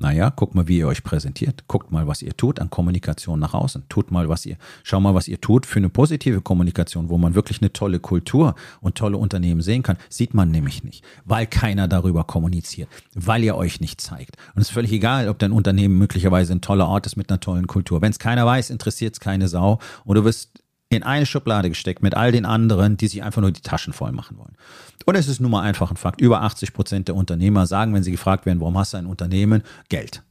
Naja, 0.00 0.30
guckt 0.30 0.54
mal, 0.54 0.66
wie 0.66 0.78
ihr 0.78 0.88
euch 0.88 1.04
präsentiert. 1.04 1.64
Guckt 1.68 1.92
mal, 1.92 2.06
was 2.06 2.22
ihr 2.22 2.34
tut 2.34 2.58
an 2.58 2.70
Kommunikation 2.70 3.38
nach 3.38 3.52
außen. 3.52 3.84
Tut 3.90 4.10
mal, 4.10 4.30
was 4.30 4.46
ihr, 4.46 4.56
schau 4.82 4.98
mal, 4.98 5.14
was 5.14 5.28
ihr 5.28 5.38
tut 5.42 5.66
für 5.66 5.78
eine 5.78 5.90
positive 5.90 6.40
Kommunikation, 6.40 7.10
wo 7.10 7.18
man 7.18 7.34
wirklich 7.34 7.60
eine 7.60 7.74
tolle 7.74 8.00
Kultur 8.00 8.54
und 8.80 8.96
tolle 8.96 9.18
Unternehmen 9.18 9.60
sehen 9.60 9.82
kann. 9.82 9.98
Sieht 10.08 10.32
man 10.32 10.50
nämlich 10.50 10.84
nicht, 10.84 11.04
weil 11.26 11.46
keiner 11.46 11.86
darüber 11.86 12.24
kommuniziert, 12.24 12.88
weil 13.14 13.44
ihr 13.44 13.56
euch 13.56 13.80
nicht 13.80 14.00
zeigt. 14.00 14.36
Und 14.54 14.62
es 14.62 14.68
ist 14.68 14.74
völlig 14.74 14.92
egal, 14.92 15.28
ob 15.28 15.38
dein 15.38 15.52
Unternehmen 15.52 15.98
möglicherweise 15.98 16.54
ein 16.54 16.62
toller 16.62 16.88
Ort 16.88 17.04
ist 17.04 17.16
mit 17.16 17.28
einer 17.28 17.40
tollen 17.40 17.66
Kultur. 17.66 18.00
Wenn 18.00 18.10
es 18.10 18.18
keiner 18.18 18.46
weiß, 18.46 18.70
interessiert 18.70 19.14
es 19.14 19.20
keine 19.20 19.48
Sau 19.48 19.80
und 20.06 20.14
du 20.16 20.24
wirst 20.24 20.62
in 20.90 21.04
eine 21.04 21.24
Schublade 21.24 21.68
gesteckt 21.68 22.02
mit 22.02 22.14
all 22.14 22.32
den 22.32 22.44
anderen, 22.44 22.96
die 22.96 23.06
sich 23.06 23.22
einfach 23.22 23.40
nur 23.40 23.52
die 23.52 23.62
Taschen 23.62 23.92
voll 23.92 24.12
machen 24.12 24.36
wollen. 24.36 24.56
Und 25.06 25.14
es 25.14 25.28
ist 25.28 25.40
nun 25.40 25.52
mal 25.52 25.62
einfach 25.62 25.90
ein 25.90 25.96
Fakt. 25.96 26.20
Über 26.20 26.42
80 26.42 26.72
Prozent 26.72 27.08
der 27.08 27.14
Unternehmer 27.14 27.66
sagen, 27.66 27.94
wenn 27.94 28.02
sie 28.02 28.10
gefragt 28.10 28.44
werden, 28.44 28.60
warum 28.60 28.76
hast 28.76 28.92
du 28.92 28.98
ein 28.98 29.06
Unternehmen? 29.06 29.62
Geld. 29.88 30.22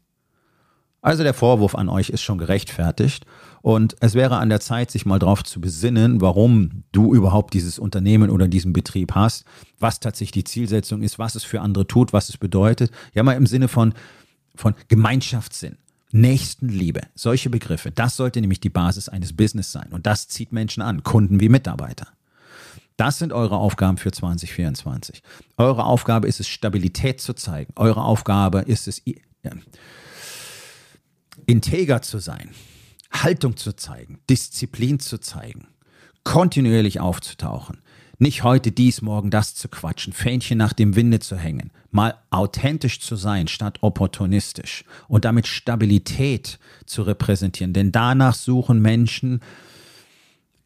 Also 1.02 1.24
der 1.24 1.34
Vorwurf 1.34 1.76
an 1.76 1.88
euch 1.88 2.10
ist 2.10 2.22
schon 2.22 2.38
gerechtfertigt. 2.38 3.26
Und 3.62 3.95
es 4.02 4.15
wäre 4.15 4.38
an 4.38 4.50
der 4.50 4.60
Zeit, 4.60 4.91
sich 4.91 5.06
mal 5.06 5.17
darauf 5.17 5.43
zu 5.43 5.62
besinnen, 5.62 6.19
warum 6.19 6.84
du 6.91 7.13
überhaupt 7.13 7.54
dieses 7.54 7.80
Unternehmen 7.80 8.30
oder 8.30 8.50
diesen 8.50 8.74
Betrieb 8.74 9.15
hast, 9.15 9.45
was 9.80 10.02
tatsächlich 10.02 10.32
die 10.32 10.43
Zielsetzung 10.43 11.02
ist, 11.02 11.19
was 11.19 11.36
es 11.36 11.45
für 11.45 11.62
andere 11.62 11.88
tut, 11.88 12.12
was 12.12 12.28
es 12.28 12.38
bedeutet. 12.38 12.91
Ja, 13.13 13.24
mal 13.24 13.34
im 13.34 13.48
Sinne 13.48 13.69
von, 13.69 13.93
von 14.56 14.76
Gemeinschaftssinn. 14.89 15.78
Nächstenliebe, 16.12 17.02
solche 17.13 17.50
Begriffe, 17.50 17.91
das 17.91 18.15
sollte 18.15 18.41
nämlich 18.41 18.60
die 18.60 18.69
Basis 18.69 19.10
eines 19.10 19.34
Business 19.36 19.72
sein. 19.72 19.89
Und 19.91 20.06
das 20.06 20.28
zieht 20.28 20.52
Menschen 20.52 20.82
an, 20.82 21.04
Kunden 21.04 21.39
wie 21.39 21.50
Mitarbeiter. 21.50 22.08
Das 22.98 23.17
sind 23.17 23.32
eure 23.32 23.58
Aufgaben 23.58 23.98
für 23.98 24.12
2024. 24.12 25.22
Eure 25.58 25.86
Aufgabe 25.86 26.28
ist 26.28 26.39
es, 26.39 26.48
Stabilität 26.48 27.22
zu 27.22 27.34
zeigen. 27.34 27.72
Eure 27.78 28.04
Aufgabe 28.04 28.60
ist 28.60 28.88
es, 28.88 29.02
integer 31.45 32.02
zu 32.02 32.19
sein, 32.19 32.52
Haltung 33.12 33.56
zu 33.56 33.74
zeigen, 33.74 34.19
Disziplin 34.30 35.00
zu 35.00 35.19
zeigen, 35.19 35.67
kontinuierlich 36.24 37.00
aufzutauchen. 37.00 37.82
Nicht 38.21 38.43
heute 38.43 38.73
dies, 38.73 39.01
morgen 39.01 39.29
das 39.29 39.55
zu 39.55 39.69
quatschen, 39.69 40.12
Fähnchen 40.12 40.58
nach 40.58 40.73
dem 40.73 40.97
Winde 40.97 41.19
zu 41.19 41.38
hängen, 41.38 41.71
mal 41.89 42.15
authentisch 42.32 42.99
zu 42.99 43.15
sein 43.15 43.47
statt 43.47 43.77
opportunistisch 43.79 44.84
und 45.08 45.23
damit 45.23 45.47
Stabilität 45.47 46.60
zu 46.86 47.03
repräsentieren. 47.03 47.71
Denn 47.71 47.93
danach 47.93 48.36
suchen 48.36 48.82
Menschen, 48.82 49.39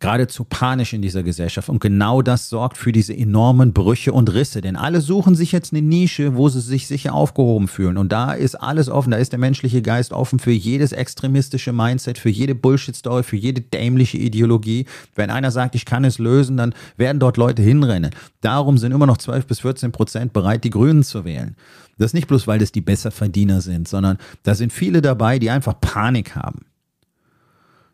geradezu 0.04 0.44
panisch 0.44 0.92
in 0.92 1.02
dieser 1.02 1.24
Gesellschaft. 1.24 1.70
Und 1.70 1.80
genau 1.80 2.22
das 2.22 2.50
sorgt 2.50 2.78
für 2.78 2.92
diese 2.92 3.16
enormen 3.16 3.72
Brüche 3.72 4.12
und 4.12 4.34
Risse. 4.34 4.60
Denn 4.60 4.76
alle 4.76 5.00
suchen 5.00 5.34
sich 5.34 5.54
jetzt 5.54 5.72
eine 5.72 5.82
Nische, 5.82 6.36
wo 6.36 6.50
sie 6.50 6.60
sich 6.60 6.88
sicher 6.88 7.14
aufgehoben 7.14 7.70
fühlen. 7.70 7.98
Und 7.98 8.12
da 8.12 8.34
ist 8.34 8.56
alles 8.56 8.90
offen. 8.90 9.12
Da 9.12 9.18
ist 9.18 9.32
der 9.32 9.40
menschliche 9.40 9.82
Geist 9.82 10.12
offen 10.12 10.40
für 10.40 10.52
jedes 10.52 10.92
extremistische 10.92 11.72
Mindset, 11.72 12.18
für 12.18 12.30
jede 12.30 12.54
Bullshit-Story, 12.54 13.24
für 13.24 13.38
jede 13.38 13.62
dämliche 13.62 14.18
Ideologie. 14.18 14.88
Wenn 15.16 15.30
einer 15.30 15.52
sagt, 15.52 15.74
ich 15.74 15.86
kann 15.86 16.04
es 16.04 16.20
lösen, 16.20 16.58
dann 16.58 16.74
werden 16.98 17.20
dort 17.20 17.38
Leute 17.38 17.62
hinrennen. 17.62 18.12
Darum 18.42 18.78
sind 18.78 18.92
immer 18.92 19.06
noch 19.06 19.20
12 19.20 19.48
bis 19.48 19.62
14 19.62 19.94
Prozent 19.94 20.34
bereit, 20.34 20.66
die 20.66 20.70
Grünen 20.70 21.04
zu 21.04 21.24
wählen. 21.24 21.56
Das 21.98 22.08
ist 22.08 22.14
nicht 22.14 22.28
bloß, 22.28 22.46
weil 22.46 22.60
das 22.60 22.74
die 22.74 22.82
Besserverdiener 22.82 23.62
sind, 23.62 23.88
sondern 23.88 24.18
da 24.44 24.54
sind 24.54 24.74
viele 24.74 25.02
dabei, 25.02 25.40
die 25.40 25.50
einfach 25.50 25.80
Panik 25.80 26.36
haben. 26.36 26.66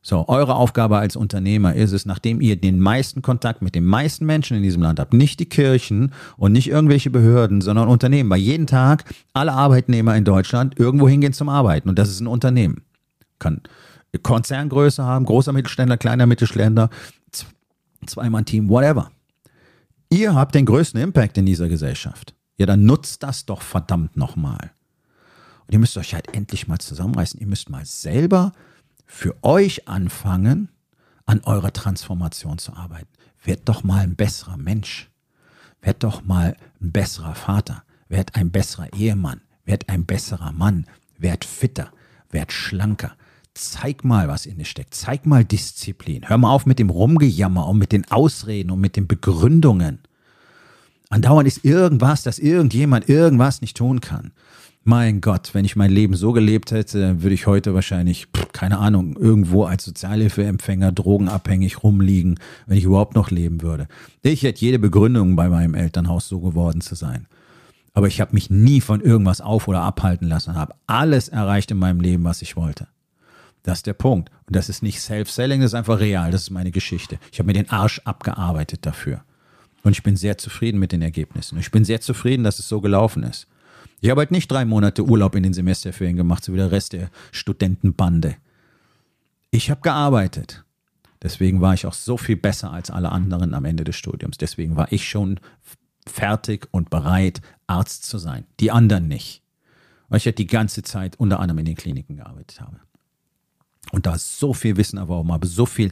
So, 0.09 0.27
eure 0.27 0.55
Aufgabe 0.55 0.97
als 0.97 1.15
Unternehmer 1.15 1.75
ist 1.75 1.91
es, 1.91 2.07
nachdem 2.07 2.41
ihr 2.41 2.59
den 2.59 2.79
meisten 2.79 3.21
Kontakt 3.21 3.61
mit 3.61 3.75
den 3.75 3.85
meisten 3.85 4.25
Menschen 4.25 4.57
in 4.57 4.63
diesem 4.63 4.81
Land 4.81 4.99
habt, 4.99 5.13
nicht 5.13 5.39
die 5.39 5.45
Kirchen 5.45 6.13
und 6.35 6.51
nicht 6.51 6.67
irgendwelche 6.67 7.11
Behörden, 7.11 7.61
sondern 7.61 7.87
Unternehmen, 7.87 8.27
weil 8.31 8.39
jeden 8.39 8.65
Tag 8.65 9.03
alle 9.33 9.53
Arbeitnehmer 9.53 10.15
in 10.15 10.23
Deutschland 10.25 10.79
irgendwo 10.79 11.07
hingehen 11.07 11.31
zum 11.31 11.47
Arbeiten 11.47 11.89
und 11.89 11.99
das 11.99 12.09
ist 12.09 12.21
ein 12.21 12.25
Unternehmen. 12.25 12.81
Kann 13.37 13.61
Konzerngröße 14.23 15.03
haben, 15.03 15.25
großer 15.25 15.53
Mittelständler, 15.53 15.97
kleiner 15.97 16.25
Mittelständler, 16.25 16.89
Zweimann-Team, 18.07 18.67
whatever. 18.67 19.11
Ihr 20.09 20.33
habt 20.33 20.55
den 20.55 20.65
größten 20.65 20.99
Impact 20.99 21.37
in 21.37 21.45
dieser 21.45 21.69
Gesellschaft. 21.69 22.33
Ja, 22.57 22.65
dann 22.65 22.83
nutzt 22.83 23.21
das 23.21 23.45
doch 23.45 23.61
verdammt 23.61 24.17
nochmal. 24.17 24.71
Und 25.67 25.73
ihr 25.73 25.77
müsst 25.77 25.95
euch 25.99 26.15
halt 26.15 26.33
endlich 26.33 26.67
mal 26.67 26.79
zusammenreißen. 26.79 27.39
Ihr 27.39 27.45
müsst 27.45 27.69
mal 27.69 27.85
selber 27.85 28.53
für 29.09 29.35
euch 29.43 29.87
anfangen, 29.87 30.69
an 31.25 31.41
eurer 31.43 31.73
Transformation 31.73 32.59
zu 32.59 32.73
arbeiten. 32.73 33.09
Werd 33.43 33.67
doch 33.67 33.83
mal 33.83 34.01
ein 34.01 34.15
besserer 34.15 34.55
Mensch. 34.55 35.09
Werd 35.81 36.03
doch 36.03 36.23
mal 36.23 36.55
ein 36.79 36.91
besserer 36.91 37.33
Vater. 37.35 37.83
Werd 38.07 38.35
ein 38.35 38.51
besserer 38.51 38.93
Ehemann. 38.93 39.41
Werd 39.65 39.89
ein 39.89 40.05
besserer 40.05 40.51
Mann. 40.51 40.85
Werd 41.17 41.43
fitter. 41.43 41.91
Werd 42.29 42.53
schlanker. 42.53 43.13
Zeig 43.55 44.03
mal, 44.05 44.27
was 44.27 44.45
in 44.45 44.59
dir 44.59 44.65
steckt. 44.65 44.93
Zeig 44.93 45.25
mal 45.25 45.43
Disziplin. 45.43 46.29
Hör 46.29 46.37
mal 46.37 46.51
auf 46.51 46.67
mit 46.67 46.77
dem 46.77 46.91
Rumgejammer 46.91 47.67
und 47.67 47.79
mit 47.79 47.91
den 47.91 48.09
Ausreden 48.11 48.69
und 48.69 48.79
mit 48.79 48.95
den 48.95 49.07
Begründungen. 49.07 49.99
Andauernd 51.09 51.47
ist 51.47 51.65
irgendwas, 51.65 52.21
dass 52.21 52.37
irgendjemand 52.37 53.09
irgendwas 53.09 53.61
nicht 53.61 53.75
tun 53.75 54.01
kann. 54.01 54.31
Mein 54.83 55.19
Gott, 55.19 55.53
wenn 55.53 55.65
ich 55.65 55.75
mein 55.75 55.91
Leben 55.91 56.15
so 56.15 56.31
gelebt 56.31 56.71
hätte, 56.71 57.21
würde 57.21 57.33
ich 57.33 57.47
heute 57.47 57.73
wahrscheinlich, 57.73 58.27
keine 58.53 58.79
Ahnung, 58.79 59.17
irgendwo 59.17 59.65
als 59.65 59.83
Sozialhilfeempfänger 59.83 60.91
drogenabhängig 60.93 61.83
rumliegen, 61.83 62.39
wenn 62.65 62.77
ich 62.77 62.85
überhaupt 62.85 63.13
noch 63.13 63.29
leben 63.29 63.61
würde. 63.61 63.87
Ich 64.21 64.43
hätte 64.43 64.61
jede 64.61 64.79
Begründung 64.79 65.35
bei 65.35 65.49
meinem 65.49 65.75
Elternhaus 65.75 66.29
so 66.29 66.39
geworden 66.39 66.81
zu 66.81 66.95
sein. 66.95 67.27
Aber 67.93 68.07
ich 68.07 68.21
habe 68.21 68.33
mich 68.33 68.49
nie 68.49 68.79
von 68.79 69.01
irgendwas 69.01 69.41
auf 69.41 69.67
oder 69.67 69.81
abhalten 69.81 70.27
lassen, 70.27 70.55
habe 70.55 70.75
alles 70.87 71.27
erreicht 71.27 71.71
in 71.71 71.77
meinem 71.77 71.99
Leben, 71.99 72.23
was 72.23 72.41
ich 72.41 72.55
wollte. 72.55 72.87
Das 73.63 73.79
ist 73.79 73.87
der 73.87 73.93
Punkt. 73.93 74.31
Und 74.47 74.55
das 74.55 74.69
ist 74.69 74.81
nicht 74.81 75.01
Self-Selling, 75.01 75.61
das 75.61 75.71
ist 75.71 75.75
einfach 75.75 75.99
real. 75.99 76.31
Das 76.31 76.43
ist 76.43 76.49
meine 76.49 76.71
Geschichte. 76.71 77.19
Ich 77.31 77.39
habe 77.39 77.47
mir 77.47 77.53
den 77.53 77.69
Arsch 77.69 77.99
abgearbeitet 78.05 78.85
dafür. 78.85 79.21
Und 79.83 79.91
ich 79.91 80.03
bin 80.03 80.15
sehr 80.15 80.37
zufrieden 80.37 80.79
mit 80.79 80.91
den 80.91 81.01
Ergebnissen. 81.01 81.59
Ich 81.59 81.71
bin 81.71 81.83
sehr 81.83 82.01
zufrieden, 82.01 82.43
dass 82.43 82.59
es 82.59 82.67
so 82.69 82.79
gelaufen 82.81 83.23
ist. 83.23 83.47
Ich 84.01 84.09
habe 84.09 84.21
halt 84.21 84.31
nicht 84.31 84.49
drei 84.49 84.65
Monate 84.65 85.03
Urlaub 85.03 85.35
in 85.35 85.43
den 85.43 85.53
Semesterferien 85.53 86.15
gemacht, 86.15 86.43
so 86.43 86.53
wie 86.53 86.57
der 86.57 86.71
Rest 86.71 86.93
der 86.93 87.09
Studentenbande. 87.31 88.35
Ich 89.51 89.69
habe 89.69 89.81
gearbeitet. 89.81 90.63
Deswegen 91.21 91.59
war 91.59 91.73
ich 91.73 91.85
auch 91.85 91.93
so 91.93 92.17
viel 92.17 92.37
besser 92.37 92.71
als 92.71 92.89
alle 92.89 93.11
anderen 93.11 93.53
am 93.53 93.65
Ende 93.65 93.83
des 93.83 93.95
Studiums. 93.95 94.37
Deswegen 94.37 94.77
war 94.77 94.91
ich 94.91 95.09
schon 95.09 95.39
fertig 96.07 96.67
und 96.71 96.89
bereit, 96.89 97.41
Arzt 97.67 98.05
zu 98.05 98.17
sein. 98.17 98.45
Die 98.59 98.71
anderen 98.71 99.07
nicht. 99.07 99.43
Weil 100.07 100.17
ich 100.17 100.25
halt 100.25 100.37
die 100.37 100.47
ganze 100.47 100.81
Zeit 100.81 101.17
unter 101.17 101.39
anderem 101.39 101.59
in 101.59 101.65
den 101.65 101.75
Kliniken 101.75 102.17
gearbeitet 102.17 102.61
habe. 102.61 102.79
Und 103.91 104.05
da 104.05 104.17
so 104.17 104.53
viel 104.53 104.77
Wissen 104.77 104.97
erworben 104.97 105.31
habe, 105.31 105.45
so 105.45 105.65
viel 105.65 105.91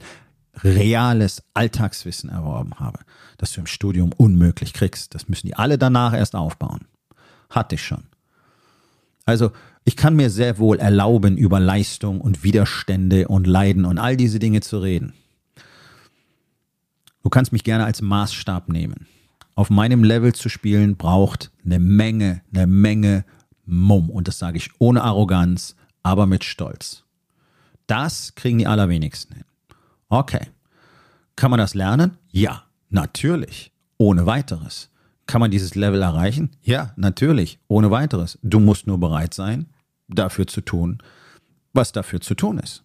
reales 0.64 1.44
Alltagswissen 1.54 2.30
erworben 2.30 2.80
habe, 2.80 3.00
dass 3.38 3.52
du 3.52 3.60
im 3.60 3.68
Studium 3.68 4.12
unmöglich 4.16 4.74
kriegst. 4.74 5.14
Das 5.14 5.28
müssen 5.28 5.48
die 5.48 5.56
alle 5.56 5.78
danach 5.78 6.14
erst 6.14 6.36
aufbauen. 6.36 6.88
Hatte 7.50 7.76
ich 7.76 7.84
schon. 7.84 8.04
Also 9.26 9.52
ich 9.84 9.96
kann 9.96 10.16
mir 10.16 10.30
sehr 10.30 10.58
wohl 10.58 10.80
erlauben, 10.80 11.38
über 11.38 11.60
Leistung 11.60 12.22
und 12.22 12.44
Widerstände 12.44 13.28
und 13.28 13.48
Leiden 13.48 13.86
und 13.86 13.98
all 13.98 14.18
diese 14.18 14.40
Dinge 14.40 14.62
zu 14.62 14.80
reden. 14.80 15.14
Du 17.24 17.30
kannst 17.30 17.52
mich 17.52 17.64
gerne 17.64 17.86
als 17.86 18.02
Maßstab 18.02 18.70
nehmen. 18.70 19.08
Auf 19.56 19.70
meinem 19.70 20.04
Level 20.04 20.34
zu 20.34 20.50
spielen 20.50 20.98
braucht 20.98 21.52
eine 21.66 21.80
Menge, 21.80 22.42
eine 22.54 22.68
Menge 22.68 23.26
Mumm. 23.66 24.10
Und 24.10 24.28
das 24.28 24.40
sage 24.40 24.58
ich 24.58 24.70
ohne 24.80 25.04
Arroganz, 25.04 25.76
aber 26.04 26.26
mit 26.26 26.44
Stolz. 26.44 27.04
Das 27.86 28.36
kriegen 28.36 28.60
die 28.60 28.68
allerwenigsten 28.68 29.36
hin. 29.36 29.46
Okay. 30.10 30.48
Kann 31.36 31.52
man 31.52 31.60
das 31.60 31.74
lernen? 31.74 32.18
Ja, 32.32 32.64
natürlich. 32.90 33.72
Ohne 33.98 34.26
weiteres. 34.26 34.90
Kann 35.28 35.42
man 35.42 35.52
dieses 35.52 35.76
Level 35.76 36.02
erreichen? 36.02 36.52
Ja, 36.64 36.94
natürlich, 36.96 37.60
ohne 37.68 37.92
weiteres. 37.92 38.40
Du 38.42 38.60
musst 38.60 38.88
nur 38.88 38.98
bereit 39.00 39.34
sein, 39.34 39.68
dafür 40.08 40.48
zu 40.48 40.62
tun, 40.62 41.00
was 41.74 41.92
dafür 41.92 42.22
zu 42.22 42.34
tun 42.34 42.60
ist. 42.60 42.84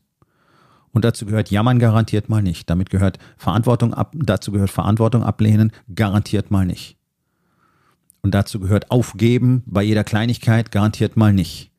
Und 0.91 1.05
dazu 1.05 1.25
gehört 1.25 1.51
Jammern 1.51 1.79
garantiert 1.79 2.29
mal 2.29 2.43
nicht. 2.43 2.69
Damit 2.69 2.91
gehört 2.91 3.19
Verantwortung 3.39 3.95
ab, 3.95 4.15
dazu 4.15 4.53
gehört 4.53 4.71
Verantwortung 4.71 5.23
ablehnen 5.23 5.73
garantiert 5.95 6.51
mal 6.51 6.67
nicht. 6.67 6.99
Und 8.21 8.35
dazu 8.35 8.61
gehört 8.61 8.91
Aufgeben 8.91 9.63
bei 9.67 9.83
jeder 9.83 10.05
Kleinigkeit 10.05 10.71
garantiert 10.71 11.17
mal 11.17 11.33
nicht. 11.33 11.71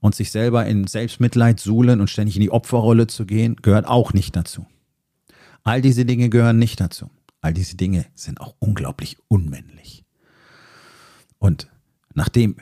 Und 0.00 0.14
sich 0.14 0.30
selber 0.30 0.66
in 0.66 0.86
Selbstmitleid 0.86 1.60
suhlen 1.60 2.00
und 2.00 2.08
ständig 2.08 2.36
in 2.36 2.42
die 2.42 2.50
Opferrolle 2.50 3.06
zu 3.06 3.26
gehen, 3.26 3.56
gehört 3.56 3.86
auch 3.86 4.12
nicht 4.12 4.34
dazu. 4.34 4.66
All 5.62 5.82
diese 5.82 6.04
Dinge 6.04 6.30
gehören 6.30 6.58
nicht 6.58 6.80
dazu. 6.80 7.10
All 7.42 7.52
diese 7.52 7.76
Dinge 7.76 8.06
sind 8.14 8.40
auch 8.40 8.54
unglaublich 8.58 9.18
unmännlich. 9.28 9.99
Und 11.40 11.68
nachdem, 12.14 12.56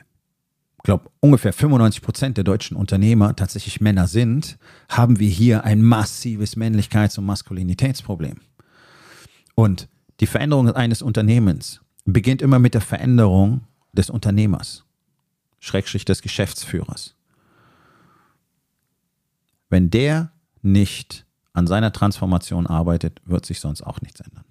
glaube 0.81 1.11
ungefähr 1.19 1.53
95 1.53 2.01
Prozent 2.01 2.37
der 2.37 2.43
deutschen 2.43 2.75
Unternehmer 2.75 3.35
tatsächlich 3.35 3.81
Männer 3.81 4.07
sind, 4.07 4.57
haben 4.87 5.19
wir 5.19 5.29
hier 5.29 5.63
ein 5.65 5.83
massives 5.83 6.55
Männlichkeits- 6.57 7.19
und 7.19 7.25
Maskulinitätsproblem. 7.25 8.39
Und 9.53 9.87
die 10.21 10.27
Veränderung 10.27 10.71
eines 10.71 11.01
Unternehmens 11.01 11.81
beginnt 12.05 12.41
immer 12.41 12.57
mit 12.57 12.73
der 12.73 12.81
Veränderung 12.81 13.61
des 13.93 14.09
Unternehmers, 14.09 14.85
Schrägstrich 15.59 16.05
des 16.05 16.21
Geschäftsführers. 16.21 17.15
Wenn 19.69 19.89
der 19.89 20.31
nicht 20.61 21.25
an 21.53 21.67
seiner 21.67 21.91
Transformation 21.91 22.65
arbeitet, 22.67 23.21
wird 23.25 23.45
sich 23.45 23.59
sonst 23.59 23.81
auch 23.81 24.01
nichts 24.01 24.21
ändern. 24.21 24.45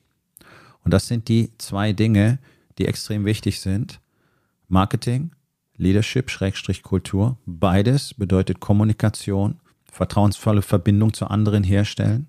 Und 0.84 0.92
das 0.92 1.08
sind 1.08 1.28
die 1.28 1.52
zwei 1.58 1.92
Dinge, 1.92 2.38
die 2.78 2.86
extrem 2.86 3.24
wichtig 3.24 3.60
sind. 3.60 4.00
Marketing, 4.68 5.32
Leadership, 5.76 6.30
Schrägstrich 6.30 6.82
Kultur. 6.82 7.38
Beides 7.46 8.14
bedeutet 8.14 8.60
Kommunikation, 8.60 9.60
vertrauensvolle 9.90 10.62
Verbindung 10.62 11.14
zu 11.14 11.26
anderen 11.26 11.64
herstellen. 11.64 12.26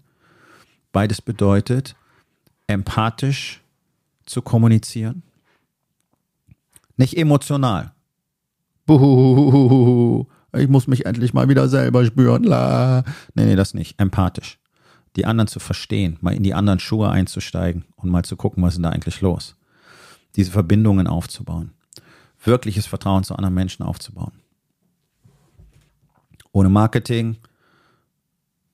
Beides 0.91 1.21
bedeutet, 1.21 1.95
empathisch 2.67 3.61
zu 4.25 4.41
kommunizieren. 4.41 5.23
Nicht 6.95 7.17
emotional. 7.17 7.91
Buhuhuhuhu, 8.85 10.25
ich 10.57 10.67
muss 10.67 10.87
mich 10.87 11.05
endlich 11.05 11.33
mal 11.33 11.49
wieder 11.49 11.67
selber 11.69 12.05
spüren. 12.05 12.43
La. 12.43 13.03
Nee, 13.35 13.45
nee, 13.45 13.55
das 13.55 13.73
nicht. 13.73 13.99
Empathisch. 13.99 14.59
Die 15.15 15.25
anderen 15.25 15.47
zu 15.47 15.59
verstehen, 15.59 16.17
mal 16.21 16.33
in 16.33 16.43
die 16.43 16.53
anderen 16.53 16.79
Schuhe 16.79 17.09
einzusteigen 17.09 17.85
und 17.95 18.09
mal 18.09 18.23
zu 18.23 18.35
gucken, 18.35 18.63
was 18.63 18.75
ist 18.75 18.83
da 18.83 18.89
eigentlich 18.89 19.21
los. 19.21 19.55
Diese 20.35 20.51
Verbindungen 20.51 21.07
aufzubauen. 21.07 21.71
Wirkliches 22.43 22.85
Vertrauen 22.85 23.23
zu 23.23 23.35
anderen 23.35 23.53
Menschen 23.53 23.83
aufzubauen. 23.83 24.31
Ohne 26.51 26.69
Marketing, 26.69 27.37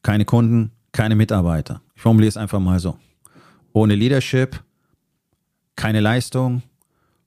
keine 0.01 0.25
Kunden, 0.25 0.71
keine 0.91 1.15
Mitarbeiter. 1.15 1.81
Ich 1.95 2.01
formuliere 2.01 2.29
es 2.29 2.37
einfach 2.37 2.59
mal 2.59 2.79
so. 2.79 2.97
Ohne 3.73 3.95
Leadership, 3.95 4.63
keine 5.75 5.99
Leistung, 5.99 6.61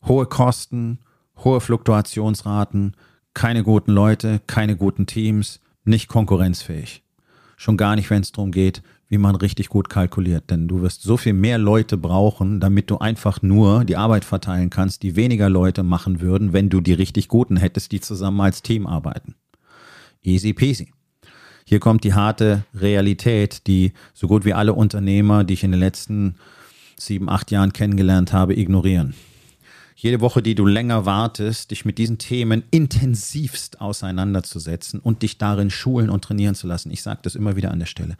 hohe 0.06 0.26
Kosten, 0.26 1.00
hohe 1.44 1.60
Fluktuationsraten, 1.60 2.96
keine 3.34 3.62
guten 3.62 3.92
Leute, 3.92 4.40
keine 4.46 4.76
guten 4.76 5.06
Teams, 5.06 5.60
nicht 5.84 6.08
konkurrenzfähig. 6.08 7.02
Schon 7.56 7.76
gar 7.76 7.96
nicht, 7.96 8.08
wenn 8.10 8.22
es 8.22 8.32
darum 8.32 8.52
geht, 8.52 8.82
wie 9.08 9.18
man 9.18 9.34
richtig 9.36 9.68
gut 9.68 9.88
kalkuliert. 9.88 10.50
Denn 10.50 10.68
du 10.68 10.82
wirst 10.82 11.02
so 11.02 11.16
viel 11.16 11.32
mehr 11.32 11.58
Leute 11.58 11.96
brauchen, 11.96 12.60
damit 12.60 12.90
du 12.90 12.98
einfach 12.98 13.42
nur 13.42 13.84
die 13.84 13.96
Arbeit 13.96 14.24
verteilen 14.24 14.70
kannst, 14.70 15.02
die 15.02 15.16
weniger 15.16 15.48
Leute 15.48 15.82
machen 15.82 16.20
würden, 16.20 16.52
wenn 16.52 16.68
du 16.68 16.80
die 16.80 16.92
richtig 16.92 17.28
guten 17.28 17.56
hättest, 17.56 17.92
die 17.92 18.00
zusammen 18.00 18.40
als 18.40 18.62
Team 18.62 18.86
arbeiten. 18.86 19.34
Easy 20.22 20.52
peasy. 20.52 20.92
Hier 21.64 21.80
kommt 21.80 22.04
die 22.04 22.14
harte 22.14 22.64
Realität, 22.74 23.66
die 23.66 23.92
so 24.14 24.26
gut 24.26 24.44
wie 24.44 24.54
alle 24.54 24.72
Unternehmer, 24.72 25.44
die 25.44 25.54
ich 25.54 25.64
in 25.64 25.70
den 25.70 25.80
letzten 25.80 26.36
sieben, 26.98 27.28
acht 27.28 27.50
Jahren 27.50 27.72
kennengelernt 27.72 28.32
habe, 28.32 28.58
ignorieren. 28.58 29.14
Jede 29.94 30.20
Woche, 30.20 30.42
die 30.42 30.54
du 30.54 30.64
länger 30.64 31.06
wartest, 31.06 31.70
dich 31.72 31.84
mit 31.84 31.98
diesen 31.98 32.18
Themen 32.18 32.62
intensivst 32.70 33.80
auseinanderzusetzen 33.80 35.00
und 35.00 35.22
dich 35.22 35.38
darin 35.38 35.70
schulen 35.70 36.08
und 36.08 36.22
trainieren 36.22 36.54
zu 36.54 36.66
lassen. 36.66 36.90
Ich 36.90 37.02
sage 37.02 37.20
das 37.22 37.34
immer 37.34 37.56
wieder 37.56 37.72
an 37.72 37.80
der 37.80 37.86
Stelle. 37.86 38.16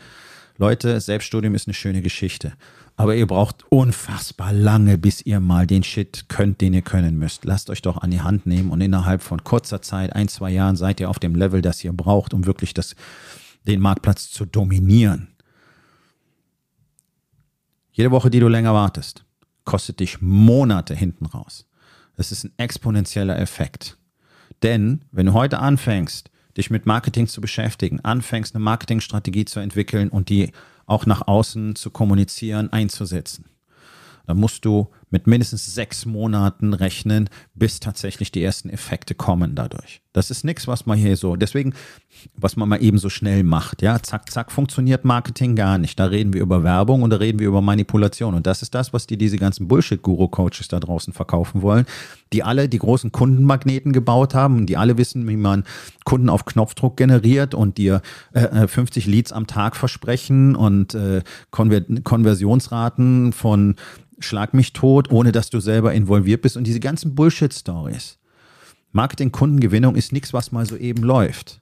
Leute, 0.60 1.00
Selbststudium 1.00 1.54
ist 1.54 1.68
eine 1.68 1.74
schöne 1.74 2.02
Geschichte. 2.02 2.52
Aber 2.96 3.14
ihr 3.14 3.28
braucht 3.28 3.64
unfassbar 3.70 4.52
lange, 4.52 4.98
bis 4.98 5.22
ihr 5.22 5.38
mal 5.38 5.68
den 5.68 5.84
Shit 5.84 6.28
könnt, 6.28 6.60
den 6.60 6.74
ihr 6.74 6.82
können 6.82 7.16
müsst. 7.16 7.44
Lasst 7.44 7.70
euch 7.70 7.80
doch 7.80 7.98
an 7.98 8.10
die 8.10 8.22
Hand 8.22 8.44
nehmen 8.44 8.70
und 8.70 8.80
innerhalb 8.80 9.22
von 9.22 9.44
kurzer 9.44 9.80
Zeit, 9.82 10.16
ein, 10.16 10.26
zwei 10.26 10.50
Jahren, 10.50 10.74
seid 10.74 10.98
ihr 10.98 11.08
auf 11.08 11.20
dem 11.20 11.36
Level, 11.36 11.62
das 11.62 11.84
ihr 11.84 11.92
braucht, 11.92 12.34
um 12.34 12.44
wirklich 12.44 12.74
das 12.74 12.96
den 13.68 13.80
Marktplatz 13.80 14.30
zu 14.30 14.46
dominieren. 14.46 15.28
Jede 17.92 18.10
Woche, 18.10 18.30
die 18.30 18.40
du 18.40 18.48
länger 18.48 18.74
wartest, 18.74 19.24
kostet 19.64 20.00
dich 20.00 20.20
Monate 20.20 20.96
hinten 20.96 21.26
raus. 21.26 21.66
Das 22.16 22.32
ist 22.32 22.44
ein 22.44 22.52
exponentieller 22.56 23.38
Effekt. 23.38 23.96
Denn 24.64 25.04
wenn 25.12 25.26
du 25.26 25.34
heute 25.34 25.60
anfängst, 25.60 26.30
dich 26.58 26.70
mit 26.70 26.86
Marketing 26.86 27.26
zu 27.26 27.40
beschäftigen, 27.40 28.00
anfängst, 28.00 28.54
eine 28.54 28.62
Marketingstrategie 28.62 29.44
zu 29.44 29.60
entwickeln 29.60 30.10
und 30.10 30.28
die 30.28 30.52
auch 30.86 31.06
nach 31.06 31.26
außen 31.26 31.76
zu 31.76 31.90
kommunizieren, 31.90 32.72
einzusetzen, 32.72 33.46
dann 34.26 34.38
musst 34.38 34.64
du 34.64 34.90
mit 35.10 35.26
mindestens 35.26 35.74
sechs 35.74 36.06
Monaten 36.06 36.74
rechnen, 36.74 37.28
bis 37.54 37.80
tatsächlich 37.80 38.32
die 38.32 38.42
ersten 38.42 38.70
Effekte 38.70 39.14
kommen 39.14 39.54
dadurch. 39.54 40.02
Das 40.12 40.30
ist 40.30 40.44
nichts, 40.44 40.66
was 40.66 40.84
man 40.84 40.98
hier 40.98 41.16
so, 41.16 41.36
deswegen, 41.36 41.74
was 42.34 42.56
man 42.56 42.68
mal 42.68 42.82
eben 42.82 42.98
so 42.98 43.08
schnell 43.08 43.44
macht. 43.44 43.82
Ja, 43.82 44.02
zack, 44.02 44.30
zack, 44.30 44.50
funktioniert 44.50 45.04
Marketing 45.04 45.54
gar 45.54 45.78
nicht. 45.78 46.00
Da 46.00 46.06
reden 46.06 46.32
wir 46.32 46.40
über 46.40 46.64
Werbung 46.64 47.02
und 47.02 47.10
da 47.10 47.18
reden 47.18 47.38
wir 47.38 47.46
über 47.46 47.60
Manipulation. 47.60 48.34
Und 48.34 48.46
das 48.46 48.62
ist 48.62 48.74
das, 48.74 48.92
was 48.92 49.06
die 49.06 49.16
diese 49.16 49.36
ganzen 49.36 49.68
Bullshit-Guru-Coaches 49.68 50.66
da 50.68 50.80
draußen 50.80 51.12
verkaufen 51.12 51.62
wollen, 51.62 51.86
die 52.32 52.42
alle 52.42 52.68
die 52.68 52.78
großen 52.78 53.12
Kundenmagneten 53.12 53.92
gebaut 53.92 54.34
haben 54.34 54.56
und 54.56 54.66
die 54.66 54.76
alle 54.76 54.98
wissen, 54.98 55.28
wie 55.28 55.36
man 55.36 55.64
Kunden 56.04 56.30
auf 56.30 56.46
Knopfdruck 56.46 56.96
generiert 56.96 57.54
und 57.54 57.78
dir 57.78 58.02
äh, 58.32 58.66
50 58.66 59.06
äh, 59.06 59.10
Leads 59.10 59.32
am 59.32 59.46
Tag 59.46 59.76
versprechen 59.76 60.56
und 60.56 60.94
äh, 60.94 61.22
Konver 61.50 61.82
Konversionsraten 62.02 63.32
von 63.32 63.76
Schlag 64.20 64.54
mich 64.54 64.72
tot, 64.72 65.10
ohne 65.10 65.32
dass 65.32 65.50
du 65.50 65.60
selber 65.60 65.94
involviert 65.94 66.42
bist 66.42 66.56
und 66.56 66.66
diese 66.66 66.80
ganzen 66.80 67.14
Bullshit-Stories. 67.14 68.18
Marketing-Kundengewinnung 68.92 69.94
ist 69.94 70.12
nichts, 70.12 70.32
was 70.32 70.52
mal 70.52 70.66
so 70.66 70.76
eben 70.76 71.02
läuft. 71.02 71.60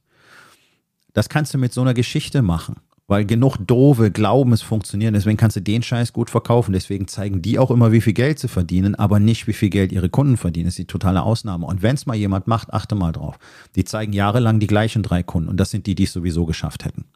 Das 1.13 1.29
kannst 1.29 1.55
du 1.55 1.59
mit 1.59 1.73
so 1.73 1.81
einer 1.81 1.95
Geschichte 1.95 2.43
machen, 2.43 2.77
weil 3.07 3.25
genug 3.25 3.57
Dove 3.59 4.11
glauben, 4.11 4.53
es 4.53 4.63
funktioniert. 4.63 5.15
Deswegen 5.15 5.37
kannst 5.37 5.57
du 5.57 5.61
den 5.61 5.83
Scheiß 5.83 6.13
gut 6.13 6.31
verkaufen. 6.31 6.73
Deswegen 6.73 7.09
zeigen 7.09 7.43
die 7.43 7.59
auch 7.59 7.71
immer, 7.71 7.91
wie 7.91 8.01
viel 8.01 8.13
Geld 8.13 8.39
sie 8.39 8.49
verdienen, 8.49 8.95
aber 8.95 9.19
nicht, 9.19 9.47
wie 9.47 9.53
viel 9.53 9.71
Geld 9.71 9.93
ihre 9.93 10.09
Kunden 10.09 10.37
verdienen. 10.37 10.67
Das 10.67 10.75
ist 10.75 10.79
die 10.79 10.87
totale 10.87 11.23
Ausnahme. 11.23 11.67
Und 11.67 11.83
wenn 11.83 11.95
es 11.95 12.07
mal 12.07 12.17
jemand 12.17 12.47
macht, 12.47 12.73
achte 12.73 12.95
mal 12.95 13.13
drauf. 13.13 13.39
Die 13.77 13.85
zeigen 13.85 14.13
jahrelang 14.13 14.61
die 14.61 14.67
gleichen 14.67 15.03
drei 15.03 15.23
Kunden 15.23 15.49
und 15.49 15.59
das 15.59 15.71
sind 15.71 15.87
die, 15.87 15.95
die 15.95 16.05
es 16.05 16.13
sowieso 16.13 16.47
geschafft 16.47 16.85
hätten. 16.85 17.07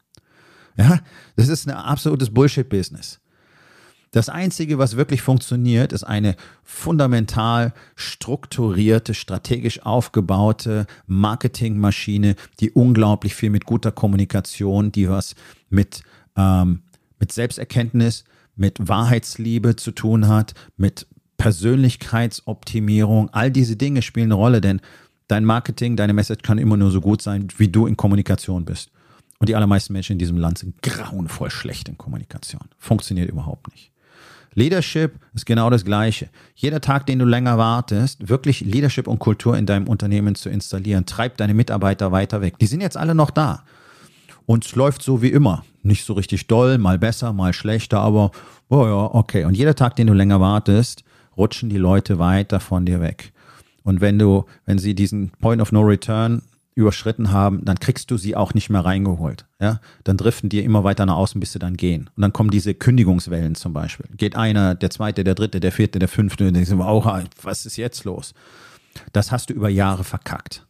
Ja, 0.77 1.01
das 1.37 1.49
ist 1.49 1.69
ein 1.69 1.75
absolutes 1.75 2.31
Bullshit-Business. 2.31 3.21
Das 4.13 4.29
Einzige, 4.29 4.79
was 4.79 4.97
wirklich 4.97 5.23
funktioniert, 5.23 5.93
ist 5.93 6.03
eine 6.03 6.35
fundamental 6.65 7.73
strukturierte, 7.95 9.15
strategisch 9.15 9.83
aufgebaute 9.83 10.87
Marketingmaschine, 11.07 12.35
die 12.59 12.73
unglaublich 12.73 13.37
viel 13.37 13.51
mit 13.51 13.67
guter 13.67 13.93
Kommunikation, 13.93 14.91
die 14.91 15.09
was 15.09 15.37
mit, 15.69 16.03
ähm, 16.37 16.83
mit 17.21 17.31
Selbsterkenntnis, 17.31 18.25
mit 18.57 18.89
Wahrheitsliebe 18.89 19.77
zu 19.77 19.93
tun 19.93 20.27
hat, 20.27 20.55
mit 20.77 21.07
Persönlichkeitsoptimierung. 21.37 23.31
All 23.31 23.53
diese 23.53 23.77
Dinge 23.77 24.03
spielen 24.03 24.27
eine 24.27 24.35
Rolle, 24.35 24.61
denn 24.61 24.81
dein 25.29 25.45
Marketing, 25.45 25.95
deine 25.95 26.15
Message 26.15 26.43
kann 26.43 26.59
immer 26.59 26.77
nur 26.77 26.91
so 26.91 27.01
gut 27.01 27.23
sein, 27.23 27.47
wie 27.59 27.69
du 27.69 27.87
in 27.87 27.97
Kommunikation 27.97 28.65
bist. 28.65 28.91
Und 29.39 29.49
die 29.49 29.55
allermeisten 29.55 29.93
Menschen 29.93 30.15
in 30.15 30.19
diesem 30.19 30.37
Land 30.37 30.59
sind 30.59 30.83
grauenvoll 30.83 31.51
schlecht 31.51 31.89
in 31.89 31.97
Kommunikation. 31.97 32.69
Funktioniert 32.77 33.31
überhaupt 33.31 33.71
nicht. 33.71 33.90
Leadership 34.55 35.13
ist 35.35 35.47
genau 35.47 35.71
das 35.71 35.85
Gleiche. 35.85 36.29
Jeder 36.55 36.81
Tag, 36.81 37.07
den 37.07 37.19
du 37.21 37.25
länger 37.25 37.57
wartest, 37.59 38.29
wirklich 38.29 38.61
Leadership 38.61 39.07
und 39.07 39.19
Kultur 39.19 39.57
in 39.57 39.67
deinem 39.67 39.87
Unternehmen 39.87 40.35
zu 40.35 40.49
installieren, 40.49 41.07
treibt 41.07 41.41
deine 41.41 41.55
Mitarbeiter 41.55 42.11
weiter 42.13 42.41
weg. 42.41 42.59
Die 42.59 42.67
sind 42.67 42.81
jetzt 42.81 42.97
alle 42.97 43.15
noch 43.15 43.31
da. 43.31 43.65
Und 44.47 44.65
es 44.65 44.75
läuft 44.75 45.03
so 45.03 45.23
wie 45.23 45.29
immer. 45.29 45.65
Nicht 45.83 46.05
so 46.05 46.15
richtig 46.15 46.49
doll, 46.49 46.79
mal 46.79 46.99
besser, 46.99 47.33
mal 47.33 47.53
schlechter, 47.53 48.01
aber 48.01 48.33
oh 48.69 48.85
ja, 48.85 49.15
okay. 49.15 49.45
Und 49.45 49.57
jeder 49.57 49.75
Tag, 49.75 49.97
den 49.97 50.09
du 50.09 50.13
länger 50.13 50.41
wartest, 50.41 51.05
rutschen 51.37 51.71
die 51.71 51.79
Leute 51.79 52.19
weiter 52.19 52.59
von 52.59 52.85
dir 52.85 53.01
weg. 53.01 53.33
Und 53.85 54.01
wenn 54.01 54.19
du, 54.19 54.45
wenn 54.67 54.79
sie 54.79 54.95
diesen 54.95 55.31
Point 55.41 55.63
of 55.63 55.73
No 55.73 55.81
Return 55.81 56.43
überschritten 56.81 57.31
haben, 57.31 57.65
dann 57.65 57.79
kriegst 57.79 58.11
du 58.11 58.17
sie 58.17 58.37
auch 58.37 58.55
nicht 58.55 58.71
mehr 58.71 58.85
reingeholt. 58.85 59.47
Ja? 59.61 59.81
Dann 60.05 60.17
driften 60.17 60.49
die 60.49 60.61
immer 60.61 60.85
weiter 60.85 61.07
nach 61.07 61.17
außen, 61.17 61.41
bis 61.41 61.53
sie 61.53 61.59
dann 61.59 61.77
gehen. 61.77 62.11
Und 62.17 62.23
dann 62.23 62.33
kommen 62.33 62.51
diese 62.51 62.75
Kündigungswellen 62.75 63.55
zum 63.55 63.73
Beispiel. 63.73 64.07
Geht 64.17 64.37
einer, 64.37 64.75
der 64.75 64.91
zweite, 64.91 65.25
der 65.25 65.35
dritte, 65.35 65.61
der 65.61 65.73
vierte, 65.73 65.99
der 65.99 66.09
fünfte, 66.09 66.49
und 66.49 66.55
denkst 66.55 66.71
du, 66.71 66.83
oh, 66.83 67.05
was 67.43 67.67
ist 67.67 67.77
jetzt 67.77 68.05
los? 68.05 68.35
Das 69.13 69.31
hast 69.31 69.51
du 69.51 69.55
über 69.55 69.69
Jahre 69.69 70.05
verkackt. 70.05 70.67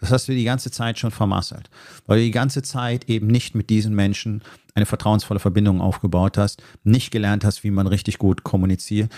Das 0.00 0.10
hast 0.10 0.28
du 0.28 0.32
die 0.32 0.44
ganze 0.44 0.70
Zeit 0.70 0.98
schon 0.98 1.10
vermasselt, 1.10 1.68
weil 2.06 2.18
du 2.18 2.24
die 2.24 2.30
ganze 2.30 2.62
Zeit 2.62 3.08
eben 3.08 3.26
nicht 3.26 3.54
mit 3.54 3.68
diesen 3.68 3.94
Menschen 3.94 4.42
eine 4.74 4.86
vertrauensvolle 4.86 5.40
Verbindung 5.40 5.80
aufgebaut 5.80 6.38
hast, 6.38 6.62
nicht 6.84 7.10
gelernt 7.10 7.44
hast, 7.44 7.64
wie 7.64 7.70
man 7.70 7.86
richtig 7.86 8.18
gut 8.18 8.42
kommuniziert, 8.42 9.12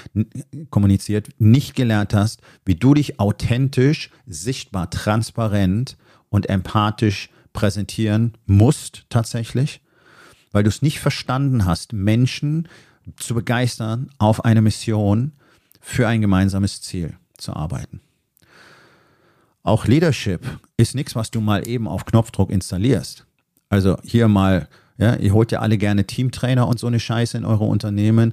kommuniziert, 0.71 1.29
nicht 1.39 1.77
gelernt 1.77 2.15
hast, 2.15 2.41
wie 2.65 2.75
du 2.75 2.95
dich 2.95 3.21
authentisch, 3.21 4.11
sichtbar, 4.27 4.91
transparent 4.91 5.97
und 6.33 6.49
empathisch 6.49 7.29
präsentieren 7.53 8.33
musst 8.47 9.05
tatsächlich, 9.11 9.83
weil 10.51 10.65
du 10.65 10.71
es 10.71 10.83
nicht 10.83 10.99
verstanden 10.99 11.67
hast, 11.67 11.93
Menschen 11.93 12.69
zu 13.17 13.35
begeistern, 13.35 14.11
auf 14.19 14.45
eine 14.45 14.63
Mission 14.63 15.33
für 15.81 16.09
ein 16.09 16.23
gemeinsames 16.23 16.81
Ziel 16.81 17.17
zu 17.37 17.55
arbeiten. 17.55 18.01
Auch 19.63 19.87
Leadership 19.87 20.59
ist 20.77 20.95
nichts, 20.95 21.15
was 21.15 21.31
du 21.31 21.41
mal 21.41 21.69
eben 21.69 21.87
auf 21.87 22.07
Knopfdruck 22.07 22.51
installierst. 22.51 23.27
Also 23.69 23.99
hier 24.03 24.27
mal, 24.27 24.69
ja, 24.97 25.17
ihr 25.17 25.35
holt 25.35 25.53
ja 25.53 25.61
alle 25.61 25.77
gerne 25.77 26.07
Teamtrainer 26.07 26.67
und 26.67 26.79
so 26.79 26.87
eine 26.87 26.99
Scheiße 26.99 27.37
in 27.37 27.45
eure 27.45 27.65
Unternehmen. 27.65 28.33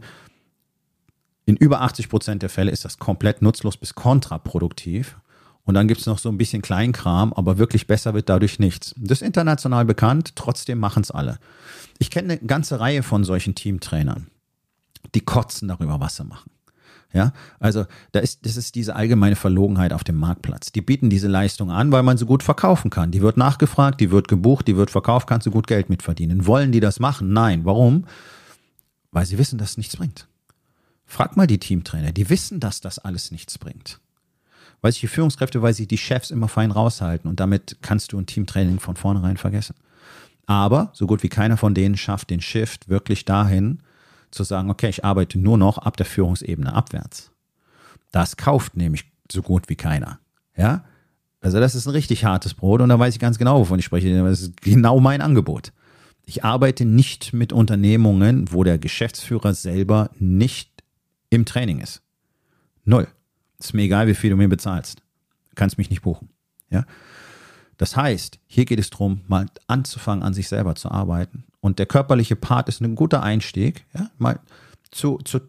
In 1.46 1.58
über 1.58 1.82
80 1.82 2.10
Prozent 2.10 2.44
der 2.44 2.50
Fälle 2.50 2.72
ist 2.72 2.86
das 2.86 2.98
komplett 2.98 3.42
nutzlos 3.42 3.76
bis 3.76 3.94
kontraproduktiv. 3.94 5.18
Und 5.66 5.76
dann 5.76 5.88
gibt 5.88 6.02
es 6.02 6.08
noch 6.08 6.18
so 6.18 6.30
ein 6.30 6.38
bisschen 6.38 6.62
Kleinkram, 6.62 7.32
aber 7.34 7.58
wirklich 7.58 7.86
besser 7.86 8.14
wird 8.14 8.30
dadurch 8.30 8.60
nichts. 8.60 8.96
Das 8.98 9.22
ist 9.22 9.28
international 9.28 9.86
bekannt, 9.86 10.36
trotzdem 10.36 10.80
machen 10.80 11.04
es 11.04 11.12
alle. 11.12 11.38
Ich 12.00 12.10
kenne 12.10 12.34
eine 12.34 12.42
ganze 12.42 12.80
Reihe 12.80 13.04
von 13.04 13.24
solchen 13.24 13.56
Teamtrainern, 13.56 14.28
die 15.14 15.22
kotzen 15.22 15.68
darüber, 15.68 16.00
was 16.00 16.16
sie 16.16 16.24
machen. 16.24 16.50
Ja, 17.12 17.34
also 17.60 17.86
da 18.12 18.20
ist, 18.20 18.46
das 18.46 18.56
ist 18.56 18.76
diese 18.76 18.96
allgemeine 18.96 19.36
Verlogenheit 19.36 19.94
auf 19.94 20.04
dem 20.04 20.16
Marktplatz. 20.16 20.72
Die 20.72 20.82
bieten 20.82 21.10
diese 21.10 21.28
Leistung 21.28 21.72
an, 21.72 21.92
weil 21.92 22.04
man 22.04 22.18
sie 22.18 22.26
gut 22.26 22.44
verkaufen 22.44 22.92
kann. 22.92 23.10
Die 23.10 23.22
wird 23.22 23.36
nachgefragt, 23.36 24.00
die 24.00 24.12
wird 24.12 24.28
gebucht, 24.28 24.68
die 24.68 24.78
wird 24.78 24.92
verkauft, 24.92 25.28
kannst 25.28 25.48
du 25.48 25.52
gut 25.52 25.66
Geld 25.66 25.90
mitverdienen. 25.90 26.46
Wollen 26.46 26.72
die 26.72 26.80
das 26.80 27.00
machen? 27.00 27.34
Nein. 27.34 27.66
Warum? 27.66 28.06
Weil 29.12 29.26
sie 29.26 29.40
wissen, 29.40 29.58
dass 29.58 29.72
es 29.72 29.78
nichts 29.78 29.98
bringt. 29.98 30.28
Frag 31.08 31.36
mal 31.36 31.48
die 31.48 31.58
Teamtrainer, 31.58 32.12
die 32.12 32.30
wissen, 32.30 32.60
dass 32.60 32.80
das 32.80 33.00
alles 33.00 33.32
nichts 33.32 33.58
bringt. 33.58 34.00
Weil 34.82 34.92
sich 34.92 35.02
die 35.02 35.08
Führungskräfte, 35.08 35.62
weil 35.62 35.74
sie 35.74 35.88
die 35.88 35.98
Chefs 35.98 36.32
immer 36.32 36.48
fein 36.48 36.72
raushalten 36.72 37.30
und 37.30 37.40
damit 37.40 37.78
kannst 37.82 38.14
du 38.14 38.20
ein 38.20 38.26
Teamtraining 38.26 38.80
von 38.80 38.96
vornherein 38.96 39.38
vergessen. 39.38 39.76
Aber 40.46 40.90
so 40.94 41.06
gut 41.06 41.22
wie 41.22 41.30
keiner 41.30 41.58
von 41.58 41.74
denen 41.74 41.98
schafft 41.98 42.30
den 42.30 42.42
Shift 42.42 42.90
wirklich 42.90 43.26
dahin, 43.26 43.84
zu 44.32 44.44
sagen, 44.44 44.70
okay, 44.70 44.90
ich 44.90 45.04
arbeite 45.04 45.38
nur 45.40 45.58
noch 45.58 45.78
ab 45.78 45.98
der 45.98 46.06
Führungsebene 46.06 46.74
abwärts. 46.74 47.32
Das 48.12 48.38
kauft 48.38 48.76
nämlich 48.78 49.06
so 49.32 49.42
gut 49.42 49.70
wie 49.70 49.76
keiner. 49.76 50.20
Ja? 50.56 50.84
Also 51.42 51.60
das 51.60 51.76
ist 51.76 51.88
ein 51.88 51.92
richtig 51.92 52.26
hartes 52.26 52.54
Brot 52.54 52.82
und 52.82 52.90
da 52.90 53.00
weiß 53.00 53.14
ich 53.14 53.20
ganz 53.20 53.38
genau, 53.38 53.60
wovon 53.60 53.80
ich 53.80 53.86
spreche. 53.86 54.24
Das 54.24 54.42
ist 54.42 54.62
genau 54.62 55.00
mein 55.00 55.22
Angebot. 55.22 55.72
Ich 56.26 56.44
arbeite 56.44 56.86
nicht 56.86 57.34
mit 57.34 57.54
Unternehmungen, 57.54 58.52
wo 58.52 58.64
der 58.64 58.78
Geschäftsführer 58.78 59.54
selber 59.54 60.12
nicht 60.20 60.84
im 61.30 61.46
Training 61.46 61.80
ist. 61.80 62.02
Null. 62.84 63.08
Ist 63.60 63.74
mir 63.74 63.84
egal, 63.84 64.08
wie 64.08 64.16
viel 64.16 64.30
du 64.30 64.36
mir 64.36 64.50
bezahlst. 64.50 65.00
Du 65.50 65.56
kannst 65.56 65.78
mich 65.78 65.90
nicht 65.90 66.02
buchen. 66.02 66.30
Ja? 66.70 66.86
Das 67.78 67.96
heißt, 67.96 68.40
hier 68.48 68.66
geht 68.66 68.80
es 68.80 68.90
darum, 68.90 69.22
mal 69.28 69.48
anzufangen, 69.68 70.24
an 70.24 70.34
sich 70.34 70.48
selber 70.48 70.76
zu 70.76 70.92
arbeiten. 70.92 71.44
Und 71.62 71.80
der 71.80 71.86
körperliche 71.86 72.36
Part 72.36 72.70
ist 72.70 72.82
ein 72.82 72.96
guter 72.96 73.22
Einstieg, 73.24 73.86
ja? 73.94 74.10
mal 74.18 74.40
zu, 74.92 75.18
zu 75.20 75.42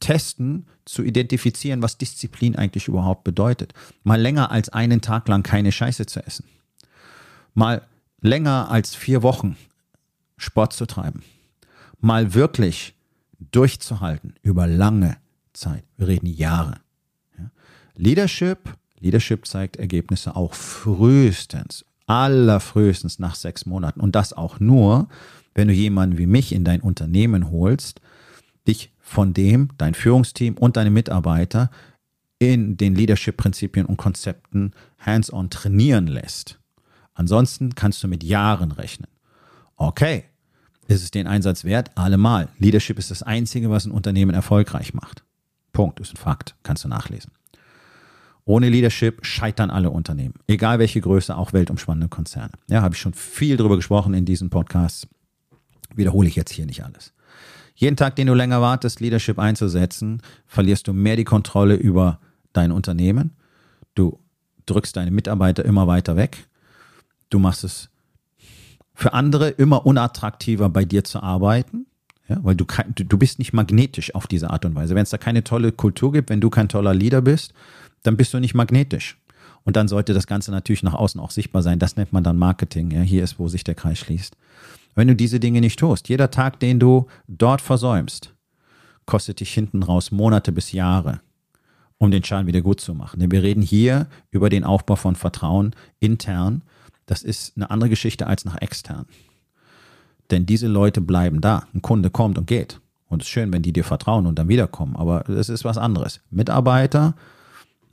testen, 0.00 0.66
zu 0.84 1.02
identifizieren, 1.02 1.82
was 1.82 1.98
Disziplin 1.98 2.56
eigentlich 2.56 2.88
überhaupt 2.88 3.24
bedeutet. 3.24 3.74
Mal 4.02 4.20
länger 4.20 4.50
als 4.50 4.68
einen 4.68 5.00
Tag 5.00 5.28
lang 5.28 5.42
keine 5.42 5.72
Scheiße 5.72 6.06
zu 6.06 6.24
essen. 6.24 6.44
Mal 7.54 7.86
länger 8.20 8.70
als 8.70 8.94
vier 8.94 9.22
Wochen 9.22 9.56
Sport 10.36 10.72
zu 10.72 10.86
treiben. 10.86 11.22
Mal 12.00 12.34
wirklich 12.34 12.94
durchzuhalten 13.38 14.34
über 14.42 14.66
lange 14.66 15.16
Zeit. 15.52 15.84
Wir 15.96 16.08
reden 16.08 16.26
Jahre. 16.26 16.80
Leadership, 17.96 18.76
Leadership 19.00 19.46
zeigt 19.46 19.76
Ergebnisse 19.76 20.34
auch 20.36 20.54
frühestens, 20.54 21.84
allerfrühestens 22.06 23.18
nach 23.18 23.34
sechs 23.34 23.66
Monaten. 23.66 24.00
Und 24.00 24.14
das 24.14 24.32
auch 24.32 24.60
nur, 24.60 25.08
wenn 25.54 25.68
du 25.68 25.74
jemanden 25.74 26.18
wie 26.18 26.26
mich 26.26 26.52
in 26.52 26.64
dein 26.64 26.80
Unternehmen 26.80 27.50
holst, 27.50 28.00
dich 28.66 28.92
von 29.00 29.34
dem, 29.34 29.68
dein 29.78 29.94
Führungsteam 29.94 30.56
und 30.56 30.76
deine 30.76 30.90
Mitarbeiter 30.90 31.70
in 32.38 32.76
den 32.76 32.94
Leadership-Prinzipien 32.94 33.86
und 33.86 33.96
Konzepten 33.96 34.72
hands-on 34.98 35.50
trainieren 35.50 36.06
lässt. 36.06 36.58
Ansonsten 37.14 37.74
kannst 37.74 38.02
du 38.02 38.08
mit 38.08 38.24
Jahren 38.24 38.72
rechnen. 38.72 39.08
Okay, 39.76 40.24
ist 40.88 41.02
es 41.02 41.10
den 41.10 41.26
Einsatz 41.26 41.64
wert? 41.64 41.96
Allemal. 41.96 42.48
Leadership 42.58 42.98
ist 42.98 43.10
das 43.10 43.22
Einzige, 43.22 43.70
was 43.70 43.86
ein 43.86 43.92
Unternehmen 43.92 44.34
erfolgreich 44.34 44.94
macht. 44.94 45.24
Punkt, 45.72 46.00
ist 46.00 46.14
ein 46.14 46.16
Fakt, 46.16 46.56
kannst 46.62 46.84
du 46.84 46.88
nachlesen. 46.88 47.32
Ohne 48.46 48.68
Leadership 48.68 49.24
scheitern 49.24 49.70
alle 49.70 49.90
Unternehmen, 49.90 50.34
egal 50.46 50.78
welche 50.78 51.00
Größe, 51.00 51.36
auch 51.36 51.52
weltumspannende 51.52 52.08
Konzerne. 52.08 52.52
Ja, 52.68 52.82
habe 52.82 52.94
ich 52.94 53.00
schon 53.00 53.14
viel 53.14 53.56
drüber 53.56 53.76
gesprochen 53.76 54.12
in 54.12 54.26
diesem 54.26 54.50
Podcast. 54.50 55.08
Wiederhole 55.94 56.28
ich 56.28 56.36
jetzt 56.36 56.52
hier 56.52 56.66
nicht 56.66 56.84
alles. 56.84 57.14
Jeden 57.74 57.96
Tag, 57.96 58.16
den 58.16 58.26
du 58.26 58.34
länger 58.34 58.60
wartest, 58.60 59.00
Leadership 59.00 59.38
einzusetzen, 59.38 60.20
verlierst 60.46 60.86
du 60.86 60.92
mehr 60.92 61.16
die 61.16 61.24
Kontrolle 61.24 61.74
über 61.74 62.20
dein 62.52 62.70
Unternehmen. 62.70 63.32
Du 63.94 64.20
drückst 64.66 64.96
deine 64.96 65.10
Mitarbeiter 65.10 65.64
immer 65.64 65.86
weiter 65.86 66.16
weg. 66.16 66.46
Du 67.30 67.38
machst 67.38 67.64
es 67.64 67.88
für 68.94 69.12
andere 69.12 69.48
immer 69.48 69.86
unattraktiver, 69.86 70.68
bei 70.68 70.84
dir 70.84 71.02
zu 71.02 71.22
arbeiten. 71.22 71.86
Ja, 72.28 72.38
weil 72.42 72.54
du, 72.54 72.64
du 72.64 73.18
bist 73.18 73.38
nicht 73.38 73.52
magnetisch 73.52 74.14
auf 74.14 74.26
diese 74.26 74.48
Art 74.50 74.64
und 74.64 74.74
Weise. 74.74 74.94
Wenn 74.94 75.02
es 75.02 75.10
da 75.10 75.18
keine 75.18 75.44
tolle 75.44 75.72
Kultur 75.72 76.12
gibt, 76.12 76.30
wenn 76.30 76.40
du 76.40 76.48
kein 76.48 76.68
toller 76.68 76.94
Leader 76.94 77.20
bist, 77.20 77.52
dann 78.04 78.16
bist 78.16 78.32
du 78.32 78.38
nicht 78.38 78.54
magnetisch. 78.54 79.18
Und 79.64 79.74
dann 79.76 79.88
sollte 79.88 80.14
das 80.14 80.28
Ganze 80.28 80.52
natürlich 80.52 80.84
nach 80.84 80.94
außen 80.94 81.20
auch 81.20 81.32
sichtbar 81.32 81.62
sein. 81.62 81.78
Das 81.78 81.96
nennt 81.96 82.12
man 82.12 82.22
dann 82.22 82.38
Marketing. 82.38 82.92
Ja, 82.92 83.00
hier 83.00 83.24
ist, 83.24 83.38
wo 83.40 83.48
sich 83.48 83.64
der 83.64 83.74
Kreis 83.74 83.98
schließt. 83.98 84.36
Wenn 84.94 85.08
du 85.08 85.16
diese 85.16 85.40
Dinge 85.40 85.60
nicht 85.60 85.78
tust, 85.78 86.08
jeder 86.08 86.30
Tag, 86.30 86.60
den 86.60 86.78
du 86.78 87.06
dort 87.26 87.60
versäumst, 87.60 88.32
kostet 89.06 89.40
dich 89.40 89.52
hinten 89.52 89.82
raus 89.82 90.12
Monate 90.12 90.52
bis 90.52 90.70
Jahre, 90.70 91.20
um 91.98 92.12
den 92.12 92.22
Schaden 92.22 92.46
wieder 92.46 92.60
gut 92.60 92.80
zu 92.80 92.94
machen. 92.94 93.18
Denn 93.18 93.32
wir 93.32 93.42
reden 93.42 93.62
hier 93.62 94.06
über 94.30 94.50
den 94.50 94.62
Aufbau 94.62 94.96
von 94.96 95.16
Vertrauen 95.16 95.74
intern 95.98 96.62
das 97.06 97.22
ist 97.22 97.56
eine 97.56 97.70
andere 97.70 97.90
Geschichte 97.90 98.26
als 98.26 98.44
nach 98.44 98.60
extern. 98.60 99.06
Denn 100.30 100.46
diese 100.46 100.68
Leute 100.68 101.00
bleiben 101.00 101.40
da. 101.40 101.66
Ein 101.74 101.82
Kunde 101.82 102.10
kommt 102.10 102.38
und 102.38 102.46
geht. 102.46 102.80
Und 103.08 103.22
es 103.22 103.28
ist 103.28 103.32
schön, 103.32 103.52
wenn 103.52 103.62
die 103.62 103.72
dir 103.72 103.84
vertrauen 103.84 104.26
und 104.26 104.38
dann 104.38 104.48
wiederkommen. 104.48 104.96
Aber 104.96 105.28
es 105.28 105.48
ist 105.48 105.64
was 105.64 105.76
anderes. 105.76 106.20
Mitarbeiter, 106.30 107.14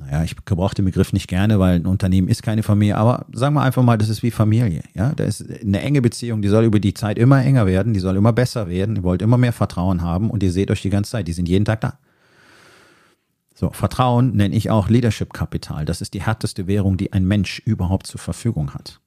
naja, 0.01 0.23
ich 0.23 0.35
gebrauche 0.45 0.75
den 0.75 0.85
Begriff 0.85 1.13
nicht 1.13 1.27
gerne, 1.27 1.59
weil 1.59 1.75
ein 1.75 1.85
Unternehmen 1.85 2.27
ist 2.27 2.43
keine 2.43 2.63
Familie, 2.63 2.97
aber 2.97 3.25
sagen 3.33 3.53
wir 3.55 3.61
einfach 3.61 3.83
mal, 3.83 3.97
das 3.97 4.09
ist 4.09 4.23
wie 4.23 4.31
Familie. 4.31 4.83
Ja, 4.93 5.13
da 5.13 5.23
ist 5.23 5.45
eine 5.61 5.81
enge 5.81 6.01
Beziehung, 6.01 6.41
die 6.41 6.49
soll 6.49 6.65
über 6.65 6.79
die 6.79 6.93
Zeit 6.93 7.17
immer 7.17 7.43
enger 7.43 7.65
werden, 7.65 7.93
die 7.93 7.99
soll 7.99 8.15
immer 8.15 8.33
besser 8.33 8.67
werden, 8.67 8.97
ihr 8.97 9.03
wollt 9.03 9.21
immer 9.21 9.37
mehr 9.37 9.53
Vertrauen 9.53 10.01
haben 10.01 10.29
und 10.29 10.43
ihr 10.43 10.51
seht 10.51 10.71
euch 10.71 10.81
die 10.81 10.89
ganze 10.89 11.11
Zeit, 11.11 11.27
die 11.27 11.33
sind 11.33 11.47
jeden 11.47 11.65
Tag 11.65 11.81
da. 11.81 11.97
So, 13.53 13.69
Vertrauen 13.69 14.35
nenne 14.35 14.55
ich 14.55 14.71
auch 14.71 14.89
Leadership-Kapital. 14.89 15.85
Das 15.85 16.01
ist 16.01 16.15
die 16.15 16.23
härteste 16.23 16.65
Währung, 16.65 16.97
die 16.97 17.13
ein 17.13 17.25
Mensch 17.25 17.59
überhaupt 17.59 18.07
zur 18.07 18.19
Verfügung 18.19 18.73
hat. 18.73 18.99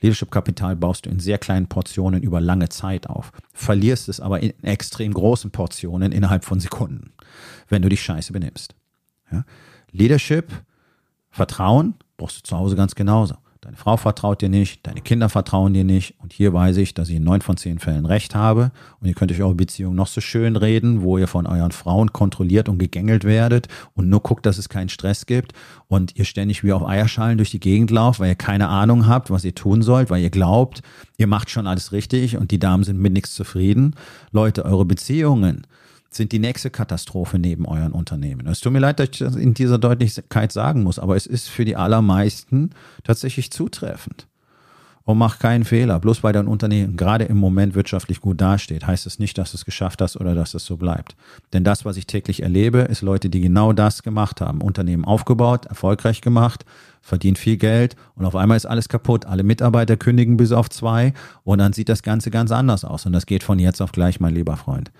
Leadership-Kapital 0.00 0.76
baust 0.76 1.06
du 1.06 1.10
in 1.10 1.18
sehr 1.18 1.38
kleinen 1.38 1.66
Portionen 1.66 2.22
über 2.22 2.40
lange 2.40 2.68
Zeit 2.68 3.08
auf, 3.08 3.32
verlierst 3.52 4.08
es 4.08 4.20
aber 4.20 4.40
in 4.40 4.52
extrem 4.62 5.12
großen 5.12 5.50
Portionen 5.50 6.12
innerhalb 6.12 6.44
von 6.44 6.60
Sekunden, 6.60 7.12
wenn 7.68 7.82
du 7.82 7.88
dich 7.88 8.02
scheiße 8.02 8.32
benimmst. 8.32 8.74
Ja? 9.32 9.44
Leadership, 9.96 10.52
Vertrauen 11.30 11.94
brauchst 12.16 12.38
du 12.38 12.42
zu 12.42 12.56
Hause 12.56 12.76
ganz 12.76 12.94
genauso. 12.94 13.34
Deine 13.66 13.76
Frau 13.76 13.96
vertraut 13.96 14.42
dir 14.42 14.48
nicht, 14.48 14.86
deine 14.86 15.00
Kinder 15.00 15.28
vertrauen 15.28 15.74
dir 15.74 15.82
nicht. 15.82 16.14
Und 16.20 16.32
hier 16.32 16.52
weiß 16.52 16.76
ich, 16.76 16.94
dass 16.94 17.08
ich 17.08 17.16
in 17.16 17.24
neun 17.24 17.40
von 17.40 17.56
zehn 17.56 17.80
Fällen 17.80 18.06
recht 18.06 18.36
habe. 18.36 18.70
Und 19.00 19.08
ihr 19.08 19.14
könnt 19.14 19.32
euch 19.32 19.42
eure 19.42 19.56
Beziehung 19.56 19.96
noch 19.96 20.06
so 20.06 20.20
schön 20.20 20.54
reden, 20.54 21.02
wo 21.02 21.18
ihr 21.18 21.26
von 21.26 21.48
euren 21.48 21.72
Frauen 21.72 22.12
kontrolliert 22.12 22.68
und 22.68 22.78
gegängelt 22.78 23.24
werdet 23.24 23.66
und 23.94 24.08
nur 24.08 24.20
guckt, 24.20 24.46
dass 24.46 24.58
es 24.58 24.68
keinen 24.68 24.88
Stress 24.88 25.26
gibt 25.26 25.52
und 25.88 26.14
ihr 26.14 26.24
ständig 26.24 26.62
wie 26.62 26.72
auf 26.72 26.86
Eierschalen 26.86 27.38
durch 27.38 27.50
die 27.50 27.58
Gegend 27.58 27.90
lauft, 27.90 28.20
weil 28.20 28.28
ihr 28.28 28.36
keine 28.36 28.68
Ahnung 28.68 29.08
habt, 29.08 29.30
was 29.30 29.44
ihr 29.44 29.54
tun 29.54 29.82
sollt, 29.82 30.10
weil 30.10 30.22
ihr 30.22 30.30
glaubt, 30.30 30.82
ihr 31.16 31.26
macht 31.26 31.50
schon 31.50 31.66
alles 31.66 31.90
richtig 31.90 32.36
und 32.36 32.52
die 32.52 32.60
Damen 32.60 32.84
sind 32.84 33.00
mit 33.00 33.12
nichts 33.12 33.34
zufrieden. 33.34 33.96
Leute, 34.30 34.64
eure 34.64 34.84
Beziehungen 34.84 35.66
sind 36.10 36.32
die 36.32 36.38
nächste 36.38 36.70
Katastrophe 36.70 37.38
neben 37.38 37.66
euren 37.66 37.92
Unternehmen. 37.92 38.46
Es 38.46 38.60
tut 38.60 38.72
mir 38.72 38.78
leid, 38.78 38.98
dass 38.98 39.08
ich 39.12 39.18
das 39.18 39.36
in 39.36 39.54
dieser 39.54 39.78
Deutlichkeit 39.78 40.52
sagen 40.52 40.82
muss, 40.82 40.98
aber 40.98 41.16
es 41.16 41.26
ist 41.26 41.48
für 41.48 41.64
die 41.64 41.76
allermeisten 41.76 42.70
tatsächlich 43.04 43.50
zutreffend. 43.50 44.26
Und 45.06 45.18
mach 45.18 45.38
keinen 45.38 45.64
Fehler. 45.64 46.00
Bloß 46.00 46.24
weil 46.24 46.32
dein 46.32 46.48
Unternehmen 46.48 46.96
gerade 46.96 47.26
im 47.26 47.36
Moment 47.36 47.76
wirtschaftlich 47.76 48.20
gut 48.20 48.40
dasteht, 48.40 48.88
heißt 48.88 49.06
es 49.06 49.20
nicht, 49.20 49.38
dass 49.38 49.52
du 49.52 49.56
es 49.56 49.64
geschafft 49.64 50.02
hast 50.02 50.16
oder 50.16 50.34
dass 50.34 50.52
es 50.54 50.66
so 50.66 50.76
bleibt. 50.76 51.14
Denn 51.52 51.62
das, 51.62 51.84
was 51.84 51.96
ich 51.96 52.08
täglich 52.08 52.42
erlebe, 52.42 52.80
ist 52.80 53.02
Leute, 53.02 53.30
die 53.30 53.40
genau 53.40 53.72
das 53.72 54.02
gemacht 54.02 54.40
haben. 54.40 54.60
Unternehmen 54.60 55.04
aufgebaut, 55.04 55.66
erfolgreich 55.66 56.22
gemacht, 56.22 56.64
verdient 57.02 57.38
viel 57.38 57.56
Geld 57.56 57.94
und 58.16 58.24
auf 58.24 58.34
einmal 58.34 58.56
ist 58.56 58.66
alles 58.66 58.88
kaputt. 58.88 59.26
Alle 59.26 59.44
Mitarbeiter 59.44 59.96
kündigen 59.96 60.36
bis 60.36 60.50
auf 60.50 60.70
zwei 60.70 61.12
und 61.44 61.58
dann 61.58 61.72
sieht 61.72 61.88
das 61.88 62.02
Ganze 62.02 62.32
ganz 62.32 62.50
anders 62.50 62.84
aus. 62.84 63.06
Und 63.06 63.12
das 63.12 63.26
geht 63.26 63.44
von 63.44 63.60
jetzt 63.60 63.80
auf 63.80 63.92
gleich, 63.92 64.18
mein 64.18 64.34
lieber 64.34 64.56
Freund. 64.56 64.90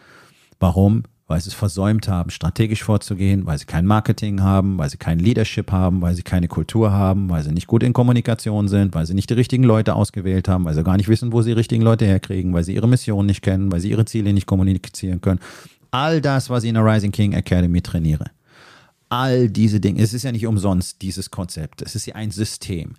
Warum? 0.61 1.04
Weil 1.28 1.40
sie 1.40 1.48
es 1.48 1.54
versäumt 1.54 2.07
haben, 2.07 2.30
strategisch 2.30 2.84
vorzugehen, 2.84 3.46
weil 3.46 3.59
sie 3.59 3.64
kein 3.64 3.84
Marketing 3.84 4.42
haben, 4.42 4.78
weil 4.78 4.88
sie 4.88 4.96
kein 4.96 5.18
Leadership 5.18 5.72
haben, 5.72 6.00
weil 6.00 6.14
sie 6.14 6.22
keine 6.22 6.46
Kultur 6.46 6.92
haben, 6.92 7.28
weil 7.28 7.42
sie 7.42 7.50
nicht 7.50 7.66
gut 7.66 7.82
in 7.82 7.92
Kommunikation 7.92 8.68
sind, 8.68 8.94
weil 8.94 9.07
sie 9.07 9.14
nicht 9.14 9.30
die 9.30 9.34
richtigen 9.34 9.64
Leute 9.64 9.96
ausgewählt 9.96 10.48
haben, 10.48 10.64
weil 10.64 10.74
sie 10.74 10.84
gar 10.84 10.96
nicht 10.96 11.09
wissen, 11.09 11.32
wo 11.32 11.42
sie 11.42 11.50
die 11.50 11.57
richtigen 11.57 11.82
Leute 11.82 12.04
herkriegen, 12.04 12.52
weil 12.52 12.62
sie 12.62 12.74
ihre 12.74 12.86
Mission 12.86 13.26
nicht 13.26 13.42
kennen, 13.42 13.72
weil 13.72 13.80
sie 13.80 13.90
ihre 13.90 14.04
Ziele 14.04 14.32
nicht 14.32 14.46
kommunizieren 14.46 15.20
können. 15.20 15.40
All 15.90 16.20
das, 16.20 16.48
was 16.48 16.62
ich 16.62 16.68
in 16.68 16.76
der 16.76 16.84
Rising 16.84 17.11
King 17.11 17.32
Academy 17.32 17.82
trainiere. 17.82 18.26
All 19.09 19.48
diese 19.48 19.80
Dinge. 19.80 20.00
Es 20.02 20.14
ist 20.14 20.22
ja 20.22 20.30
nicht 20.30 20.46
umsonst 20.46 21.02
dieses 21.02 21.30
Konzept. 21.30 21.82
Es 21.82 21.96
ist 21.96 22.07
ja 22.07 22.14
ein 22.14 22.30
System. 22.30 22.94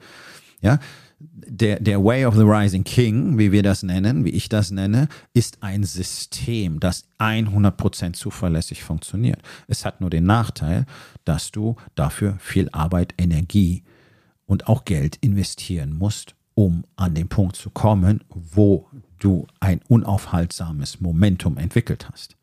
Ja, 0.62 0.80
der, 1.20 1.80
der 1.80 2.04
Way 2.04 2.26
of 2.26 2.36
the 2.36 2.44
Rising 2.44 2.84
King, 2.84 3.38
wie 3.38 3.52
wir 3.52 3.64
das 3.64 3.84
nennen, 3.84 4.24
wie 4.24 4.30
ich 4.30 4.50
das 4.50 4.72
nenne, 4.72 5.08
ist 5.34 5.64
ein 5.64 5.84
System, 5.84 6.80
das 6.80 7.06
100% 7.20 8.14
zuverlässig 8.14 8.84
funktioniert. 8.84 9.42
Es 9.68 9.84
hat 9.84 10.00
nur 10.00 10.10
den 10.10 10.26
Nachteil, 10.26 10.86
dass 11.26 11.52
du 11.52 11.76
dafür 11.96 12.38
viel 12.40 12.70
Arbeit, 12.72 13.16
Energie 13.18 13.84
und 14.46 14.68
auch 14.68 14.86
Geld 14.86 15.18
investieren 15.18 15.94
musst, 15.94 16.36
um 16.54 16.86
an 16.96 17.16
den 17.16 17.28
Punkt 17.28 17.56
zu 17.56 17.70
kommen, 17.70 18.24
wo 18.30 18.88
du 19.20 19.48
ein 19.60 19.82
unaufhaltsames 19.88 21.02
Momentum 21.02 21.58
entwickelt 21.58 22.10
hast. 22.12 22.36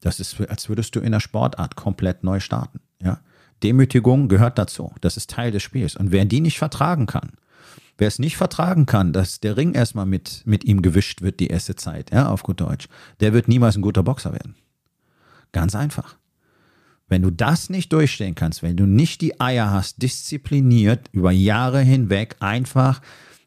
Das 0.00 0.20
ist, 0.20 0.40
als 0.40 0.68
würdest 0.68 0.94
du 0.94 1.00
in 1.00 1.10
der 1.10 1.20
Sportart 1.20 1.74
komplett 1.74 2.22
neu 2.22 2.38
starten. 2.38 2.80
Ja? 3.02 3.20
Demütigung 3.64 4.28
gehört 4.28 4.58
dazu. 4.58 4.92
Das 5.00 5.16
ist 5.16 5.30
Teil 5.30 5.50
des 5.50 5.64
Spiels. 5.64 5.96
Und 5.96 6.12
wer 6.12 6.24
die 6.24 6.40
nicht 6.40 6.58
vertragen 6.58 7.06
kann, 7.06 7.32
Wer 7.98 8.06
es 8.06 8.20
nicht 8.20 8.36
vertragen 8.36 8.86
kann, 8.86 9.12
dass 9.12 9.40
der 9.40 9.56
Ring 9.56 9.74
erstmal 9.74 10.06
mit, 10.06 10.42
mit 10.46 10.64
ihm 10.64 10.82
gewischt 10.82 11.20
wird 11.20 11.40
die 11.40 11.48
erste 11.48 11.74
Zeit, 11.74 12.12
ja, 12.12 12.28
auf 12.28 12.44
gut 12.44 12.60
Deutsch, 12.60 12.88
der 13.18 13.32
wird 13.32 13.48
niemals 13.48 13.76
ein 13.76 13.82
guter 13.82 14.04
Boxer 14.04 14.32
werden. 14.32 14.54
Ganz 15.50 15.74
einfach. 15.74 16.16
Wenn 17.08 17.22
du 17.22 17.30
das 17.30 17.70
nicht 17.70 17.92
durchstehen 17.92 18.36
kannst, 18.36 18.62
wenn 18.62 18.76
du 18.76 18.86
nicht 18.86 19.20
die 19.20 19.40
Eier 19.40 19.72
hast, 19.72 20.00
diszipliniert 20.00 21.08
über 21.12 21.32
Jahre 21.32 21.80
hinweg 21.80 22.36
einfach 22.38 23.00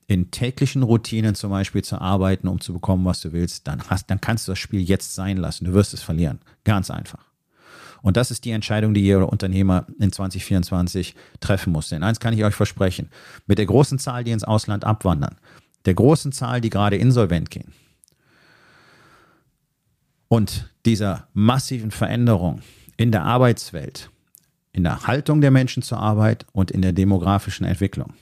in 0.08 0.32
täglichen 0.32 0.84
Routinen 0.84 1.36
zum 1.36 1.52
Beispiel 1.52 1.84
zu 1.84 2.02
arbeiten, 2.02 2.50
um 2.50 2.60
zu 2.60 2.74
bekommen, 2.74 3.06
was 3.06 3.22
du 3.22 3.32
willst, 3.32 3.68
dann, 3.68 3.82
hast, 3.90 4.10
dann 4.10 4.20
kannst 4.20 4.48
du 4.48 4.52
das 4.52 4.60
Spiel 4.60 4.82
jetzt 4.82 5.16
sein 5.16 5.38
lassen. 5.38 5.66
Du 5.66 5.74
wirst 5.74 5.94
es 5.94 6.02
verlieren. 6.02 6.40
Ganz 6.66 6.92
einfach. 6.92 7.31
Und 8.02 8.18
das 8.18 8.32
ist 8.32 8.46
die 8.46 8.52
Entscheidung, 8.52 8.94
die 8.94 9.02
jeder 9.02 9.30
Unternehmer 9.30 9.86
in 10.00 10.12
2024 10.12 11.16
treffen 11.40 11.72
muss. 11.72 11.90
Denn 11.90 12.04
eins 12.04 12.20
kann 12.20 12.34
ich 12.34 12.44
euch 12.44 12.56
versprechen, 12.56 13.10
mit 13.46 13.58
der 13.58 13.66
großen 13.66 14.00
Zahl, 14.00 14.24
die 14.24 14.32
ins 14.32 14.44
Ausland 14.44 14.86
abwandern, 14.86 15.36
der 15.86 15.94
großen 15.94 16.32
Zahl, 16.32 16.62
die 16.62 16.70
gerade 16.70 16.98
insolvent 16.98 17.52
gehen 17.52 17.74
und 20.32 20.70
dieser 20.86 21.28
massiven 21.34 21.92
Veränderung 21.92 22.62
in 22.96 23.12
der 23.12 23.24
Arbeitswelt, 23.24 24.10
in 24.72 24.84
der 24.84 25.06
Haltung 25.06 25.42
der 25.42 25.52
Menschen 25.52 25.84
zur 25.84 25.98
Arbeit 26.00 26.46
und 26.54 26.72
in 26.72 26.82
der 26.82 26.94
demografischen 26.94 27.66
Entwicklung, 27.66 28.14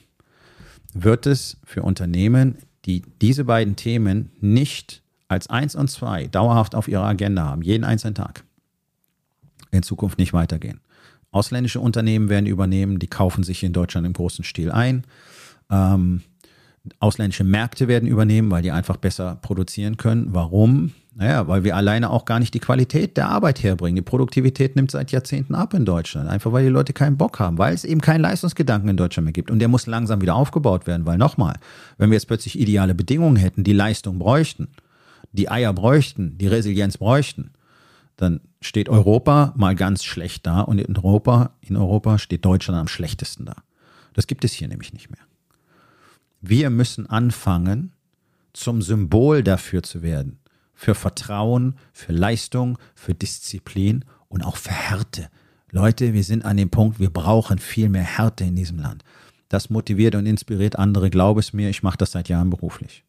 wird 0.91 1.27
es 1.27 1.57
für 1.63 1.83
Unternehmen, 1.83 2.57
die 2.85 3.03
diese 3.21 3.45
beiden 3.45 3.75
Themen 3.75 4.31
nicht 4.41 5.03
als 5.27 5.51
eins 5.51 5.75
und 5.75 5.91
zwei 5.91 6.25
dauerhaft 6.25 6.73
auf 6.73 6.87
ihrer 6.87 7.05
Agenda 7.05 7.43
haben, 7.43 7.61
jeden 7.61 7.83
einzelnen 7.83 8.15
Tag, 8.15 8.43
in 9.71 9.83
Zukunft 9.83 10.17
nicht 10.17 10.33
weitergehen. 10.33 10.79
Ausländische 11.31 11.79
Unternehmen 11.79 12.29
werden 12.29 12.47
übernehmen, 12.47 12.99
die 12.99 13.07
kaufen 13.07 13.43
sich 13.43 13.63
in 13.63 13.73
Deutschland 13.73 14.07
im 14.07 14.13
großen 14.13 14.43
Stil 14.43 14.71
ein. 14.71 15.03
Ähm, 15.69 16.21
ausländische 16.99 17.43
Märkte 17.43 17.87
werden 17.87 18.07
übernehmen, 18.07 18.49
weil 18.49 18.63
die 18.63 18.71
einfach 18.71 18.97
besser 18.97 19.37
produzieren 19.41 19.97
können. 19.97 20.27
Warum? 20.31 20.91
Naja, 21.15 21.47
weil 21.47 21.63
wir 21.63 21.75
alleine 21.75 22.09
auch 22.09 22.25
gar 22.25 22.39
nicht 22.39 22.53
die 22.53 22.59
Qualität 22.59 23.17
der 23.17 23.27
Arbeit 23.27 23.61
herbringen. 23.61 23.97
Die 23.97 24.01
Produktivität 24.01 24.75
nimmt 24.75 24.89
seit 24.89 25.11
Jahrzehnten 25.11 25.53
ab 25.53 25.73
in 25.73 25.85
Deutschland. 25.85 26.29
Einfach 26.29 26.51
weil 26.53 26.63
die 26.63 26.69
Leute 26.69 26.93
keinen 26.93 27.17
Bock 27.17 27.39
haben, 27.39 27.57
weil 27.57 27.73
es 27.73 27.83
eben 27.83 27.99
keinen 27.99 28.21
Leistungsgedanken 28.21 28.89
in 28.89 28.97
Deutschland 28.97 29.25
mehr 29.25 29.33
gibt. 29.33 29.51
Und 29.51 29.59
der 29.59 29.67
muss 29.67 29.85
langsam 29.85 30.21
wieder 30.21 30.35
aufgebaut 30.35 30.87
werden, 30.87 31.05
weil 31.05 31.17
nochmal, 31.17 31.55
wenn 31.97 32.09
wir 32.09 32.15
jetzt 32.15 32.27
plötzlich 32.27 32.57
ideale 32.57 32.95
Bedingungen 32.95 33.35
hätten, 33.35 33.63
die 33.63 33.73
Leistung 33.73 34.17
bräuchten, 34.17 34.69
die 35.33 35.49
Eier 35.49 35.73
bräuchten, 35.73 36.37
die 36.37 36.47
Resilienz 36.47 36.97
bräuchten, 36.97 37.51
dann 38.19 38.41
steht 38.59 38.89
Europa 38.89 39.53
mal 39.55 39.75
ganz 39.75 40.03
schlecht 40.03 40.45
da 40.45 40.59
und 40.59 40.77
in 40.77 40.97
Europa, 40.97 41.51
in 41.61 41.77
Europa 41.77 42.17
steht 42.17 42.43
Deutschland 42.43 42.77
am 42.77 42.89
schlechtesten 42.89 43.45
da. 43.45 43.55
Das 44.13 44.27
gibt 44.27 44.43
es 44.43 44.51
hier 44.51 44.67
nämlich 44.67 44.91
nicht 44.91 45.09
mehr. 45.09 45.21
Wir 46.41 46.69
müssen 46.69 47.09
anfangen, 47.09 47.93
zum 48.51 48.81
Symbol 48.81 49.41
dafür 49.41 49.83
zu 49.83 50.01
werden, 50.01 50.39
für 50.73 50.95
Vertrauen, 50.95 51.75
für 51.93 52.11
Leistung, 52.11 52.77
für 52.93 53.13
Disziplin 53.13 54.03
und 54.27 54.43
auch 54.43 54.57
für 54.57 54.71
Härte. 54.71 55.29
Leute, 55.71 56.13
wir 56.13 56.25
sind 56.25 56.43
an 56.43 56.57
dem 56.57 56.69
Punkt, 56.69 56.99
wir 56.99 57.11
brauchen 57.11 57.57
viel 57.57 57.87
mehr 57.87 58.03
Härte 58.03 58.43
in 58.43 58.55
diesem 58.55 58.79
Land. 58.79 59.05
Das 59.47 59.69
motiviert 59.69 60.15
und 60.15 60.25
inspiriert 60.25 60.77
andere, 60.77 61.09
glaube 61.09 61.39
es 61.39 61.53
mir, 61.53 61.69
ich 61.69 61.83
mache 61.83 61.97
das 61.97 62.11
seit 62.11 62.27
Jahren 62.27 62.49
beruflich. 62.49 63.05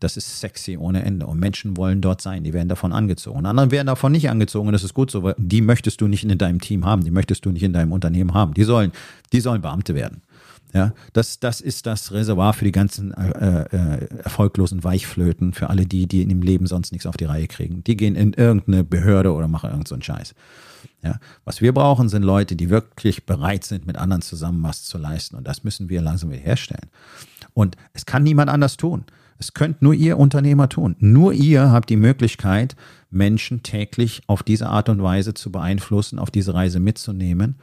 Das 0.00 0.16
ist 0.16 0.40
sexy 0.40 0.76
ohne 0.76 1.04
Ende. 1.04 1.26
Und 1.26 1.38
Menschen 1.38 1.76
wollen 1.76 2.00
dort 2.00 2.20
sein. 2.20 2.44
Die 2.44 2.52
werden 2.52 2.68
davon 2.68 2.92
angezogen. 2.92 3.46
Andere 3.46 3.70
werden 3.70 3.86
davon 3.86 4.12
nicht 4.12 4.30
angezogen. 4.30 4.68
Und 4.68 4.72
das 4.72 4.84
ist 4.84 4.94
gut 4.94 5.10
so, 5.10 5.22
weil 5.22 5.34
die 5.38 5.60
möchtest 5.60 6.00
du 6.00 6.08
nicht 6.08 6.24
in 6.24 6.38
deinem 6.38 6.60
Team 6.60 6.84
haben. 6.84 7.04
Die 7.04 7.10
möchtest 7.10 7.44
du 7.44 7.50
nicht 7.50 7.62
in 7.62 7.72
deinem 7.72 7.92
Unternehmen 7.92 8.34
haben. 8.34 8.54
Die 8.54 8.64
sollen, 8.64 8.92
die 9.32 9.40
sollen 9.40 9.62
Beamte 9.62 9.94
werden. 9.94 10.22
Ja, 10.74 10.94
das, 11.12 11.38
das 11.38 11.60
ist 11.60 11.84
das 11.84 12.12
Reservoir 12.12 12.54
für 12.54 12.64
die 12.64 12.72
ganzen 12.72 13.12
äh, 13.12 13.64
äh, 13.64 14.08
erfolglosen 14.24 14.82
Weichflöten, 14.82 15.52
für 15.52 15.68
alle 15.68 15.84
die, 15.84 16.06
die 16.06 16.22
in 16.22 16.30
dem 16.30 16.40
Leben 16.40 16.66
sonst 16.66 16.92
nichts 16.92 17.06
auf 17.06 17.18
die 17.18 17.26
Reihe 17.26 17.46
kriegen. 17.46 17.84
Die 17.84 17.94
gehen 17.94 18.16
in 18.16 18.32
irgendeine 18.32 18.82
Behörde 18.82 19.32
oder 19.34 19.48
machen 19.48 19.68
irgendeinen 19.68 20.00
so 20.00 20.12
Scheiß. 20.12 20.34
Ja, 21.02 21.18
was 21.44 21.60
wir 21.60 21.74
brauchen, 21.74 22.08
sind 22.08 22.22
Leute, 22.22 22.56
die 22.56 22.70
wirklich 22.70 23.26
bereit 23.26 23.64
sind, 23.64 23.86
mit 23.86 23.98
anderen 23.98 24.22
zusammen 24.22 24.62
was 24.62 24.84
zu 24.84 24.96
leisten. 24.96 25.36
Und 25.36 25.46
das 25.46 25.62
müssen 25.62 25.90
wir 25.90 26.00
langsam 26.00 26.30
wieder 26.30 26.40
herstellen. 26.40 26.88
Und 27.52 27.76
es 27.92 28.06
kann 28.06 28.22
niemand 28.22 28.48
anders 28.48 28.76
tun. 28.78 29.04
Es 29.42 29.54
könnt 29.54 29.82
nur 29.82 29.92
ihr 29.92 30.18
Unternehmer 30.18 30.68
tun. 30.68 30.94
Nur 31.00 31.32
ihr 31.32 31.72
habt 31.72 31.90
die 31.90 31.96
Möglichkeit, 31.96 32.76
Menschen 33.10 33.64
täglich 33.64 34.22
auf 34.28 34.44
diese 34.44 34.68
Art 34.68 34.88
und 34.88 35.02
Weise 35.02 35.34
zu 35.34 35.50
beeinflussen, 35.50 36.20
auf 36.20 36.30
diese 36.30 36.54
Reise 36.54 36.78
mitzunehmen 36.78 37.56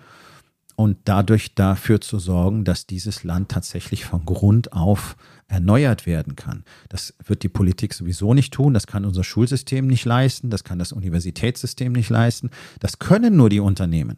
und 0.76 0.98
dadurch 1.06 1.56
dafür 1.56 2.02
zu 2.02 2.20
sorgen, 2.20 2.66
dass 2.66 2.86
dieses 2.86 3.24
Land 3.24 3.48
tatsächlich 3.48 4.04
von 4.04 4.26
Grund 4.26 4.74
auf 4.74 5.16
erneuert 5.48 6.06
werden 6.06 6.36
kann. 6.36 6.66
Das 6.90 7.14
wird 7.26 7.44
die 7.44 7.50
Politik 7.50 7.94
sowieso 7.94 8.34
nicht 8.34 8.54
tun, 8.54 8.74
das 8.74 8.86
kann 8.86 9.06
unser 9.06 9.24
Schulsystem 9.24 9.88
nicht 9.88 10.04
leisten, 10.04 10.50
das 10.50 10.66
kann 10.66 10.80
das 10.80 10.92
Universitätssystem 10.92 11.94
nicht 11.94 12.10
leisten, 12.10 12.50
das 12.82 13.00
können 13.00 13.38
nur 13.38 13.50
die 13.50 13.62
Unternehmen. 13.62 14.18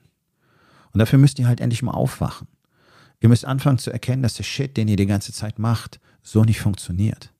Und 0.93 0.97
dafür 0.97 1.19
müsst 1.19 1.37
ihr 1.37 1.47
halt 1.47 1.61
endlich 1.61 1.83
mal 1.83 1.91
aufwachen. 1.91 2.47
Ihr 3.19 3.29
müsst 3.29 3.45
anfangen 3.45 3.77
zu 3.77 3.91
erkennen, 3.91 4.23
dass 4.23 4.33
der 4.33 4.45
Shit, 4.45 4.77
den 4.77 4.87
ihr 4.87 4.97
die 4.97 5.05
ganze 5.05 5.31
Zeit 5.31 5.59
macht, 5.59 5.99
so 6.23 6.43
nicht 6.43 6.59
funktioniert. 6.59 7.30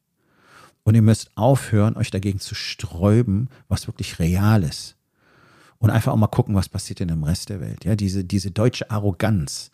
Und 0.84 0.96
ihr 0.96 1.02
müsst 1.02 1.32
aufhören, 1.36 1.96
euch 1.96 2.12
dagegen 2.12 2.40
zu 2.40 2.56
sträuben, 2.56 3.50
was 3.68 3.88
wirklich 3.88 4.20
real 4.20 4.64
ist 4.64 4.96
und 5.82 5.90
einfach 5.90 6.14
auch 6.14 6.18
mal 6.18 6.28
gucken, 6.28 6.56
was 6.56 6.70
passiert 6.70 7.00
denn 7.00 7.10
im 7.10 7.24
Rest 7.24 7.50
der 7.50 7.60
Welt. 7.60 7.84
Ja, 7.84 7.96
diese, 7.96 8.24
diese 8.24 8.52
deutsche 8.52 8.90
Arroganz. 8.92 9.72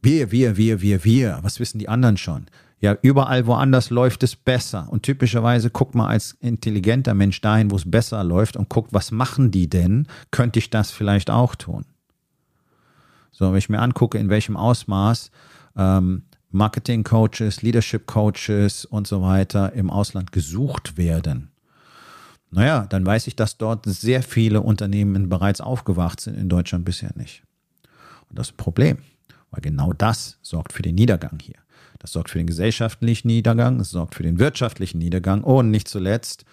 Wir, 0.00 0.32
wir, 0.32 0.56
wir, 0.56 0.80
wir, 0.80 1.04
wir. 1.04 1.38
Was 1.42 1.60
wissen 1.60 1.78
die 1.78 1.90
anderen 1.90 2.16
schon? 2.16 2.46
Ja, 2.80 2.96
überall 3.02 3.46
woanders 3.46 3.90
läuft 3.90 4.22
es 4.22 4.34
besser. 4.34 4.88
Und 4.90 5.02
typischerweise 5.02 5.70
guckt 5.70 5.94
mal 5.94 6.08
als 6.08 6.32
intelligenter 6.40 7.12
Mensch 7.14 7.40
dahin, 7.42 7.70
wo 7.70 7.76
es 7.76 7.88
besser 7.88 8.24
läuft 8.24 8.56
und 8.56 8.70
guckt, 8.70 8.92
was 8.92 9.10
machen 9.12 9.50
die 9.50 9.68
denn? 9.68 10.08
Könnte 10.30 10.58
ich 10.58 10.70
das 10.70 10.90
vielleicht 10.90 11.30
auch 11.30 11.54
tun? 11.54 11.84
So, 13.30 13.50
wenn 13.50 13.58
ich 13.58 13.68
mir 13.68 13.80
angucke, 13.80 14.18
in 14.18 14.30
welchem 14.30 14.56
Ausmaß 14.56 15.30
ähm, 15.76 16.22
Marketing-Coaches, 16.52 17.62
Leadership-Coaches 17.62 18.84
und 18.84 19.06
so 19.06 19.22
weiter 19.22 19.72
im 19.72 19.90
Ausland 19.90 20.32
gesucht 20.32 20.96
werden, 20.96 21.52
naja, 22.52 22.86
dann 22.86 23.04
weiß 23.04 23.26
ich, 23.28 23.34
dass 23.34 23.56
dort 23.56 23.86
sehr 23.86 24.22
viele 24.22 24.60
Unternehmen 24.60 25.30
bereits 25.30 25.62
aufgewacht 25.62 26.20
sind, 26.20 26.36
in 26.36 26.50
Deutschland 26.50 26.84
bisher 26.84 27.10
nicht. 27.16 27.42
Und 28.28 28.38
das 28.38 28.48
ist 28.48 28.54
ein 28.54 28.58
Problem, 28.58 28.98
weil 29.50 29.62
genau 29.62 29.94
das 29.94 30.38
sorgt 30.42 30.74
für 30.74 30.82
den 30.82 30.94
Niedergang 30.94 31.38
hier. 31.40 31.56
Das 31.98 32.12
sorgt 32.12 32.28
für 32.28 32.38
den 32.38 32.46
gesellschaftlichen 32.46 33.28
Niedergang, 33.28 33.80
es 33.80 33.90
sorgt 33.90 34.14
für 34.14 34.22
den 34.22 34.38
wirtschaftlichen 34.38 34.98
Niedergang 34.98 35.42
und 35.44 35.70
nicht 35.70 35.88
zuletzt 35.88 36.44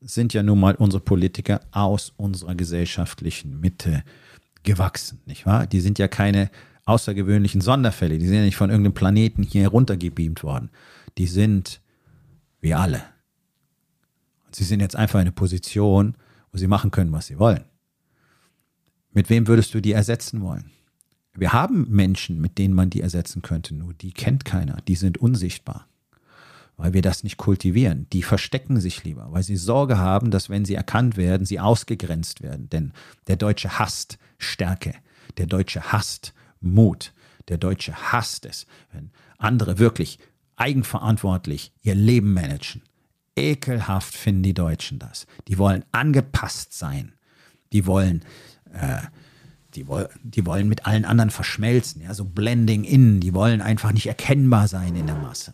sind 0.00 0.34
ja 0.34 0.42
nun 0.42 0.60
mal 0.60 0.74
unsere 0.74 1.02
Politiker 1.02 1.60
aus 1.70 2.12
unserer 2.16 2.54
gesellschaftlichen 2.54 3.58
Mitte 3.58 4.02
gewachsen, 4.62 5.20
nicht 5.24 5.46
wahr? 5.46 5.66
Die 5.66 5.80
sind 5.80 5.98
ja 5.98 6.06
keine 6.06 6.50
außergewöhnlichen 6.86 7.60
Sonderfälle, 7.60 8.18
die 8.18 8.26
sind 8.26 8.36
ja 8.36 8.42
nicht 8.42 8.56
von 8.56 8.70
irgendeinem 8.70 8.94
Planeten 8.94 9.42
hier 9.42 9.62
heruntergebeamt 9.62 10.42
worden. 10.42 10.70
Die 11.18 11.26
sind 11.26 11.80
wie 12.60 12.74
alle 12.74 13.02
Sie 14.56 14.64
sind 14.64 14.80
jetzt 14.80 14.96
einfach 14.96 15.16
in 15.18 15.26
einer 15.26 15.32
Position, 15.32 16.16
wo 16.50 16.56
sie 16.56 16.66
machen 16.66 16.90
können, 16.90 17.12
was 17.12 17.26
sie 17.26 17.38
wollen. 17.38 17.64
Mit 19.12 19.28
wem 19.28 19.46
würdest 19.46 19.74
du 19.74 19.80
die 19.80 19.92
ersetzen 19.92 20.40
wollen? 20.40 20.70
Wir 21.34 21.52
haben 21.52 21.86
Menschen, 21.90 22.40
mit 22.40 22.56
denen 22.56 22.72
man 22.72 22.88
die 22.88 23.02
ersetzen 23.02 23.42
könnte, 23.42 23.74
nur 23.74 23.92
die 23.92 24.12
kennt 24.12 24.46
keiner, 24.46 24.78
die 24.88 24.94
sind 24.94 25.18
unsichtbar, 25.18 25.86
weil 26.78 26.94
wir 26.94 27.02
das 27.02 27.22
nicht 27.22 27.36
kultivieren. 27.36 28.06
Die 28.14 28.22
verstecken 28.22 28.80
sich 28.80 29.04
lieber, 29.04 29.28
weil 29.30 29.42
sie 29.42 29.56
Sorge 29.56 29.98
haben, 29.98 30.30
dass 30.30 30.48
wenn 30.48 30.64
sie 30.64 30.74
erkannt 30.74 31.18
werden, 31.18 31.44
sie 31.44 31.60
ausgegrenzt 31.60 32.42
werden. 32.42 32.70
Denn 32.70 32.94
der 33.26 33.36
Deutsche 33.36 33.78
hasst 33.78 34.16
Stärke, 34.38 34.94
der 35.36 35.44
Deutsche 35.44 35.92
hasst 35.92 36.32
Mut, 36.60 37.12
der 37.48 37.58
Deutsche 37.58 38.12
hasst 38.12 38.46
es, 38.46 38.66
wenn 38.92 39.10
andere 39.38 39.78
wirklich 39.78 40.18
eigenverantwortlich 40.56 41.72
ihr 41.82 41.94
Leben 41.94 42.32
managen, 42.32 42.82
ekelhaft 43.36 44.14
finden 44.14 44.42
die 44.42 44.54
Deutschen 44.54 44.98
das. 44.98 45.26
Die 45.48 45.58
wollen 45.58 45.84
angepasst 45.92 46.72
sein. 46.72 47.12
Die 47.72 47.86
wollen, 47.86 48.24
äh, 48.72 49.02
die, 49.74 49.86
wollen, 49.86 50.08
die 50.22 50.46
wollen 50.46 50.68
mit 50.68 50.86
allen 50.86 51.04
anderen 51.04 51.30
verschmelzen, 51.30 52.02
ja, 52.02 52.14
so 52.14 52.24
blending 52.24 52.84
in. 52.84 53.20
Die 53.20 53.34
wollen 53.34 53.60
einfach 53.60 53.92
nicht 53.92 54.06
erkennbar 54.06 54.68
sein 54.68 54.96
in 54.96 55.06
der 55.06 55.16
Masse. 55.16 55.52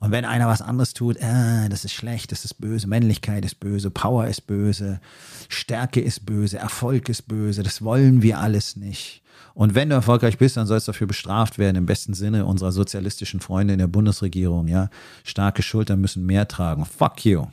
Und 0.00 0.10
wenn 0.10 0.24
einer 0.24 0.48
was 0.48 0.62
anderes 0.62 0.92
tut, 0.92 1.16
äh, 1.16 1.68
das 1.68 1.84
ist 1.84 1.92
schlecht, 1.92 2.32
das 2.32 2.44
ist 2.44 2.54
böse, 2.54 2.86
Männlichkeit 2.86 3.44
ist 3.44 3.60
böse, 3.60 3.90
Power 3.90 4.26
ist 4.26 4.46
böse, 4.46 5.00
Stärke 5.48 6.00
ist 6.00 6.26
böse, 6.26 6.58
Erfolg 6.58 7.08
ist 7.08 7.28
böse, 7.28 7.62
das 7.62 7.82
wollen 7.82 8.22
wir 8.22 8.38
alles 8.38 8.76
nicht. 8.76 9.22
Und 9.54 9.74
wenn 9.76 9.88
du 9.88 9.94
erfolgreich 9.94 10.36
bist, 10.36 10.56
dann 10.56 10.66
sollst 10.66 10.88
du 10.88 10.92
dafür 10.92 11.06
bestraft 11.06 11.58
werden, 11.58 11.76
im 11.76 11.86
besten 11.86 12.12
Sinne 12.14 12.44
unserer 12.44 12.72
sozialistischen 12.72 13.40
Freunde 13.40 13.72
in 13.72 13.78
der 13.78 13.86
Bundesregierung, 13.86 14.66
ja. 14.66 14.90
Starke 15.22 15.62
Schultern 15.62 16.00
müssen 16.00 16.26
mehr 16.26 16.48
tragen. 16.48 16.84
Fuck 16.84 17.24
you. 17.24 17.46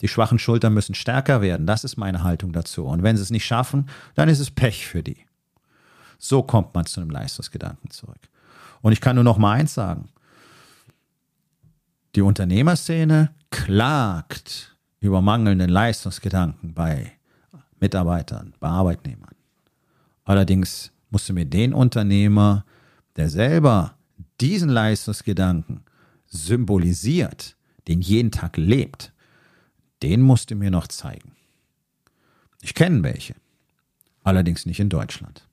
Die 0.00 0.08
schwachen 0.08 0.38
Schultern 0.38 0.74
müssen 0.74 0.94
stärker 0.94 1.40
werden. 1.40 1.66
Das 1.66 1.84
ist 1.84 1.96
meine 1.96 2.22
Haltung 2.22 2.52
dazu. 2.52 2.84
Und 2.84 3.02
wenn 3.02 3.16
sie 3.16 3.22
es 3.22 3.30
nicht 3.30 3.46
schaffen, 3.46 3.88
dann 4.14 4.28
ist 4.28 4.40
es 4.40 4.50
Pech 4.50 4.86
für 4.86 5.02
die. 5.02 5.18
So 6.18 6.42
kommt 6.42 6.74
man 6.74 6.84
zu 6.86 7.00
einem 7.00 7.10
Leistungsgedanken 7.10 7.90
zurück. 7.90 8.28
Und 8.82 8.92
ich 8.92 9.00
kann 9.00 9.14
nur 9.14 9.24
noch 9.24 9.38
mal 9.38 9.52
eins 9.52 9.72
sagen. 9.72 10.08
Die 12.16 12.22
Unternehmerszene 12.22 13.34
klagt 13.50 14.74
über 15.00 15.20
mangelnden 15.20 15.68
Leistungsgedanken 15.68 16.72
bei 16.72 17.12
Mitarbeitern, 17.78 18.54
bei 18.58 18.68
Arbeitnehmern. 18.68 19.34
Allerdings 20.24 20.92
musst 21.10 21.28
du 21.28 21.34
mir 21.34 21.44
den 21.44 21.74
Unternehmer, 21.74 22.64
der 23.16 23.28
selber 23.28 23.98
diesen 24.40 24.70
Leistungsgedanken 24.70 25.82
symbolisiert, 26.24 27.54
den 27.86 28.00
jeden 28.00 28.30
Tag 28.30 28.56
lebt, 28.56 29.12
den 30.02 30.22
musst 30.22 30.50
du 30.50 30.54
mir 30.54 30.70
noch 30.70 30.86
zeigen. 30.86 31.32
Ich 32.62 32.72
kenne 32.72 33.02
welche, 33.02 33.34
allerdings 34.24 34.64
nicht 34.64 34.80
in 34.80 34.88
Deutschland. 34.88 35.46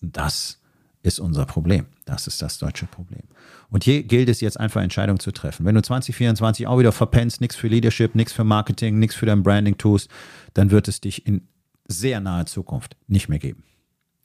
Das 0.00 0.61
ist 1.02 1.18
unser 1.18 1.46
Problem. 1.46 1.86
Das 2.04 2.26
ist 2.26 2.42
das 2.42 2.58
deutsche 2.58 2.86
Problem. 2.86 3.22
Und 3.70 3.84
hier 3.84 4.02
gilt 4.02 4.28
es 4.28 4.40
jetzt 4.40 4.58
einfach 4.58 4.82
Entscheidungen 4.82 5.18
zu 5.18 5.32
treffen. 5.32 5.66
Wenn 5.66 5.74
du 5.74 5.82
2024 5.82 6.66
auch 6.66 6.78
wieder 6.78 6.92
verpennst, 6.92 7.40
nichts 7.40 7.56
für 7.56 7.68
Leadership, 7.68 8.14
nichts 8.14 8.32
für 8.32 8.44
Marketing, 8.44 8.98
nichts 8.98 9.16
für 9.16 9.26
dein 9.26 9.42
Branding 9.42 9.78
tust, 9.78 10.08
dann 10.54 10.70
wird 10.70 10.88
es 10.88 11.00
dich 11.00 11.26
in 11.26 11.48
sehr 11.88 12.20
naher 12.20 12.46
Zukunft 12.46 12.96
nicht 13.08 13.28
mehr 13.28 13.38
geben. 13.38 13.64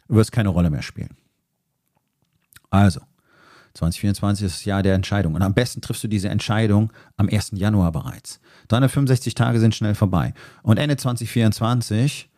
Du 0.08 0.16
wirst 0.16 0.32
keine 0.32 0.50
Rolle 0.50 0.70
mehr 0.70 0.84
spielen. 0.84 1.16
Also, 2.70 3.02
2024 3.74 4.46
ist 4.46 4.56
das 4.58 4.66
Jahr 4.66 4.84
der 4.84 4.96
Entscheidung. 4.96 5.36
Und 5.36 5.42
am 5.42 5.54
besten 5.54 5.82
triffst 5.82 6.04
du 6.04 6.08
diese 6.08 6.30
Entscheidung 6.30 6.92
am 7.16 7.30
1. 7.30 7.52
Januar 7.54 7.92
bereits. 7.92 8.40
365 8.70 9.36
Tage 9.36 9.60
sind 9.60 9.76
schnell 9.76 9.96
vorbei. 9.96 10.34
Und 10.64 10.78
Ende 10.78 10.98
2024 10.98 12.30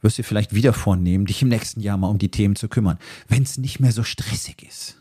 wirst 0.00 0.18
du 0.18 0.22
vielleicht 0.22 0.54
wieder 0.54 0.72
vornehmen, 0.72 1.26
dich 1.26 1.42
im 1.42 1.48
nächsten 1.48 1.80
Jahr 1.80 1.96
mal 1.96 2.08
um 2.08 2.18
die 2.18 2.30
Themen 2.30 2.56
zu 2.56 2.68
kümmern, 2.68 2.98
wenn 3.28 3.42
es 3.42 3.58
nicht 3.58 3.80
mehr 3.80 3.92
so 3.92 4.02
stressig 4.02 4.62
ist. 4.62 4.96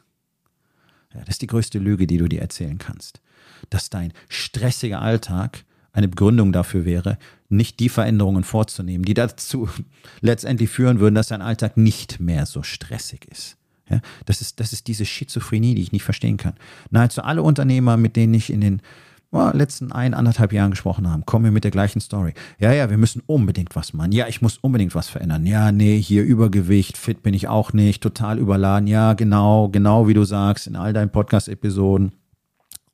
Ja, 1.14 1.22
das 1.22 1.36
ist 1.36 1.42
die 1.42 1.48
größte 1.48 1.80
Lüge, 1.80 2.08
die 2.08 2.18
du 2.18 2.28
dir 2.28 2.42
erzählen 2.42 2.78
kannst. 2.78 3.22
Dass 3.70 3.90
dein 3.90 4.14
stressiger 4.28 5.02
Alltag 5.02 5.64
eine 5.94 6.08
Begründung 6.10 6.52
dafür 6.52 6.84
wäre, 6.84 7.18
nicht 7.48 7.80
die 7.80 7.90
Veränderungen 7.90 8.44
vorzunehmen, 8.44 9.06
die 9.06 9.14
dazu 9.14 9.70
letztendlich 10.22 10.70
führen 10.70 11.00
würden, 11.00 11.16
dass 11.16 11.30
dein 11.30 11.42
Alltag 11.42 11.78
nicht 11.78 12.20
mehr 12.20 12.46
so 12.46 12.64
stressig 12.64 13.26
ist. 13.32 13.58
Ja, 13.90 14.02
das 14.26 14.42
ist, 14.42 14.60
das 14.60 14.74
ist 14.74 14.88
diese 14.88 15.06
Schizophrenie, 15.06 15.76
die 15.76 15.84
ich 15.84 15.92
nicht 15.92 16.04
verstehen 16.04 16.38
kann. 16.38 16.56
Nahezu 16.90 17.22
alle 17.22 17.44
Unternehmer, 17.44 17.98
mit 17.98 18.16
denen 18.16 18.34
ich 18.34 18.52
in 18.52 18.62
den 18.62 18.82
letzten 19.54 19.92
ein, 19.92 20.14
anderthalb 20.14 20.54
Jahren 20.54 20.72
gesprochen 20.72 21.10
haben, 21.10 21.26
kommen 21.26 21.46
wir 21.46 21.52
mit 21.52 21.64
der 21.64 21.72
gleichen 21.72 22.00
Story. 22.00 22.34
Ja, 22.60 22.72
ja, 22.72 22.90
wir 22.90 22.98
müssen 22.98 23.22
unbedingt 23.26 23.76
was 23.76 23.94
machen. 23.94 24.12
Ja, 24.12 24.28
ich 24.28 24.42
muss 24.42 24.58
unbedingt 24.58 24.96
was 24.96 25.10
verändern. 25.10 25.46
Ja, 25.46 25.72
nee, 25.72 26.00
hier 26.00 26.24
Übergewicht, 26.24 26.98
fit 26.98 27.24
bin 27.24 27.34
ich 27.34 27.48
auch 27.48 27.74
nicht, 27.74 28.02
total 28.02 28.40
überladen. 28.40 28.88
Ja, 28.88 29.14
genau, 29.14 29.70
genau 29.70 30.08
wie 30.08 30.14
du 30.14 30.24
sagst 30.24 30.68
in 30.68 30.76
all 30.76 30.94
deinen 30.94 31.12
Podcast-Episoden 31.12 32.12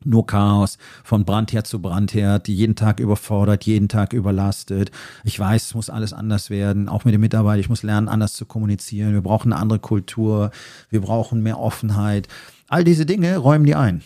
nur 0.03 0.25
Chaos, 0.25 0.77
von 1.03 1.25
Brandherd 1.25 1.67
zu 1.67 1.81
Brandherd, 1.81 2.47
jeden 2.47 2.75
Tag 2.75 2.99
überfordert, 2.99 3.65
jeden 3.65 3.87
Tag 3.87 4.13
überlastet. 4.13 4.91
Ich 5.23 5.39
weiß, 5.39 5.65
es 5.67 5.75
muss 5.75 5.89
alles 5.89 6.13
anders 6.13 6.49
werden, 6.49 6.89
auch 6.89 7.05
mit 7.05 7.13
den 7.13 7.21
Mitarbeitern. 7.21 7.59
Ich 7.59 7.69
muss 7.69 7.83
lernen, 7.83 8.07
anders 8.07 8.33
zu 8.33 8.45
kommunizieren. 8.45 9.13
Wir 9.13 9.21
brauchen 9.21 9.53
eine 9.53 9.61
andere 9.61 9.79
Kultur. 9.79 10.51
Wir 10.89 11.01
brauchen 11.01 11.43
mehr 11.43 11.59
Offenheit. 11.59 12.27
All 12.67 12.83
diese 12.83 13.05
Dinge 13.05 13.37
räumen 13.37 13.65
die 13.65 13.75
ein. 13.75 14.01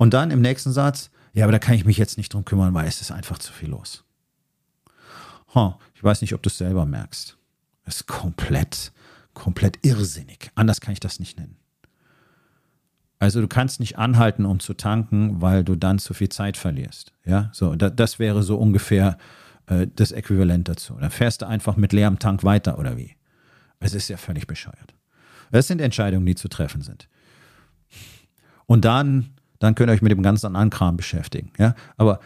Und 0.00 0.14
dann 0.14 0.30
im 0.30 0.40
nächsten 0.40 0.72
Satz, 0.72 1.10
ja, 1.34 1.44
aber 1.44 1.52
da 1.52 1.58
kann 1.58 1.74
ich 1.74 1.84
mich 1.84 1.98
jetzt 1.98 2.16
nicht 2.16 2.32
drum 2.32 2.46
kümmern, 2.46 2.72
weil 2.72 2.88
es 2.88 3.02
ist 3.02 3.10
einfach 3.10 3.36
zu 3.36 3.52
viel 3.52 3.68
los. 3.68 4.02
Huh, 5.54 5.74
ich 5.94 6.02
weiß 6.02 6.22
nicht, 6.22 6.32
ob 6.32 6.42
du 6.42 6.48
es 6.48 6.56
selber 6.56 6.86
merkst. 6.86 7.36
Es 7.84 7.96
ist 7.96 8.06
komplett, 8.06 8.92
komplett 9.34 9.78
irrsinnig. 9.84 10.50
Anders 10.54 10.80
kann 10.80 10.94
ich 10.94 11.00
das 11.00 11.20
nicht 11.20 11.38
nennen. 11.38 11.58
Also 13.18 13.42
du 13.42 13.46
kannst 13.46 13.78
nicht 13.78 13.98
anhalten, 13.98 14.46
um 14.46 14.58
zu 14.58 14.72
tanken, 14.72 15.42
weil 15.42 15.64
du 15.64 15.76
dann 15.76 15.98
zu 15.98 16.14
viel 16.14 16.30
Zeit 16.30 16.56
verlierst. 16.56 17.12
Ja, 17.26 17.50
so 17.52 17.74
da, 17.74 17.90
das 17.90 18.18
wäre 18.18 18.42
so 18.42 18.56
ungefähr 18.56 19.18
äh, 19.66 19.86
das 19.94 20.12
Äquivalent 20.12 20.66
dazu. 20.66 20.94
Dann 20.98 21.10
fährst 21.10 21.42
du 21.42 21.46
einfach 21.46 21.76
mit 21.76 21.92
leerem 21.92 22.18
Tank 22.18 22.42
weiter 22.42 22.78
oder 22.78 22.96
wie? 22.96 23.16
Es 23.80 23.92
ist 23.92 24.08
ja 24.08 24.16
völlig 24.16 24.46
bescheuert. 24.46 24.94
Das 25.50 25.66
sind 25.66 25.82
Entscheidungen, 25.82 26.24
die 26.24 26.36
zu 26.36 26.48
treffen 26.48 26.80
sind. 26.80 27.06
Und 28.64 28.86
dann, 28.86 29.34
dann 29.60 29.76
könnt 29.76 29.90
ihr 29.90 29.94
euch 29.94 30.02
mit 30.02 30.10
dem 30.10 30.22
ganzen 30.22 30.46
anderen 30.46 30.70
Kram 30.70 30.96
beschäftigen. 30.96 31.52
Ja, 31.58 31.74
aber 31.96 32.18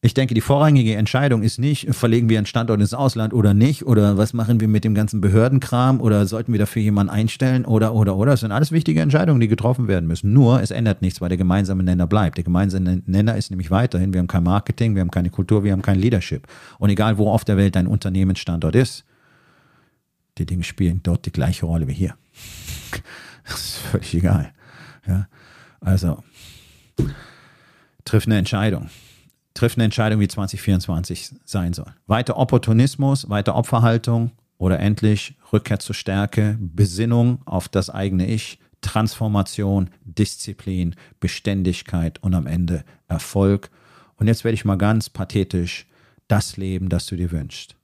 ich 0.00 0.14
denke, 0.14 0.32
die 0.32 0.40
vorrangige 0.40 0.94
Entscheidung 0.94 1.42
ist 1.42 1.58
nicht, 1.58 1.92
verlegen 1.92 2.28
wir 2.28 2.38
einen 2.38 2.46
Standort 2.46 2.80
ins 2.80 2.94
Ausland 2.94 3.34
oder 3.34 3.52
nicht, 3.52 3.84
oder 3.84 4.16
was 4.16 4.32
machen 4.32 4.60
wir 4.60 4.68
mit 4.68 4.84
dem 4.84 4.94
ganzen 4.94 5.20
Behördenkram, 5.20 6.00
oder 6.00 6.24
sollten 6.26 6.52
wir 6.52 6.58
dafür 6.60 6.82
jemanden 6.82 7.12
einstellen, 7.12 7.64
oder, 7.64 7.94
oder, 7.94 8.16
oder. 8.16 8.30
Das 8.32 8.40
sind 8.40 8.52
alles 8.52 8.70
wichtige 8.70 9.00
Entscheidungen, 9.00 9.40
die 9.40 9.48
getroffen 9.48 9.88
werden 9.88 10.06
müssen. 10.06 10.32
Nur, 10.32 10.62
es 10.62 10.70
ändert 10.70 11.02
nichts, 11.02 11.20
weil 11.20 11.30
der 11.30 11.38
gemeinsame 11.38 11.82
Nenner 11.82 12.06
bleibt. 12.06 12.36
Der 12.36 12.44
gemeinsame 12.44 13.02
Nenner 13.06 13.36
ist 13.36 13.50
nämlich 13.50 13.72
weiterhin, 13.72 14.12
wir 14.12 14.20
haben 14.20 14.28
kein 14.28 14.44
Marketing, 14.44 14.94
wir 14.94 15.00
haben 15.00 15.10
keine 15.10 15.30
Kultur, 15.30 15.64
wir 15.64 15.72
haben 15.72 15.82
kein 15.82 15.98
Leadership. 15.98 16.46
Und 16.78 16.90
egal, 16.90 17.18
wo 17.18 17.28
auf 17.30 17.44
der 17.44 17.56
Welt 17.56 17.74
dein 17.74 17.88
Unternehmensstandort 17.88 18.76
ist, 18.76 19.04
die 20.38 20.46
Dinge 20.46 20.62
spielen 20.62 21.00
dort 21.02 21.26
die 21.26 21.32
gleiche 21.32 21.66
Rolle 21.66 21.88
wie 21.88 21.94
hier. 21.94 22.14
Das 23.50 23.60
ist 23.60 23.76
völlig 23.78 24.14
egal. 24.14 24.52
Ja, 25.06 25.26
also, 25.80 26.22
triff 28.04 28.26
eine 28.26 28.38
Entscheidung 28.38 28.90
trifft 29.58 29.76
eine 29.76 29.84
Entscheidung, 29.84 30.20
wie 30.20 30.28
2024 30.28 31.30
sein 31.44 31.72
soll. 31.72 31.92
Weiter 32.06 32.36
Opportunismus, 32.36 33.28
weiter 33.28 33.56
Opferhaltung 33.56 34.30
oder 34.56 34.78
endlich 34.78 35.36
Rückkehr 35.52 35.80
zur 35.80 35.94
Stärke, 35.94 36.56
Besinnung 36.60 37.42
auf 37.44 37.68
das 37.68 37.90
eigene 37.90 38.26
Ich, 38.28 38.60
Transformation, 38.80 39.90
Disziplin, 40.04 40.94
Beständigkeit 41.18 42.22
und 42.22 42.34
am 42.34 42.46
Ende 42.46 42.84
Erfolg. 43.08 43.70
Und 44.16 44.28
jetzt 44.28 44.44
werde 44.44 44.54
ich 44.54 44.64
mal 44.64 44.78
ganz 44.78 45.10
pathetisch 45.10 45.86
das 46.28 46.56
leben, 46.56 46.88
das 46.88 47.06
du 47.06 47.16
dir 47.16 47.32
wünschst. 47.32 47.74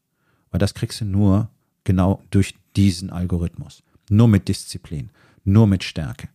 Weil 0.52 0.60
das 0.60 0.74
kriegst 0.74 1.00
du 1.00 1.04
nur 1.04 1.48
genau 1.82 2.22
durch 2.30 2.54
diesen 2.76 3.10
Algorithmus. 3.10 3.82
Nur 4.08 4.28
mit 4.28 4.46
Disziplin, 4.46 5.10
nur 5.44 5.66
mit 5.66 5.82
Stärke, 5.82 6.28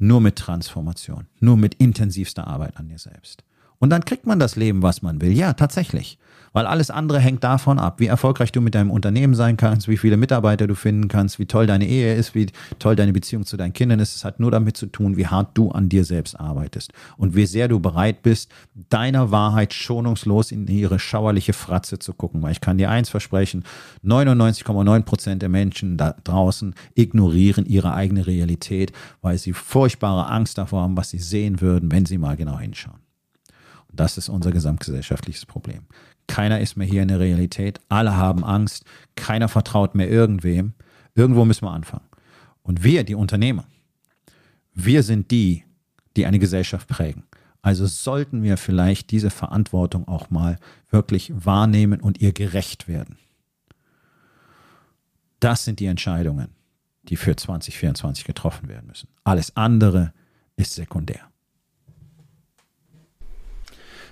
nur 0.00 0.20
mit 0.20 0.36
Transformation, 0.36 1.28
nur 1.38 1.56
mit 1.56 1.74
intensivster 1.74 2.46
Arbeit 2.46 2.76
an 2.76 2.88
dir 2.88 2.98
selbst. 2.98 3.44
Und 3.80 3.90
dann 3.90 4.04
kriegt 4.04 4.26
man 4.26 4.38
das 4.38 4.56
Leben, 4.56 4.82
was 4.82 5.00
man 5.02 5.20
will. 5.20 5.32
Ja, 5.32 5.54
tatsächlich. 5.54 6.18
Weil 6.52 6.66
alles 6.66 6.90
andere 6.90 7.20
hängt 7.20 7.44
davon 7.44 7.78
ab, 7.78 8.00
wie 8.00 8.06
erfolgreich 8.06 8.50
du 8.50 8.60
mit 8.60 8.74
deinem 8.74 8.90
Unternehmen 8.90 9.34
sein 9.34 9.56
kannst, 9.56 9.88
wie 9.88 9.96
viele 9.96 10.16
Mitarbeiter 10.16 10.66
du 10.66 10.74
finden 10.74 11.08
kannst, 11.08 11.38
wie 11.38 11.46
toll 11.46 11.66
deine 11.66 11.86
Ehe 11.86 12.14
ist, 12.14 12.34
wie 12.34 12.46
toll 12.78 12.96
deine 12.96 13.12
Beziehung 13.12 13.46
zu 13.46 13.56
deinen 13.56 13.72
Kindern 13.72 14.00
ist. 14.00 14.16
Es 14.16 14.24
hat 14.24 14.40
nur 14.40 14.50
damit 14.50 14.76
zu 14.76 14.86
tun, 14.86 15.16
wie 15.16 15.28
hart 15.28 15.56
du 15.56 15.70
an 15.70 15.88
dir 15.88 16.04
selbst 16.04 16.38
arbeitest 16.38 16.92
und 17.16 17.36
wie 17.36 17.46
sehr 17.46 17.68
du 17.68 17.78
bereit 17.78 18.22
bist, 18.22 18.50
deiner 18.88 19.30
Wahrheit 19.30 19.72
schonungslos 19.72 20.50
in 20.50 20.66
ihre 20.66 20.98
schauerliche 20.98 21.52
Fratze 21.52 22.00
zu 22.00 22.12
gucken. 22.12 22.42
Weil 22.42 22.52
ich 22.52 22.60
kann 22.60 22.78
dir 22.78 22.90
eins 22.90 23.08
versprechen, 23.08 23.64
99,9 24.04 25.02
Prozent 25.02 25.42
der 25.42 25.48
Menschen 25.48 25.96
da 25.96 26.16
draußen 26.24 26.74
ignorieren 26.96 27.64
ihre 27.64 27.94
eigene 27.94 28.26
Realität, 28.26 28.92
weil 29.22 29.38
sie 29.38 29.52
furchtbare 29.52 30.26
Angst 30.26 30.58
davor 30.58 30.82
haben, 30.82 30.96
was 30.96 31.10
sie 31.10 31.18
sehen 31.18 31.60
würden, 31.60 31.92
wenn 31.92 32.06
sie 32.06 32.18
mal 32.18 32.36
genau 32.36 32.58
hinschauen. 32.58 33.09
Das 33.92 34.18
ist 34.18 34.28
unser 34.28 34.52
gesamtgesellschaftliches 34.52 35.46
Problem. 35.46 35.82
Keiner 36.26 36.60
ist 36.60 36.76
mehr 36.76 36.86
hier 36.86 37.02
in 37.02 37.08
der 37.08 37.20
Realität. 37.20 37.80
Alle 37.88 38.16
haben 38.16 38.44
Angst. 38.44 38.84
Keiner 39.16 39.48
vertraut 39.48 39.94
mehr 39.94 40.08
irgendwem. 40.08 40.74
Irgendwo 41.14 41.44
müssen 41.44 41.64
wir 41.64 41.72
anfangen. 41.72 42.06
Und 42.62 42.84
wir, 42.84 43.04
die 43.04 43.16
Unternehmer, 43.16 43.64
wir 44.74 45.02
sind 45.02 45.30
die, 45.30 45.64
die 46.16 46.26
eine 46.26 46.38
Gesellschaft 46.38 46.88
prägen. 46.88 47.24
Also 47.62 47.86
sollten 47.86 48.42
wir 48.42 48.56
vielleicht 48.56 49.10
diese 49.10 49.30
Verantwortung 49.30 50.08
auch 50.08 50.30
mal 50.30 50.58
wirklich 50.90 51.32
wahrnehmen 51.34 52.00
und 52.00 52.20
ihr 52.20 52.32
gerecht 52.32 52.88
werden. 52.88 53.18
Das 55.40 55.64
sind 55.64 55.80
die 55.80 55.86
Entscheidungen, 55.86 56.48
die 57.04 57.16
für 57.16 57.36
2024 57.36 58.24
getroffen 58.24 58.68
werden 58.68 58.86
müssen. 58.86 59.08
Alles 59.24 59.56
andere 59.56 60.12
ist 60.56 60.74
sekundär. 60.74 61.29